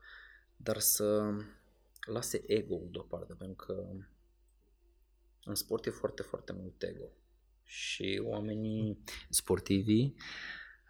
dar 0.56 0.80
să 0.80 1.34
lase 2.06 2.44
ego-ul 2.46 2.89
deoparte, 2.91 3.34
pentru 3.34 3.66
că 3.66 3.88
în 5.44 5.56
sport 5.56 5.86
e 5.86 5.89
foarte, 5.89 6.22
foarte 6.22 6.54
mult 6.54 6.84
ego. 6.84 7.10
Și 7.64 8.22
oamenii 8.24 9.04
sportivi 9.30 10.14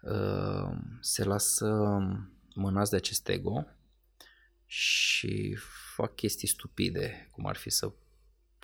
uh, 0.02 0.76
se 1.00 1.24
lasă 1.24 1.98
mânați 2.54 2.90
de 2.90 2.96
acest 2.96 3.28
ego 3.28 3.66
și 4.66 5.56
fac 5.94 6.14
chestii 6.14 6.48
stupide, 6.48 7.28
cum 7.32 7.46
ar 7.46 7.56
fi 7.56 7.70
să 7.70 7.92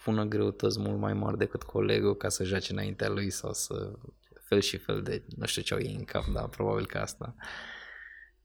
pună 0.05 0.25
greutăți 0.25 0.79
mult 0.81 0.99
mai 0.99 1.15
mari 1.15 1.39
decât 1.39 1.63
colegul 1.63 2.17
ca 2.17 2.29
să 2.29 2.45
joace 2.45 2.73
înaintea 2.73 3.09
lui 3.09 3.31
sau 3.31 3.53
să 3.53 3.93
fel 4.41 4.61
și 4.61 4.77
fel 4.77 5.03
de, 5.03 5.23
nu 5.37 5.47
știu 5.47 5.63
ce 5.63 5.75
au 5.75 5.81
ei 5.81 5.95
în 5.95 6.05
cap, 6.05 6.25
dar 6.33 6.49
probabil 6.49 6.87
că 6.87 6.99
asta. 6.99 7.35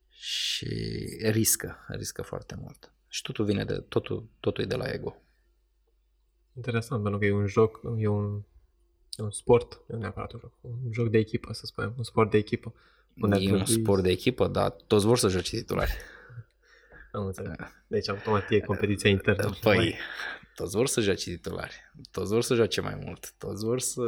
Și 0.10 0.68
riscă, 1.22 1.86
riscă 1.88 2.22
foarte 2.22 2.56
mult. 2.62 2.92
Și 3.08 3.22
totul 3.22 3.46
vine 3.46 3.64
de, 3.66 3.74
totul, 3.78 4.24
totul 4.40 4.64
e 4.64 4.68
de 4.68 4.76
la 4.76 4.86
ego. 4.92 5.16
Interesant, 6.54 7.02
pentru 7.02 7.20
că 7.20 7.26
e 7.26 7.32
un 7.32 7.48
joc, 7.48 7.80
e 7.98 8.08
un, 8.08 8.42
e 9.18 9.24
un 9.24 9.32
sport, 9.32 9.80
nu 9.88 9.98
neapărat 9.98 10.32
un 10.34 10.40
joc, 10.40 10.52
un 10.62 10.92
joc 10.92 11.10
de 11.10 11.18
echipă, 11.18 11.54
să 11.54 11.66
spunem, 11.66 11.94
un 11.98 12.04
sport 12.04 12.32
de 12.32 12.38
echipă. 12.38 12.74
Unde 13.22 13.36
ar 13.36 13.42
E 13.42 13.52
un 13.52 13.64
trebui- 13.64 13.82
sport 13.84 14.04
de 14.04 14.10
echipă, 14.10 14.48
dar 14.48 14.72
toți 14.88 15.06
vor 15.06 15.18
să 15.18 15.28
joace 15.28 15.56
titulari. 15.56 15.92
Am 17.16 17.26
înțeles. 17.26 17.56
Deci 17.88 18.10
automat 18.10 18.52
e 18.52 18.60
competiția 18.60 19.10
internă. 19.10 19.50
Păi, 19.62 19.96
toți 20.56 20.76
vor 20.76 20.88
să 20.88 21.02
joace 21.02 21.30
titulari, 21.30 21.92
toți 22.12 22.32
vor 22.32 22.42
să 22.42 22.56
joace 22.56 22.82
mai 22.82 23.02
mult, 23.06 23.34
toți 23.38 23.66
vor 23.66 23.80
să 23.80 24.02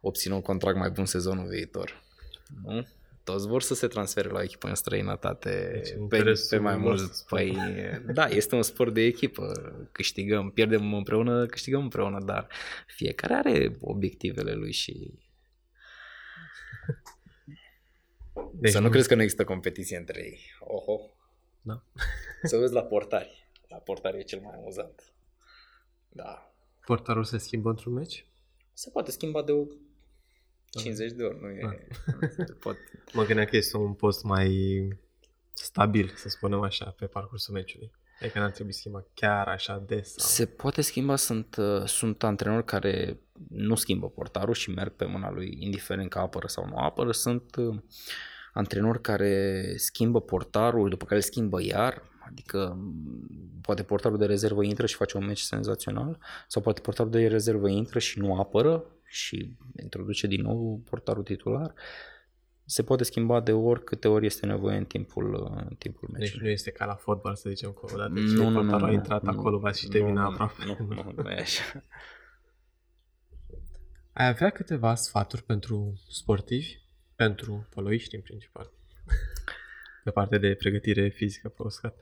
obțină 0.00 0.34
un 0.34 0.40
contract 0.40 0.78
mai 0.78 0.90
bun 0.90 1.04
sezonul 1.04 1.48
viitor. 1.48 2.02
Nu? 2.64 2.86
toți 3.32 3.46
vor 3.46 3.62
să 3.62 3.74
se 3.74 3.86
transfere 3.86 4.28
la 4.28 4.38
o 4.38 4.42
echipă 4.42 4.68
în 4.68 4.74
străinătate 4.74 5.70
Deci, 5.72 5.88
pe, 5.88 5.98
interesul 6.00 6.58
pe 6.58 6.62
mai 6.62 6.72
lor 6.72 6.82
mult. 6.82 6.98
să 6.98 7.06
spun. 7.12 7.38
Păi, 7.38 7.56
da, 8.12 8.26
este 8.26 8.54
un 8.54 8.62
sport 8.62 8.94
de 8.94 9.00
echipă. 9.00 9.52
Câștigăm, 9.92 10.50
pierdem 10.50 10.94
împreună, 10.94 11.46
câștigăm 11.46 11.82
împreună, 11.82 12.20
dar 12.24 12.46
fiecare 12.86 13.34
are 13.34 13.76
obiectivele 13.80 14.52
lui 14.52 14.72
și 14.72 15.12
Deci 18.52 18.72
să 18.72 18.78
nu 18.78 18.88
crezi 18.88 19.08
că 19.08 19.14
nu 19.14 19.22
există 19.22 19.44
competiție 19.44 19.96
între 19.96 20.20
ei. 20.20 20.40
Oho. 20.60 21.00
Da. 21.62 21.82
Să 22.42 22.56
vezi 22.56 22.72
la 22.72 22.82
portari. 22.82 23.48
La 23.68 23.76
portari 23.76 24.18
e 24.18 24.22
cel 24.22 24.40
mai 24.40 24.54
amuzant. 24.54 25.12
Da. 26.08 26.52
Portarul 26.84 27.24
se 27.24 27.38
schimbă 27.38 27.68
într-un 27.68 27.92
meci? 27.92 28.26
Se 28.72 28.90
poate 28.90 29.10
schimba 29.10 29.42
de 29.42 29.52
o 29.52 29.66
50 30.70 31.12
de 31.12 31.22
ori, 31.22 31.40
nu 31.40 31.48
e... 31.48 31.86
Pot, 32.60 32.76
Mă 33.12 33.24
gândeam 33.24 33.46
că 33.46 33.56
este 33.56 33.76
un 33.76 33.94
post 33.94 34.22
mai 34.22 34.52
stabil, 35.52 36.12
să 36.16 36.28
spunem 36.28 36.60
așa, 36.60 36.90
pe 36.90 37.06
parcursul 37.06 37.54
meciului. 37.54 37.90
Adică 38.20 38.38
n-ar 38.38 38.50
trebui 38.50 38.72
schimbat 38.72 39.08
chiar 39.14 39.48
așa 39.48 39.78
des. 39.86 40.14
Sau... 40.14 40.26
Se 40.26 40.46
poate 40.46 40.80
schimba, 40.80 41.16
sunt, 41.16 41.56
uh, 41.56 41.84
sunt 41.84 42.22
antrenori 42.22 42.64
care 42.64 43.20
nu 43.48 43.74
schimbă 43.74 44.08
portarul 44.08 44.54
și 44.54 44.70
merg 44.70 44.92
pe 44.92 45.04
mâna 45.04 45.30
lui, 45.30 45.56
indiferent 45.60 46.10
că 46.10 46.18
apără 46.18 46.46
sau 46.46 46.66
nu 46.66 46.76
apără. 46.76 47.12
Sunt 47.12 47.56
uh, 47.56 47.76
antrenori 48.58 49.00
care 49.00 49.72
schimbă 49.76 50.20
portarul, 50.20 50.88
după 50.88 51.04
care 51.04 51.16
îl 51.16 51.22
schimbă 51.22 51.62
iar, 51.62 52.02
adică 52.30 52.76
m, 52.78 53.60
poate 53.60 53.82
portarul 53.82 54.18
de 54.18 54.26
rezervă 54.26 54.62
intră 54.62 54.86
și 54.86 54.94
face 54.94 55.16
un 55.16 55.26
meci 55.26 55.40
senzațional, 55.40 56.18
sau 56.48 56.62
poate 56.62 56.80
portarul 56.80 57.12
de 57.12 57.26
rezervă 57.26 57.68
intră 57.68 57.98
și 57.98 58.18
nu 58.18 58.38
apără 58.38 58.84
și 59.04 59.56
introduce 59.82 60.26
din 60.26 60.42
nou 60.42 60.82
portarul 60.90 61.22
titular. 61.22 61.74
Se 62.64 62.82
poate 62.82 63.04
schimba 63.04 63.40
de 63.40 63.52
ori 63.52 63.84
câte 63.84 64.08
ori 64.08 64.26
este 64.26 64.46
nevoie 64.46 64.76
în 64.76 64.84
timpul, 64.84 65.34
uh, 65.34 65.62
în 65.68 65.74
timpul 65.78 66.08
Deci 66.10 66.20
meciului. 66.20 66.46
nu 66.46 66.52
este 66.52 66.70
ca 66.70 66.84
la 66.84 66.94
fotbal, 66.94 67.34
să 67.34 67.48
zicem, 67.48 67.72
că 67.72 67.94
odată 67.94 68.14
ce 68.14 68.20
Nu, 68.20 68.42
nu, 68.42 68.50
nu, 68.50 68.60
portarul 68.60 68.84
a 68.84 68.88
nu, 68.88 68.92
intrat 68.92 69.22
nu, 69.22 69.30
acolo, 69.30 69.58
va 69.58 69.72
și 69.72 69.84
nu, 69.86 69.90
termina 69.92 70.22
nu, 70.22 70.28
aproape. 70.28 70.64
Nu, 70.66 70.86
nu, 70.94 71.12
nu 71.22 71.30
e 71.30 71.40
așa. 71.40 71.62
Ai 74.18 74.28
avea 74.28 74.50
câteva 74.50 74.94
sfaturi 74.94 75.42
pentru 75.42 76.00
sportivi, 76.08 76.87
pentru 77.18 77.66
poloiști 77.74 78.14
în 78.14 78.20
principal, 78.20 78.70
pe 80.04 80.10
partea 80.10 80.38
de 80.38 80.54
pregătire 80.54 81.08
fizică 81.08 81.48
pe 81.48 81.62
uscat. 81.62 81.94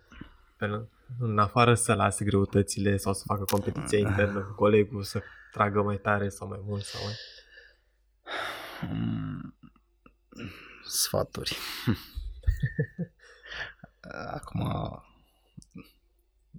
Pe, 0.56 0.86
în 1.18 1.38
afară 1.38 1.74
să 1.74 1.94
lase 1.94 2.24
greutățile 2.24 2.96
sau 2.96 3.12
să 3.12 3.22
facă 3.26 3.44
competiție 3.44 3.98
internă 3.98 4.40
cu 4.40 4.54
colegul, 4.54 5.02
să 5.02 5.22
tragă 5.52 5.82
mai 5.82 5.96
tare 5.96 6.28
sau 6.28 6.48
mai 6.48 6.60
mult 6.64 6.82
sau 6.82 7.00
mai... 7.04 7.14
Mm, 8.90 9.54
Sfaturi. 10.84 11.56
Acum 14.38 14.60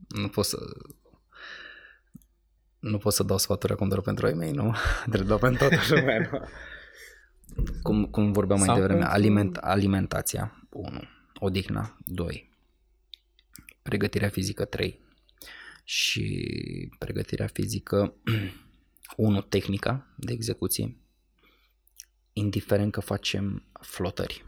nu 0.07 0.29
pot 0.29 0.45
să 0.45 0.57
nu 2.79 2.97
pot 2.97 3.13
să 3.13 3.23
dau 3.23 3.37
sfaturi 3.37 3.73
acum 3.73 3.87
doar 3.87 4.01
pentru 4.01 4.25
ai 4.25 4.33
mei, 4.33 4.51
nu? 4.51 4.75
Trebuie 5.09 5.27
dau 5.27 5.37
pentru 5.37 5.67
toată 5.67 5.95
lumea, 5.95 6.29
nu? 6.31 6.47
Cum, 7.81 8.05
cum 8.05 8.31
vorbeam 8.31 8.59
mai 8.59 8.67
Sau 8.67 8.77
devreme, 8.77 8.99
pentru- 8.99 9.15
aliment, 9.15 9.55
alimentația, 9.57 10.67
1. 10.69 11.01
Odihna, 11.39 11.97
2. 12.05 12.49
Pregătirea 13.81 14.29
fizică, 14.29 14.65
3. 14.65 14.99
Și 15.83 16.91
pregătirea 16.97 17.47
fizică, 17.47 18.13
1. 19.15 19.41
Tehnica 19.41 20.07
de 20.17 20.33
execuție, 20.33 20.97
indiferent 22.33 22.91
că 22.91 22.99
facem 22.99 23.63
flotări, 23.81 24.45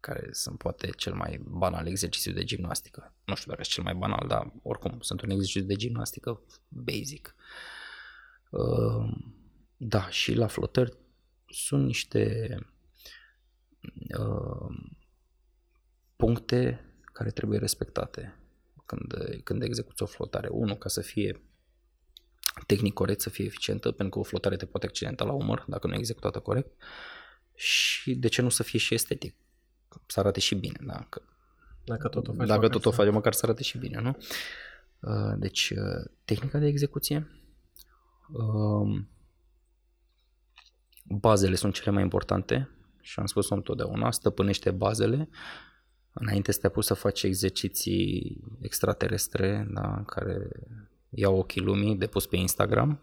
care 0.00 0.28
sunt 0.32 0.58
poate 0.58 0.90
cel 0.96 1.14
mai 1.14 1.40
banal 1.44 1.86
exercițiu 1.86 2.32
de 2.32 2.44
gimnastică. 2.44 3.14
Nu 3.24 3.34
știu 3.34 3.50
dacă 3.50 3.62
e 3.64 3.68
cel 3.68 3.82
mai 3.82 3.94
banal, 3.94 4.24
dar 4.28 4.52
oricum 4.62 5.00
sunt 5.00 5.22
un 5.22 5.30
exercițiu 5.30 5.62
de 5.62 5.74
gimnastică 5.74 6.40
basic. 6.68 7.34
Uh, 8.50 9.10
Da, 9.76 10.08
și 10.08 10.34
la 10.34 10.46
flotări 10.46 10.96
sunt 11.48 11.84
niște 11.84 12.54
uh, 14.18 14.76
puncte 16.16 16.84
care 17.12 17.30
trebuie 17.30 17.58
respectate 17.58 18.34
când, 18.86 19.14
când 19.44 19.62
execuți 19.62 20.02
o 20.02 20.06
flotare. 20.06 20.48
Unu, 20.48 20.76
ca 20.76 20.88
să 20.88 21.00
fie 21.00 21.40
tehnic 22.66 22.94
corect, 22.94 23.20
să 23.20 23.30
fie 23.30 23.44
eficientă, 23.44 23.90
pentru 23.92 24.08
că 24.14 24.18
o 24.18 24.28
flotare 24.28 24.56
te 24.56 24.66
poate 24.66 24.86
accidenta 24.86 25.24
la 25.24 25.32
umăr 25.32 25.64
dacă 25.66 25.86
nu 25.86 25.94
e 25.94 25.98
executată 25.98 26.38
corect. 26.40 26.70
Și 27.54 28.14
de 28.14 28.28
ce 28.28 28.42
nu 28.42 28.48
să 28.48 28.62
fie 28.62 28.78
și 28.78 28.94
estetic? 28.94 29.34
Să 30.06 30.20
arate 30.20 30.40
și 30.40 30.54
bine, 30.54 30.78
da? 30.82 31.06
Că 31.08 31.22
Dacă 31.84 32.08
tot 32.08 32.28
o 32.28 32.32
faci 32.32 32.46
dacă 32.46 32.60
măcar 32.60 32.70
tot 32.76 32.84
o 32.86 32.90
să- 32.90 32.96
face, 32.96 33.10
măcar 33.10 33.32
să 33.32 33.40
arate 33.44 33.62
și 33.62 33.78
bine, 33.78 34.00
nu? 34.00 34.16
Uh, 35.00 35.34
Deci, 35.36 35.70
uh, 35.70 36.10
tehnica 36.24 36.58
de 36.58 36.66
execuție, 36.66 37.30
um, 38.32 39.08
bazele 41.08 41.54
sunt 41.54 41.74
cele 41.74 41.90
mai 41.90 42.02
importante 42.02 42.70
și 43.00 43.18
am 43.18 43.26
spus-o 43.26 43.54
întotdeauna, 43.54 44.10
stăpânește 44.10 44.70
bazele 44.70 45.28
înainte 46.20 46.52
să 46.52 46.58
te 46.60 46.66
apuci 46.66 46.84
să 46.84 46.94
faci 46.94 47.22
exerciții 47.22 48.40
extraterestre, 48.60 49.68
da, 49.70 50.02
care 50.06 50.48
iau 51.08 51.38
ochii 51.38 51.60
lumii 51.60 51.96
de 51.96 52.06
pus 52.06 52.26
pe 52.26 52.36
Instagram, 52.36 53.00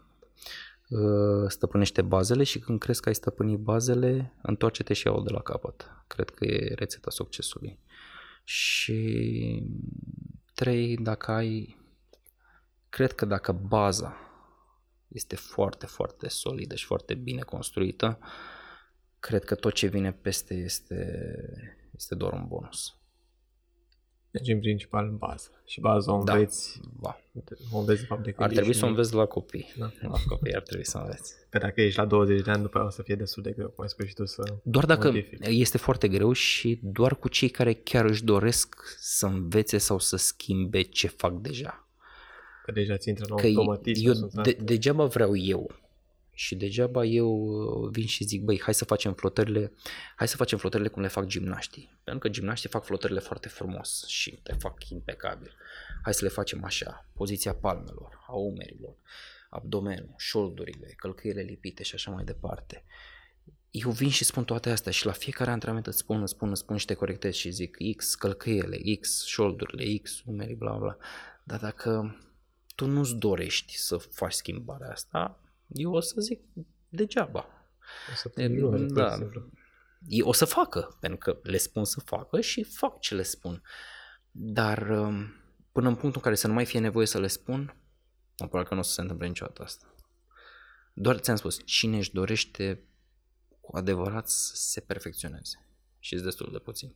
uh, 0.88 1.48
stăpânește 1.48 2.02
bazele 2.02 2.42
și 2.44 2.58
când 2.58 2.78
crezi 2.78 3.00
că 3.00 3.08
ai 3.08 3.14
stăpânit 3.14 3.58
bazele, 3.58 4.32
întoarce-te 4.42 4.94
și 4.94 5.06
iau 5.06 5.22
de 5.22 5.30
la 5.30 5.40
capăt. 5.40 5.90
Cred 6.06 6.30
că 6.30 6.44
e 6.44 6.74
rețeta 6.74 7.10
succesului. 7.10 7.78
Și 8.44 9.62
trei, 10.54 10.96
dacă 10.96 11.30
ai, 11.30 11.76
cred 12.88 13.12
că 13.12 13.24
dacă 13.24 13.52
baza 13.52 14.25
este 15.16 15.36
foarte, 15.36 15.86
foarte 15.86 16.28
solidă 16.28 16.74
și 16.74 16.84
foarte 16.84 17.14
bine 17.14 17.40
construită, 17.42 18.18
cred 19.20 19.44
că 19.44 19.54
tot 19.54 19.72
ce 19.72 19.86
vine 19.86 20.12
peste 20.12 20.54
este, 20.54 20.96
este 21.96 22.14
doar 22.14 22.32
un 22.32 22.44
bonus. 22.48 22.94
Deci, 24.30 24.48
în 24.48 24.60
principal, 24.60 25.10
bază. 25.10 25.48
Și 25.66 25.80
baza 25.80 26.12
o 26.12 26.22
Da. 26.24 26.32
înveți, 26.32 26.80
Va. 26.96 27.20
o 27.72 27.78
înveți 27.78 28.00
de 28.00 28.06
fapt 28.06 28.22
de 28.22 28.28
Ar 28.30 28.34
când 28.36 28.50
trebui 28.50 28.68
ești 28.68 28.80
să 28.80 28.84
o 28.84 28.88
mic. 28.88 28.96
înveți 28.98 29.14
la 29.16 29.26
copii. 29.26 29.72
Da. 29.76 29.90
La 30.00 30.18
copii 30.28 30.54
ar 30.54 30.62
trebui 30.62 30.84
să 30.86 30.98
înveți. 30.98 31.32
Că 31.50 31.58
dacă 31.58 31.80
ești 31.80 31.98
la 31.98 32.04
20 32.06 32.42
de 32.42 32.50
ani, 32.50 32.62
după 32.62 32.78
aia 32.78 32.86
o 32.86 32.90
să 32.90 33.02
fie 33.02 33.14
destul 33.14 33.42
de 33.42 33.50
greu, 33.50 33.68
cum 33.68 33.82
ai 33.84 33.88
spus 33.90 34.06
și 34.06 34.14
tu, 34.14 34.24
să 34.24 34.54
Doar 34.64 34.84
dacă 34.84 35.06
modifici. 35.06 35.46
este 35.46 35.78
foarte 35.78 36.08
greu 36.08 36.32
și 36.32 36.80
doar 36.82 37.16
cu 37.16 37.28
cei 37.28 37.48
care 37.48 37.72
chiar 37.74 38.04
își 38.04 38.24
doresc 38.24 38.96
să 38.98 39.26
învețe 39.26 39.78
sau 39.78 39.98
să 39.98 40.16
schimbe 40.16 40.82
ce 40.82 41.06
fac 41.06 41.32
deja. 41.32 41.85
Că 42.66 42.72
deja 42.72 42.96
ți 42.96 43.08
intră 43.08 43.24
în 43.28 43.36
Că 43.36 43.46
automatism. 43.46 44.06
eu 44.06 44.14
sunt 44.14 44.42
de, 44.42 44.52
degeaba 44.52 45.04
vreau 45.04 45.36
eu 45.36 45.74
și 46.32 46.54
degeaba 46.54 47.04
eu 47.04 47.30
uh, 47.30 47.90
vin 47.92 48.06
și 48.06 48.24
zic, 48.24 48.42
băi, 48.42 48.60
hai 48.60 48.74
să 48.74 48.84
facem 48.84 49.12
flotările, 49.12 49.72
hai 50.16 50.28
să 50.28 50.36
facem 50.36 50.58
flotările 50.58 50.88
cum 50.88 51.02
le 51.02 51.08
fac 51.08 51.26
gimnaștii. 51.26 51.98
Pentru 52.04 52.22
că 52.22 52.28
gimnaștii 52.28 52.68
fac 52.68 52.84
flotările 52.84 53.20
foarte 53.20 53.48
frumos 53.48 54.04
și 54.06 54.38
le 54.42 54.54
fac 54.58 54.88
impecabil. 54.88 55.52
Hai 56.02 56.14
să 56.14 56.24
le 56.24 56.30
facem 56.30 56.64
așa, 56.64 57.08
poziția 57.12 57.54
palmelor, 57.54 58.24
a 58.26 58.32
umerilor, 58.32 58.96
abdomenul, 59.50 60.14
șoldurile, 60.16 60.94
călcâiele 60.96 61.40
lipite 61.42 61.82
și 61.82 61.94
așa 61.94 62.10
mai 62.10 62.24
departe. 62.24 62.84
Eu 63.70 63.90
vin 63.90 64.10
și 64.10 64.24
spun 64.24 64.44
toate 64.44 64.70
astea 64.70 64.92
și 64.92 65.06
la 65.06 65.12
fiecare 65.12 65.50
antrenament 65.50 65.86
îți 65.86 65.98
spun, 65.98 66.22
îți 66.22 66.32
spun, 66.32 66.50
îți 66.50 66.60
spun 66.60 66.76
și 66.76 66.86
te 66.86 66.94
corectez 66.94 67.34
și 67.34 67.50
zic 67.50 67.76
X 67.96 68.14
călcâiele, 68.14 68.96
X 69.00 69.24
șoldurile, 69.24 69.96
X 69.96 70.22
umerii, 70.24 70.54
bla 70.54 70.76
bla. 70.76 70.96
Dar 71.44 71.60
dacă 71.60 72.16
tu 72.76 72.86
nu-ți 72.86 73.14
dorești 73.14 73.76
să 73.76 73.96
faci 73.96 74.32
schimbarea 74.32 74.90
asta, 74.90 75.40
eu 75.66 75.92
o 75.92 76.00
să 76.00 76.20
zic 76.20 76.40
degeaba. 76.88 77.46
O 78.12 78.14
să 78.14 78.28
te 78.28 78.42
E, 78.42 78.44
ignori, 78.44 78.76
pur 78.76 78.86
și 78.86 78.92
da. 78.92 79.14
simplu. 79.16 79.50
Ei 80.08 80.22
o 80.22 80.32
să 80.32 80.44
facă, 80.44 80.96
pentru 81.00 81.18
că 81.18 81.38
le 81.42 81.56
spun 81.56 81.84
să 81.84 82.00
facă 82.00 82.40
și 82.40 82.62
fac 82.62 83.00
ce 83.00 83.14
le 83.14 83.22
spun. 83.22 83.62
Dar 84.30 84.88
um, 84.88 85.34
până 85.72 85.88
în 85.88 85.94
punctul 85.94 86.14
în 86.14 86.20
care 86.20 86.34
să 86.34 86.46
nu 86.46 86.52
mai 86.52 86.64
fie 86.64 86.80
nevoie 86.80 87.06
să 87.06 87.20
le 87.20 87.26
spun, 87.26 87.60
mă 88.38 88.46
probabil 88.46 88.68
că 88.68 88.74
nu 88.74 88.80
o 88.80 88.82
să 88.82 88.92
se 88.92 89.00
întâmple 89.00 89.26
niciodată 89.26 89.62
asta. 89.62 89.94
Doar 90.94 91.18
ți-am 91.18 91.36
spus, 91.36 91.60
cine 91.64 91.96
își 91.96 92.12
dorește 92.12 92.82
cu 93.60 93.76
adevărat 93.76 94.28
să 94.28 94.52
se 94.54 94.80
perfecționeze. 94.80 95.66
Și 95.98 96.14
e 96.14 96.18
destul 96.18 96.48
de 96.52 96.58
puțin. 96.58 96.94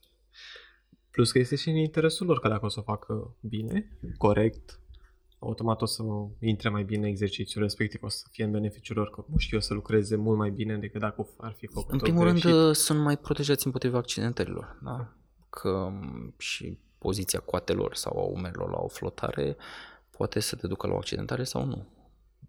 Plus 1.10 1.32
că 1.32 1.38
este 1.38 1.56
și 1.56 1.68
în 1.68 1.76
interesul 1.76 2.26
lor, 2.26 2.40
că 2.40 2.48
dacă 2.48 2.64
o 2.64 2.68
să 2.68 2.78
o 2.78 2.82
facă 2.82 3.36
bine, 3.40 3.98
corect, 4.16 4.79
automat 5.40 5.82
o 5.82 5.86
să 5.86 6.02
intre 6.40 6.68
mai 6.68 6.82
bine 6.82 7.08
exercițiul 7.08 7.62
respectiv, 7.62 8.02
o 8.02 8.08
să 8.08 8.26
fie 8.30 8.44
în 8.44 8.50
beneficiul 8.50 8.96
lor, 8.96 9.10
că 9.10 9.24
știu 9.36 9.56
eu 9.56 9.62
să 9.62 9.74
lucreze 9.74 10.16
mult 10.16 10.38
mai 10.38 10.50
bine 10.50 10.76
decât 10.76 11.00
dacă 11.00 11.28
ar 11.36 11.52
fi 11.52 11.66
făcut 11.66 11.92
În 11.92 11.98
primul 11.98 12.24
rând 12.24 12.44
uh, 12.44 12.74
sunt 12.74 13.00
mai 13.00 13.16
protejați 13.16 13.66
împotriva 13.66 13.98
accidentărilor, 13.98 14.78
da? 14.82 15.12
Că 15.50 15.88
m, 15.90 16.34
și 16.38 16.78
poziția 16.98 17.40
coatelor 17.40 17.94
sau 17.94 18.18
a 18.18 18.22
umerilor 18.22 18.70
la 18.70 18.78
o 18.78 18.88
flotare 18.88 19.56
poate 20.10 20.40
să 20.40 20.56
te 20.56 20.66
ducă 20.66 20.86
la 20.86 20.92
o 20.92 20.96
accidentare 20.96 21.44
sau 21.44 21.64
nu. 21.64 21.86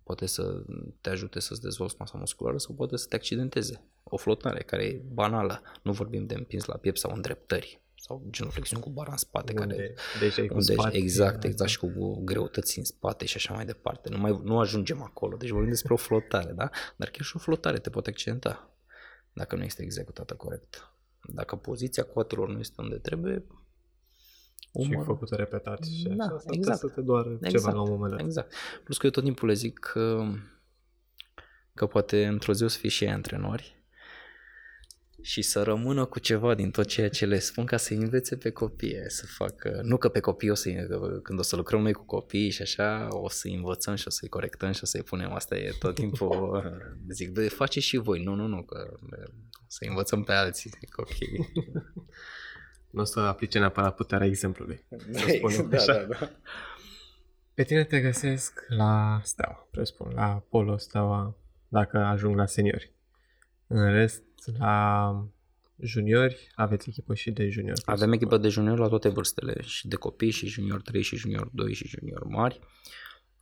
Poate 0.04 0.26
să 0.26 0.64
te 1.02 1.10
ajute 1.10 1.40
să-ți 1.40 1.62
dezvolți 1.62 1.96
masa 2.00 2.18
musculară 2.18 2.58
sau 2.58 2.76
poate 2.76 2.98
să 2.98 3.06
te 3.10 3.16
accidenteze. 3.16 3.84
o 4.04 4.18
flotare 4.18 4.64
care 4.64 4.84
e 4.84 5.02
banală. 5.14 5.62
Nu 5.82 5.92
vorbim 5.92 6.26
de 6.26 6.34
împins 6.34 6.66
la 6.66 6.78
piept 6.78 6.98
sau 6.98 7.12
îndreptări 7.16 7.81
sau 8.02 8.28
genuflexiuni 8.30 8.84
cu 8.84 8.90
bara 8.90 9.12
în 9.12 9.18
spate. 9.18 9.54
Unde, 9.60 9.76
care, 9.76 9.94
deci 10.20 10.40
ai 10.40 10.48
cu 10.48 10.54
unde, 10.54 10.74
spate, 10.74 10.98
exact, 10.98 11.44
exact, 11.44 11.70
și 11.70 11.80
cu 11.80 12.22
greutăți 12.24 12.78
în 12.78 12.84
spate 12.84 13.26
și 13.26 13.36
așa 13.36 13.54
mai 13.54 13.66
departe. 13.66 14.10
Nu, 14.10 14.18
mai, 14.18 14.42
nu 14.44 14.60
ajungem 14.60 15.02
acolo, 15.02 15.38
deci 15.38 15.50
vorbim 15.50 15.70
despre 15.70 15.94
o 15.94 15.96
flotare, 15.96 16.52
da? 16.52 16.70
Dar 16.96 17.10
chiar 17.10 17.26
și 17.26 17.36
o 17.36 17.40
flotare 17.40 17.80
te 17.80 17.90
poate 17.90 18.10
accidenta 18.10 18.76
dacă 19.34 19.56
nu 19.56 19.64
este 19.64 19.84
executată 19.84 20.34
corect. 20.34 20.94
Dacă 21.22 21.56
poziția 21.56 22.04
coatelor 22.04 22.50
nu 22.50 22.60
este 22.60 22.82
unde 22.82 22.96
trebuie, 22.96 23.46
umărul... 24.72 25.02
Și 25.02 25.06
făcută 25.06 25.36
repetat 25.36 25.84
și 25.84 26.08
da, 26.08 26.24
așa, 26.24 26.44
exact. 26.50 26.80
să 26.80 26.88
te 26.88 27.02
doară 27.02 27.30
exact, 27.30 27.56
ceva 27.56 27.72
la 27.72 27.82
un 27.82 27.90
moment 27.90 28.12
dat. 28.12 28.20
Exact. 28.20 28.54
Plus 28.84 28.98
că 28.98 29.06
eu 29.06 29.12
tot 29.12 29.24
timpul 29.24 29.48
le 29.48 29.54
zic 29.54 29.80
că, 29.80 30.24
că 31.74 31.86
poate 31.86 32.26
într-o 32.26 32.54
zi 32.54 32.64
o 32.64 32.68
să 32.68 32.78
fie 32.78 32.90
și 32.90 33.04
ei 33.04 33.12
antrenori 33.12 33.81
și 35.22 35.42
să 35.42 35.64
rămână 35.64 36.06
cu 36.06 36.20
ceva 36.20 36.56
din 36.56 36.72
tot 36.72 36.86
ceea 36.86 37.10
ce 37.10 37.26
le 37.26 37.40
spun 37.40 37.66
ca 37.66 37.78
să 37.78 37.94
învețe 37.94 38.38
pe 38.38 38.50
copii 38.50 39.04
să 39.08 39.26
facă, 39.26 39.82
nu 39.84 39.98
că 39.98 40.10
pe 40.10 40.20
copii 40.20 40.50
o 40.50 40.54
să 40.54 40.70
când 41.24 41.40
o 41.40 41.42
să 41.42 41.56
lucrăm 41.56 41.82
noi 41.82 41.94
cu 41.94 42.06
copii 42.06 42.50
și 42.50 42.62
așa 42.62 43.08
o 43.10 43.30
să 43.30 43.48
învățăm 43.48 43.96
și 43.96 44.08
o 44.08 44.10
să-i 44.10 44.30
corectăm 44.30 44.72
și 44.72 44.80
o 44.84 44.86
să-i 44.86 45.04
punem, 45.04 45.34
asta 45.34 45.56
e 45.56 45.72
tot 45.80 45.96
timpul, 45.96 46.64
zic, 47.10 47.32
bă, 47.32 47.50
face 47.50 47.80
și 47.80 47.98
voi, 47.98 48.24
nu, 48.24 48.34
nu, 48.34 48.48
nu, 48.48 48.64
că 48.64 48.98
să 49.68 49.86
învățăm 49.88 50.24
pe 50.24 50.32
alții, 50.32 50.72
zic, 50.80 50.98
ok. 50.98 51.16
Nu 52.92 53.02
o 53.02 53.04
să 53.04 53.20
aplice 53.20 53.60
neapărat 53.60 53.96
puterea 53.96 54.28
exemplului. 54.28 54.86
Da, 54.90 54.98
da, 55.70 55.86
da, 55.86 56.04
da. 56.04 56.32
Pe 57.54 57.64
tine 57.64 57.84
te 57.84 58.02
găsesc 58.02 58.66
la 58.68 59.20
Steaua, 59.24 59.68
presupun, 59.72 60.12
la 60.16 60.44
Polo 60.50 60.78
Steaua, 60.78 61.36
dacă 61.68 61.98
ajung 61.98 62.36
la 62.36 62.46
seniori. 62.46 62.94
În 63.68 63.92
rest, 63.92 64.24
la 64.58 65.28
juniori, 65.78 66.52
aveți 66.56 66.90
echipă 66.90 67.14
și 67.14 67.32
de 67.32 67.50
juniori. 67.50 67.82
Avem 67.86 68.12
echipă 68.12 68.38
de 68.38 68.50
juniori 68.50 68.80
la 68.80 68.88
toate 68.88 69.10
vârstele, 69.10 69.62
și 69.62 69.88
de 69.88 69.96
copii, 69.96 70.32
și 70.32 70.48
junior 70.48 70.82
3, 70.82 71.02
și 71.02 71.16
junior 71.16 71.50
2, 71.54 71.74
și 71.74 71.88
junior 71.88 72.24
mari. 72.24 72.60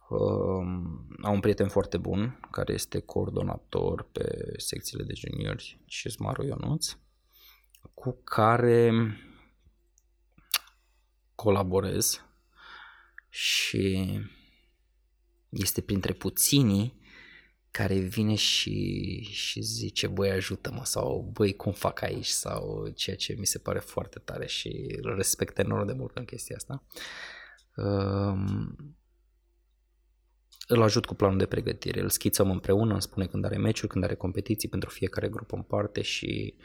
Um, 0.10 1.08
am 1.22 1.34
un 1.34 1.40
prieten 1.40 1.68
foarte 1.68 1.98
bun, 1.98 2.40
care 2.52 2.74
este 2.74 3.00
coordonator 3.00 4.10
pe 4.12 4.54
secțiile 4.58 5.04
de 5.04 5.14
juniori, 5.14 5.82
și 5.86 6.16
Maru 6.18 6.46
Ionuț, 6.46 6.98
cu 7.94 8.22
care 8.24 8.92
colaborez 11.36 12.24
și 13.30 14.20
este 15.50 15.82
printre 15.82 16.14
puținii 16.14 16.99
care 17.72 17.96
vine 17.96 18.36
și, 18.36 19.20
și 19.22 19.62
zice, 19.62 20.08
băi, 20.08 20.30
ajută-mă, 20.30 20.82
sau 20.84 21.30
băi, 21.34 21.56
cum 21.56 21.72
fac 21.72 22.02
aici, 22.02 22.26
sau 22.26 22.88
ceea 22.96 23.16
ce 23.16 23.36
mi 23.38 23.46
se 23.46 23.58
pare 23.58 23.80
foarte 23.80 24.20
tare 24.20 24.48
și 24.48 24.98
îl 25.02 25.16
respect 25.16 25.58
enorm 25.58 25.86
de 25.86 25.94
mult 25.94 26.18
în 26.18 26.26
chestia 26.26 26.56
asta. 26.56 26.84
Um, 27.76 28.96
îl 30.68 30.82
ajut 30.82 31.06
cu 31.06 31.14
planul 31.14 31.38
de 31.38 31.46
pregătire, 31.46 32.00
îl 32.02 32.10
schițăm 32.10 32.52
împreună, 32.52 32.92
îmi 32.92 33.02
spune 33.02 33.26
când 33.26 33.46
are 33.46 33.58
meciuri, 33.58 33.92
când 33.92 34.04
are 34.04 34.16
competiții 34.16 34.70
pentru 34.70 34.90
fiecare 34.90 35.28
grup 35.30 35.52
în 35.52 35.62
parte 35.62 36.02
și 36.02 36.56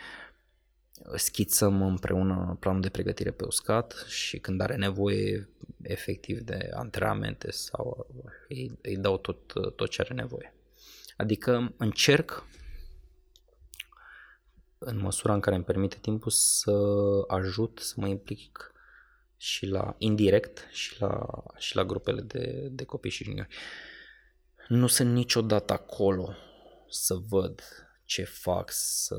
schițăm 1.14 1.82
împreună 1.82 2.57
planul 2.61 2.80
de 2.80 2.88
pregătire 2.88 3.30
pe 3.30 3.44
uscat 3.44 4.05
și 4.09 4.38
când 4.38 4.61
are 4.61 4.76
nevoie 4.76 5.48
efectiv 5.82 6.40
de 6.40 6.70
antrenamente 6.74 7.50
sau 7.50 8.07
îi, 8.48 8.78
îi 8.82 8.96
dau 8.96 9.18
tot, 9.18 9.52
tot 9.76 9.88
ce 9.88 10.00
are 10.00 10.14
nevoie. 10.14 10.53
Adică 11.16 11.74
încerc 11.76 12.46
în 14.78 14.98
măsura 15.00 15.34
în 15.34 15.40
care 15.40 15.56
îmi 15.56 15.64
permite 15.64 15.98
timpul 16.00 16.30
să 16.30 16.72
ajut, 17.26 17.78
să 17.78 17.94
mă 17.96 18.06
implic 18.06 18.72
și 19.36 19.66
la 19.66 19.94
indirect 19.98 20.68
și 20.70 21.00
la, 21.00 21.26
și 21.56 21.76
la 21.76 21.84
grupele 21.84 22.20
de, 22.20 22.68
de 22.70 22.84
copii 22.84 23.10
și 23.10 23.24
juniori. 23.24 23.54
Nu 24.68 24.86
sunt 24.86 25.12
niciodată 25.12 25.72
acolo 25.72 26.34
să 26.88 27.14
văd 27.14 27.62
ce 28.04 28.24
fac, 28.24 28.70
să 28.72 29.16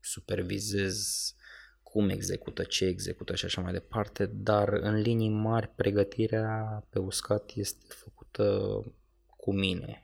supervizez 0.00 1.32
cum 1.82 2.08
execută, 2.08 2.62
ce 2.64 2.84
execută 2.84 3.34
și 3.34 3.44
așa 3.44 3.60
mai 3.60 3.72
departe, 3.72 4.26
dar 4.26 4.68
în 4.68 4.94
linii 4.94 5.30
mari 5.30 5.68
pregătirea 5.68 6.86
pe 6.90 6.98
uscat 6.98 7.50
este 7.54 7.94
făcută 7.94 8.82
cu 9.48 9.54
mine. 9.54 10.02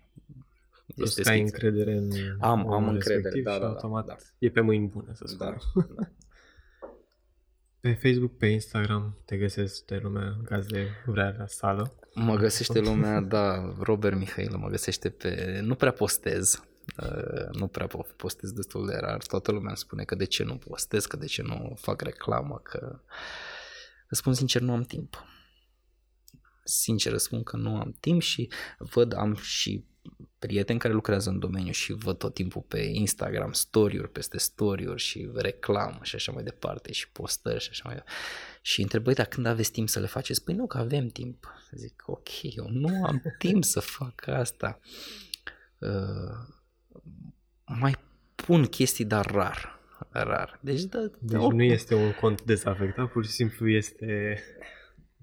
Este 0.86 1.30
ai 1.30 1.40
încredere 1.40 1.92
în 1.92 2.10
am, 2.40 2.72
am 2.72 2.88
încredere, 2.88 3.40
da, 3.42 3.52
și 3.52 3.60
da, 3.60 3.66
automat 3.66 4.06
da. 4.06 4.16
e 4.38 4.50
pe 4.50 4.60
mâini 4.60 4.86
bune, 4.86 5.14
să 5.14 5.24
spun. 5.26 5.38
Da, 5.46 5.86
da. 5.96 6.08
Pe 7.80 7.92
Facebook, 7.92 8.36
pe 8.36 8.46
Instagram 8.46 9.18
te 9.24 9.36
găsesc 9.36 9.84
de 9.84 10.00
lumea 10.02 10.34
în 10.38 10.44
caz 10.44 10.66
de 10.66 10.86
vrea 11.06 11.34
la 11.38 11.46
sală. 11.46 11.94
Mă 12.14 12.36
găsește 12.36 12.80
lumea, 12.80 13.20
da, 13.36 13.74
Robert 13.78 14.16
Mihail 14.16 14.56
mă 14.56 14.68
găsește 14.68 15.10
pe... 15.10 15.60
Nu 15.62 15.74
prea 15.74 15.92
postez, 15.92 16.62
uh, 17.02 17.48
nu 17.52 17.66
prea 17.66 17.86
postez 18.16 18.52
destul 18.52 18.86
de 18.86 18.96
rar. 19.00 19.22
Toată 19.22 19.52
lumea 19.52 19.68
îmi 19.68 19.76
spune 19.76 20.04
că 20.04 20.14
de 20.14 20.24
ce 20.24 20.44
nu 20.44 20.56
postez, 20.56 21.06
că 21.06 21.16
de 21.16 21.26
ce 21.26 21.42
nu 21.42 21.76
fac 21.80 22.00
reclamă, 22.00 22.60
că... 22.62 23.00
Spun 24.10 24.34
sincer, 24.34 24.60
nu 24.60 24.72
am 24.72 24.82
timp 24.82 25.24
sincer 26.64 27.16
spun 27.16 27.42
că 27.42 27.56
nu 27.56 27.76
am 27.76 27.96
timp 28.00 28.22
și 28.22 28.48
văd, 28.78 29.14
am 29.14 29.34
și 29.34 29.84
prieteni 30.38 30.78
care 30.78 30.94
lucrează 30.94 31.30
în 31.30 31.38
domeniu 31.38 31.72
și 31.72 31.92
văd 31.92 32.18
tot 32.18 32.34
timpul 32.34 32.62
pe 32.68 32.78
Instagram 32.78 33.52
story-uri 33.52 34.10
peste 34.10 34.38
story-uri 34.38 35.02
și 35.02 35.30
reclamă 35.34 35.98
și 36.02 36.14
așa 36.14 36.32
mai 36.32 36.42
departe 36.42 36.92
și 36.92 37.10
postări 37.10 37.62
și 37.62 37.68
așa 37.70 37.82
mai 37.84 37.94
departe. 37.94 38.18
Și 38.62 38.82
întreb, 38.82 39.02
băi, 39.02 39.14
dar 39.14 39.26
când 39.26 39.46
aveți 39.46 39.70
timp 39.70 39.88
să 39.88 40.00
le 40.00 40.06
faceți? 40.06 40.44
Păi 40.44 40.54
nu, 40.54 40.66
că 40.66 40.78
avem 40.78 41.08
timp. 41.08 41.52
Zic, 41.70 42.02
ok, 42.06 42.42
eu 42.42 42.68
nu 42.70 43.04
am 43.04 43.22
timp 43.38 43.64
să 43.64 43.80
fac 43.80 44.26
asta. 44.26 44.80
Uh, 45.78 46.54
mai 47.64 47.96
pun 48.34 48.66
chestii, 48.66 49.04
dar 49.04 49.26
rar. 49.26 49.80
Rar. 50.10 50.58
Deci, 50.62 50.82
da, 50.82 50.98
deci 51.18 51.40
nu 51.40 51.62
este 51.62 51.94
un 51.94 52.12
cont 52.12 52.42
dezafectat, 52.42 53.10
pur 53.10 53.24
și 53.24 53.30
simplu 53.30 53.68
este 53.68 54.38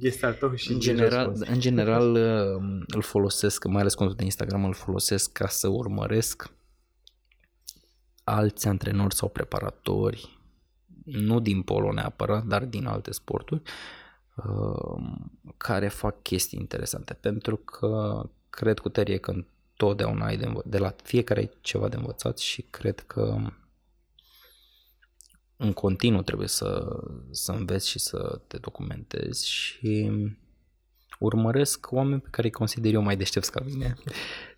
este 0.02 0.26
al 0.26 0.34
tău 0.34 0.56
și 0.56 0.72
în 0.72 0.80
general, 0.80 1.34
în 1.40 1.60
general 1.60 2.16
um, 2.16 2.84
îl 2.88 3.02
folosesc, 3.02 3.66
mai 3.66 3.82
ales 3.82 3.94
contul 3.94 4.16
de 4.16 4.24
Instagram 4.24 4.66
îl 4.66 4.74
folosesc 4.74 5.32
ca 5.32 5.48
să 5.48 5.68
urmăresc 5.68 6.52
alți 8.24 8.68
antrenori 8.68 9.16
sau 9.16 9.30
preparatori, 9.30 10.40
nu 11.04 11.40
din 11.40 11.62
polo 11.62 11.94
neapărat, 11.94 12.44
dar 12.46 12.66
din 12.66 12.86
alte 12.86 13.12
sporturi, 13.12 13.62
um, 14.46 15.32
care 15.58 15.88
fac 15.88 16.22
chestii 16.22 16.60
interesante. 16.60 17.14
Pentru 17.14 17.56
că 17.56 18.24
cred 18.50 18.80
cu 18.80 18.90
tărie 18.90 19.18
că 19.18 19.32
întotdeauna 19.32 20.26
ai 20.26 20.38
de, 20.38 20.46
învă- 20.46 20.66
de 20.66 20.78
la 20.78 20.96
fiecare 21.04 21.40
ai 21.40 21.52
ceva 21.62 21.88
de 21.88 21.96
învățat 21.96 22.38
și 22.38 22.62
cred 22.62 23.00
că 23.00 23.38
în 25.62 25.74
continuu 25.74 26.22
trebuie 26.22 26.48
să, 26.48 27.00
să 27.32 27.52
înveți 27.52 27.90
și 27.90 28.00
să 28.00 28.42
te 28.48 28.58
documentezi 28.58 29.50
și 29.50 30.12
urmăresc 31.20 31.92
oameni 31.92 32.22
pe 32.22 32.28
care 32.32 32.48
îi 32.48 32.54
consider 32.54 32.94
eu 32.94 33.02
mai 33.02 33.18
deștepți 33.18 33.52
ca 33.52 33.62
mine 33.66 33.96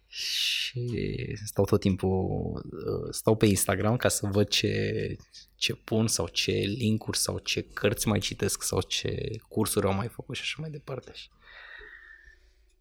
și 0.08 1.36
stau 1.46 1.66
tot 1.66 1.80
timpul, 1.80 2.66
stau 3.10 3.36
pe 3.36 3.46
Instagram 3.46 3.98
ca 3.98 4.08
să 4.08 4.28
văd 4.28 4.48
ce, 4.48 5.16
ce 5.56 5.76
pun 5.76 6.08
sau 6.08 6.28
ce 6.28 6.52
linkuri 6.52 7.18
sau 7.18 7.40
ce 7.40 7.62
cărți 7.62 8.08
mai 8.08 8.20
citesc 8.20 8.64
sau 8.64 8.82
ce 8.82 9.40
cursuri 9.48 9.86
au 9.86 9.94
mai 9.94 10.08
făcut 10.08 10.36
și 10.36 10.42
așa 10.42 10.58
mai 10.60 10.70
departe. 10.70 11.12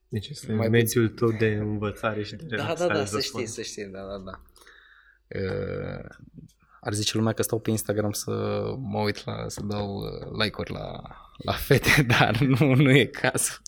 Deci 0.08 0.28
este 0.28 0.52
mai 0.52 0.68
mediul 0.68 1.08
tău 1.08 1.30
de 1.30 1.46
învățare 1.46 2.22
și 2.22 2.34
de 2.34 2.56
Da, 2.56 2.74
da, 2.78 2.86
da, 2.86 3.04
să 3.04 3.20
știi, 3.20 3.46
să 3.46 3.62
știi, 3.62 3.86
da, 3.86 4.00
da, 4.00 4.18
da. 4.18 4.42
Uh, 6.82 6.88
ar 6.88 6.92
zice 6.92 7.16
lumea 7.16 7.32
că 7.32 7.42
stau 7.42 7.58
pe 7.58 7.70
Instagram 7.70 8.12
să 8.12 8.30
mă 8.78 8.98
uit 8.98 9.24
la, 9.24 9.48
să 9.48 9.62
dau 9.62 9.96
uh, 9.96 10.42
like-uri 10.42 10.72
la, 10.72 11.00
la 11.36 11.52
fete, 11.52 12.02
dar 12.18 12.40
nu, 12.40 12.74
nu 12.74 12.90
e 12.90 13.04
cazul. 13.04 13.62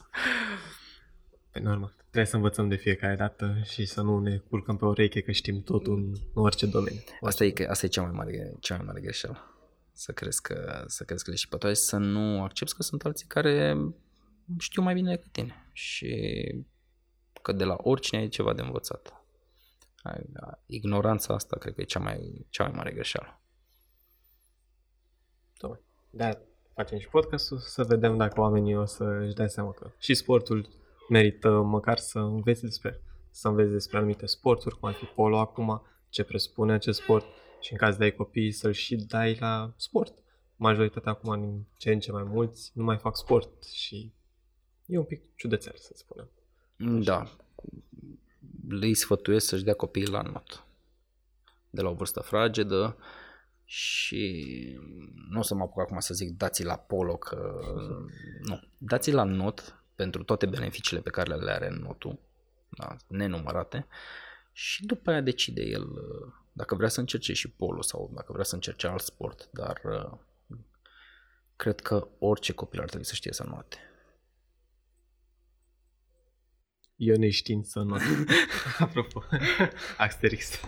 Pe 1.50 1.60
normal. 1.60 1.94
Trebuie 1.98 2.24
să 2.24 2.36
învățăm 2.36 2.68
de 2.68 2.74
fiecare 2.74 3.14
dată 3.16 3.56
și 3.64 3.84
să 3.86 4.02
nu 4.02 4.18
ne 4.18 4.36
culcăm 4.36 4.76
pe 4.76 4.84
ureche 4.84 5.20
că 5.20 5.32
știm 5.32 5.62
totul 5.62 5.98
în 6.34 6.42
orice 6.42 6.66
domeniu. 6.66 7.00
Asta 7.20 7.44
e, 7.44 7.52
asta 7.68 7.86
e 7.86 7.88
cea 7.88 8.02
mai 8.02 8.10
mare, 8.14 8.54
cea 8.60 8.76
mai 8.76 8.84
mare 8.86 9.00
greșeală. 9.00 9.38
Să 9.92 10.12
crezi 10.12 10.42
că, 10.42 10.84
să 10.86 11.04
crezi 11.04 11.24
că 11.24 11.30
le 11.30 11.36
și 11.36 11.48
pătoare, 11.48 11.74
să 11.74 11.96
nu 11.96 12.42
accepti 12.42 12.74
că 12.74 12.82
sunt 12.82 13.04
alții 13.04 13.26
care 13.26 13.76
știu 14.58 14.82
mai 14.82 14.94
bine 14.94 15.10
decât 15.10 15.32
tine 15.32 15.68
și 15.72 16.16
că 17.42 17.52
de 17.52 17.64
la 17.64 17.76
oricine 17.78 18.20
ai 18.20 18.28
ceva 18.28 18.52
de 18.52 18.62
învățat. 18.62 19.23
Ignoranța 20.66 21.34
asta 21.34 21.56
cred 21.56 21.74
că 21.74 21.80
e 21.80 21.84
cea 21.84 22.00
mai, 22.00 22.46
cea 22.48 22.64
mai 22.64 22.72
mare 22.76 22.90
greșeală. 22.90 23.40
Da, 26.10 26.30
facem 26.74 26.98
și 26.98 27.08
podcastul 27.08 27.58
să 27.58 27.84
vedem 27.84 28.16
dacă 28.16 28.40
oamenii 28.40 28.76
o 28.76 28.84
să 28.84 29.04
își 29.04 29.34
dea 29.34 29.46
seama 29.46 29.72
că 29.72 29.90
și 29.98 30.14
sportul 30.14 30.68
merită 31.08 31.50
măcar 31.50 31.98
să 31.98 32.18
înveți 32.18 32.62
despre 32.62 33.00
să 33.30 33.48
înveți 33.48 33.70
despre 33.70 33.96
anumite 33.96 34.26
sporturi, 34.26 34.78
cum 34.78 34.88
ar 34.88 34.94
fi 34.94 35.04
polo 35.04 35.38
acum, 35.38 35.82
ce 36.08 36.24
presupune 36.24 36.72
acest 36.72 37.00
sport 37.00 37.26
și 37.60 37.72
în 37.72 37.78
caz 37.78 37.96
de 37.96 38.04
ai 38.04 38.14
copii 38.14 38.52
să-l 38.52 38.72
și 38.72 38.96
dai 38.96 39.36
la 39.40 39.72
sport. 39.76 40.18
Majoritatea 40.56 41.12
acum, 41.12 41.40
din 41.40 41.66
ce 41.76 41.92
în 41.92 42.00
ce 42.00 42.12
mai 42.12 42.22
mulți, 42.22 42.70
nu 42.74 42.84
mai 42.84 42.96
fac 42.96 43.16
sport 43.16 43.64
și 43.64 44.12
e 44.86 44.98
un 44.98 45.04
pic 45.04 45.34
ciudățel, 45.34 45.74
să 45.76 45.92
spunem. 45.94 46.30
Da. 47.02 47.36
Îi 48.68 48.94
sfătuiesc 48.94 49.46
să-și 49.46 49.64
dea 49.64 49.74
copiii 49.74 50.06
la 50.06 50.22
not. 50.22 50.64
De 51.70 51.82
la 51.82 51.88
o 51.88 51.94
vârstă 51.94 52.20
fragedă 52.20 52.96
și 53.64 54.56
nu 55.28 55.38
o 55.38 55.42
să 55.42 55.54
mă 55.54 55.62
apuc 55.62 55.80
acum 55.80 55.98
să 55.98 56.14
zic 56.14 56.36
dați 56.36 56.64
la 56.64 56.76
polo 56.76 57.16
că 57.16 57.60
nu. 58.48 58.62
Dați 58.78 59.10
la 59.12 59.24
not 59.24 59.78
pentru 59.94 60.24
toate 60.24 60.46
beneficiile 60.46 61.02
pe 61.02 61.10
care 61.10 61.34
le 61.34 61.50
are 61.50 61.68
notul, 61.68 62.18
da, 62.68 62.96
nenumărate 63.06 63.86
și 64.52 64.86
după 64.86 65.10
aia 65.10 65.20
decide 65.20 65.62
el 65.62 65.88
dacă 66.52 66.74
vrea 66.74 66.88
să 66.88 67.00
încerce 67.00 67.32
și 67.32 67.50
polo 67.50 67.82
sau 67.82 68.10
dacă 68.14 68.32
vrea 68.32 68.44
să 68.44 68.54
încerce 68.54 68.86
alt 68.86 69.02
sport, 69.02 69.48
dar 69.52 69.80
cred 71.56 71.80
că 71.80 72.08
orice 72.18 72.52
copil 72.52 72.80
ar 72.80 72.86
trebui 72.86 73.06
să 73.06 73.14
știe 73.14 73.32
să 73.32 73.44
note. 73.48 73.78
Eu 77.06 77.16
neștiind 77.16 77.64
să 77.64 77.78
not. 77.78 78.00
Apropo, 78.78 79.22
Asterix. 79.98 80.60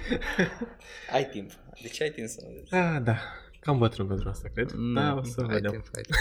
ai 1.12 1.28
timp. 1.28 1.51
Deci 1.82 2.01
ai 2.03 2.11
timp 2.11 2.28
să 2.28 2.41
notezi. 2.45 2.74
Ah, 2.74 3.03
da. 3.03 3.16
Cam 3.61 3.78
bătrân 3.78 4.07
pentru 4.07 4.28
asta, 4.28 4.49
cred. 4.55 4.72
Mm, 4.74 4.95
da, 4.95 5.14
o 5.14 5.24
să 5.24 5.43
vedem. 5.43 5.70
Timp, 5.70 5.84
ai 5.95 6.03
timp. 6.09 6.16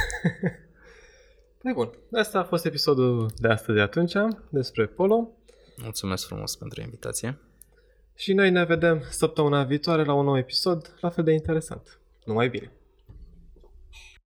păi 1.62 1.74
bun. 1.74 1.90
Asta 2.12 2.40
a 2.40 2.44
fost 2.44 2.66
episodul 2.66 3.32
de 3.38 3.48
astăzi 3.48 3.78
de 3.78 3.84
atunci 3.84 4.14
despre 4.50 4.86
polo. 4.86 5.30
Mulțumesc 5.78 6.26
frumos 6.26 6.56
pentru 6.56 6.82
invitație. 6.82 7.38
Și 8.16 8.34
noi 8.34 8.50
ne 8.52 8.64
vedem 8.66 9.04
săptămâna 9.10 9.64
viitoare 9.64 10.04
la 10.04 10.14
un 10.14 10.26
nou 10.26 10.38
episod, 10.38 10.98
la 11.02 11.10
fel 11.10 11.24
de 11.24 11.32
interesant. 11.32 12.00
Numai 12.26 12.50
bine! 12.50 12.72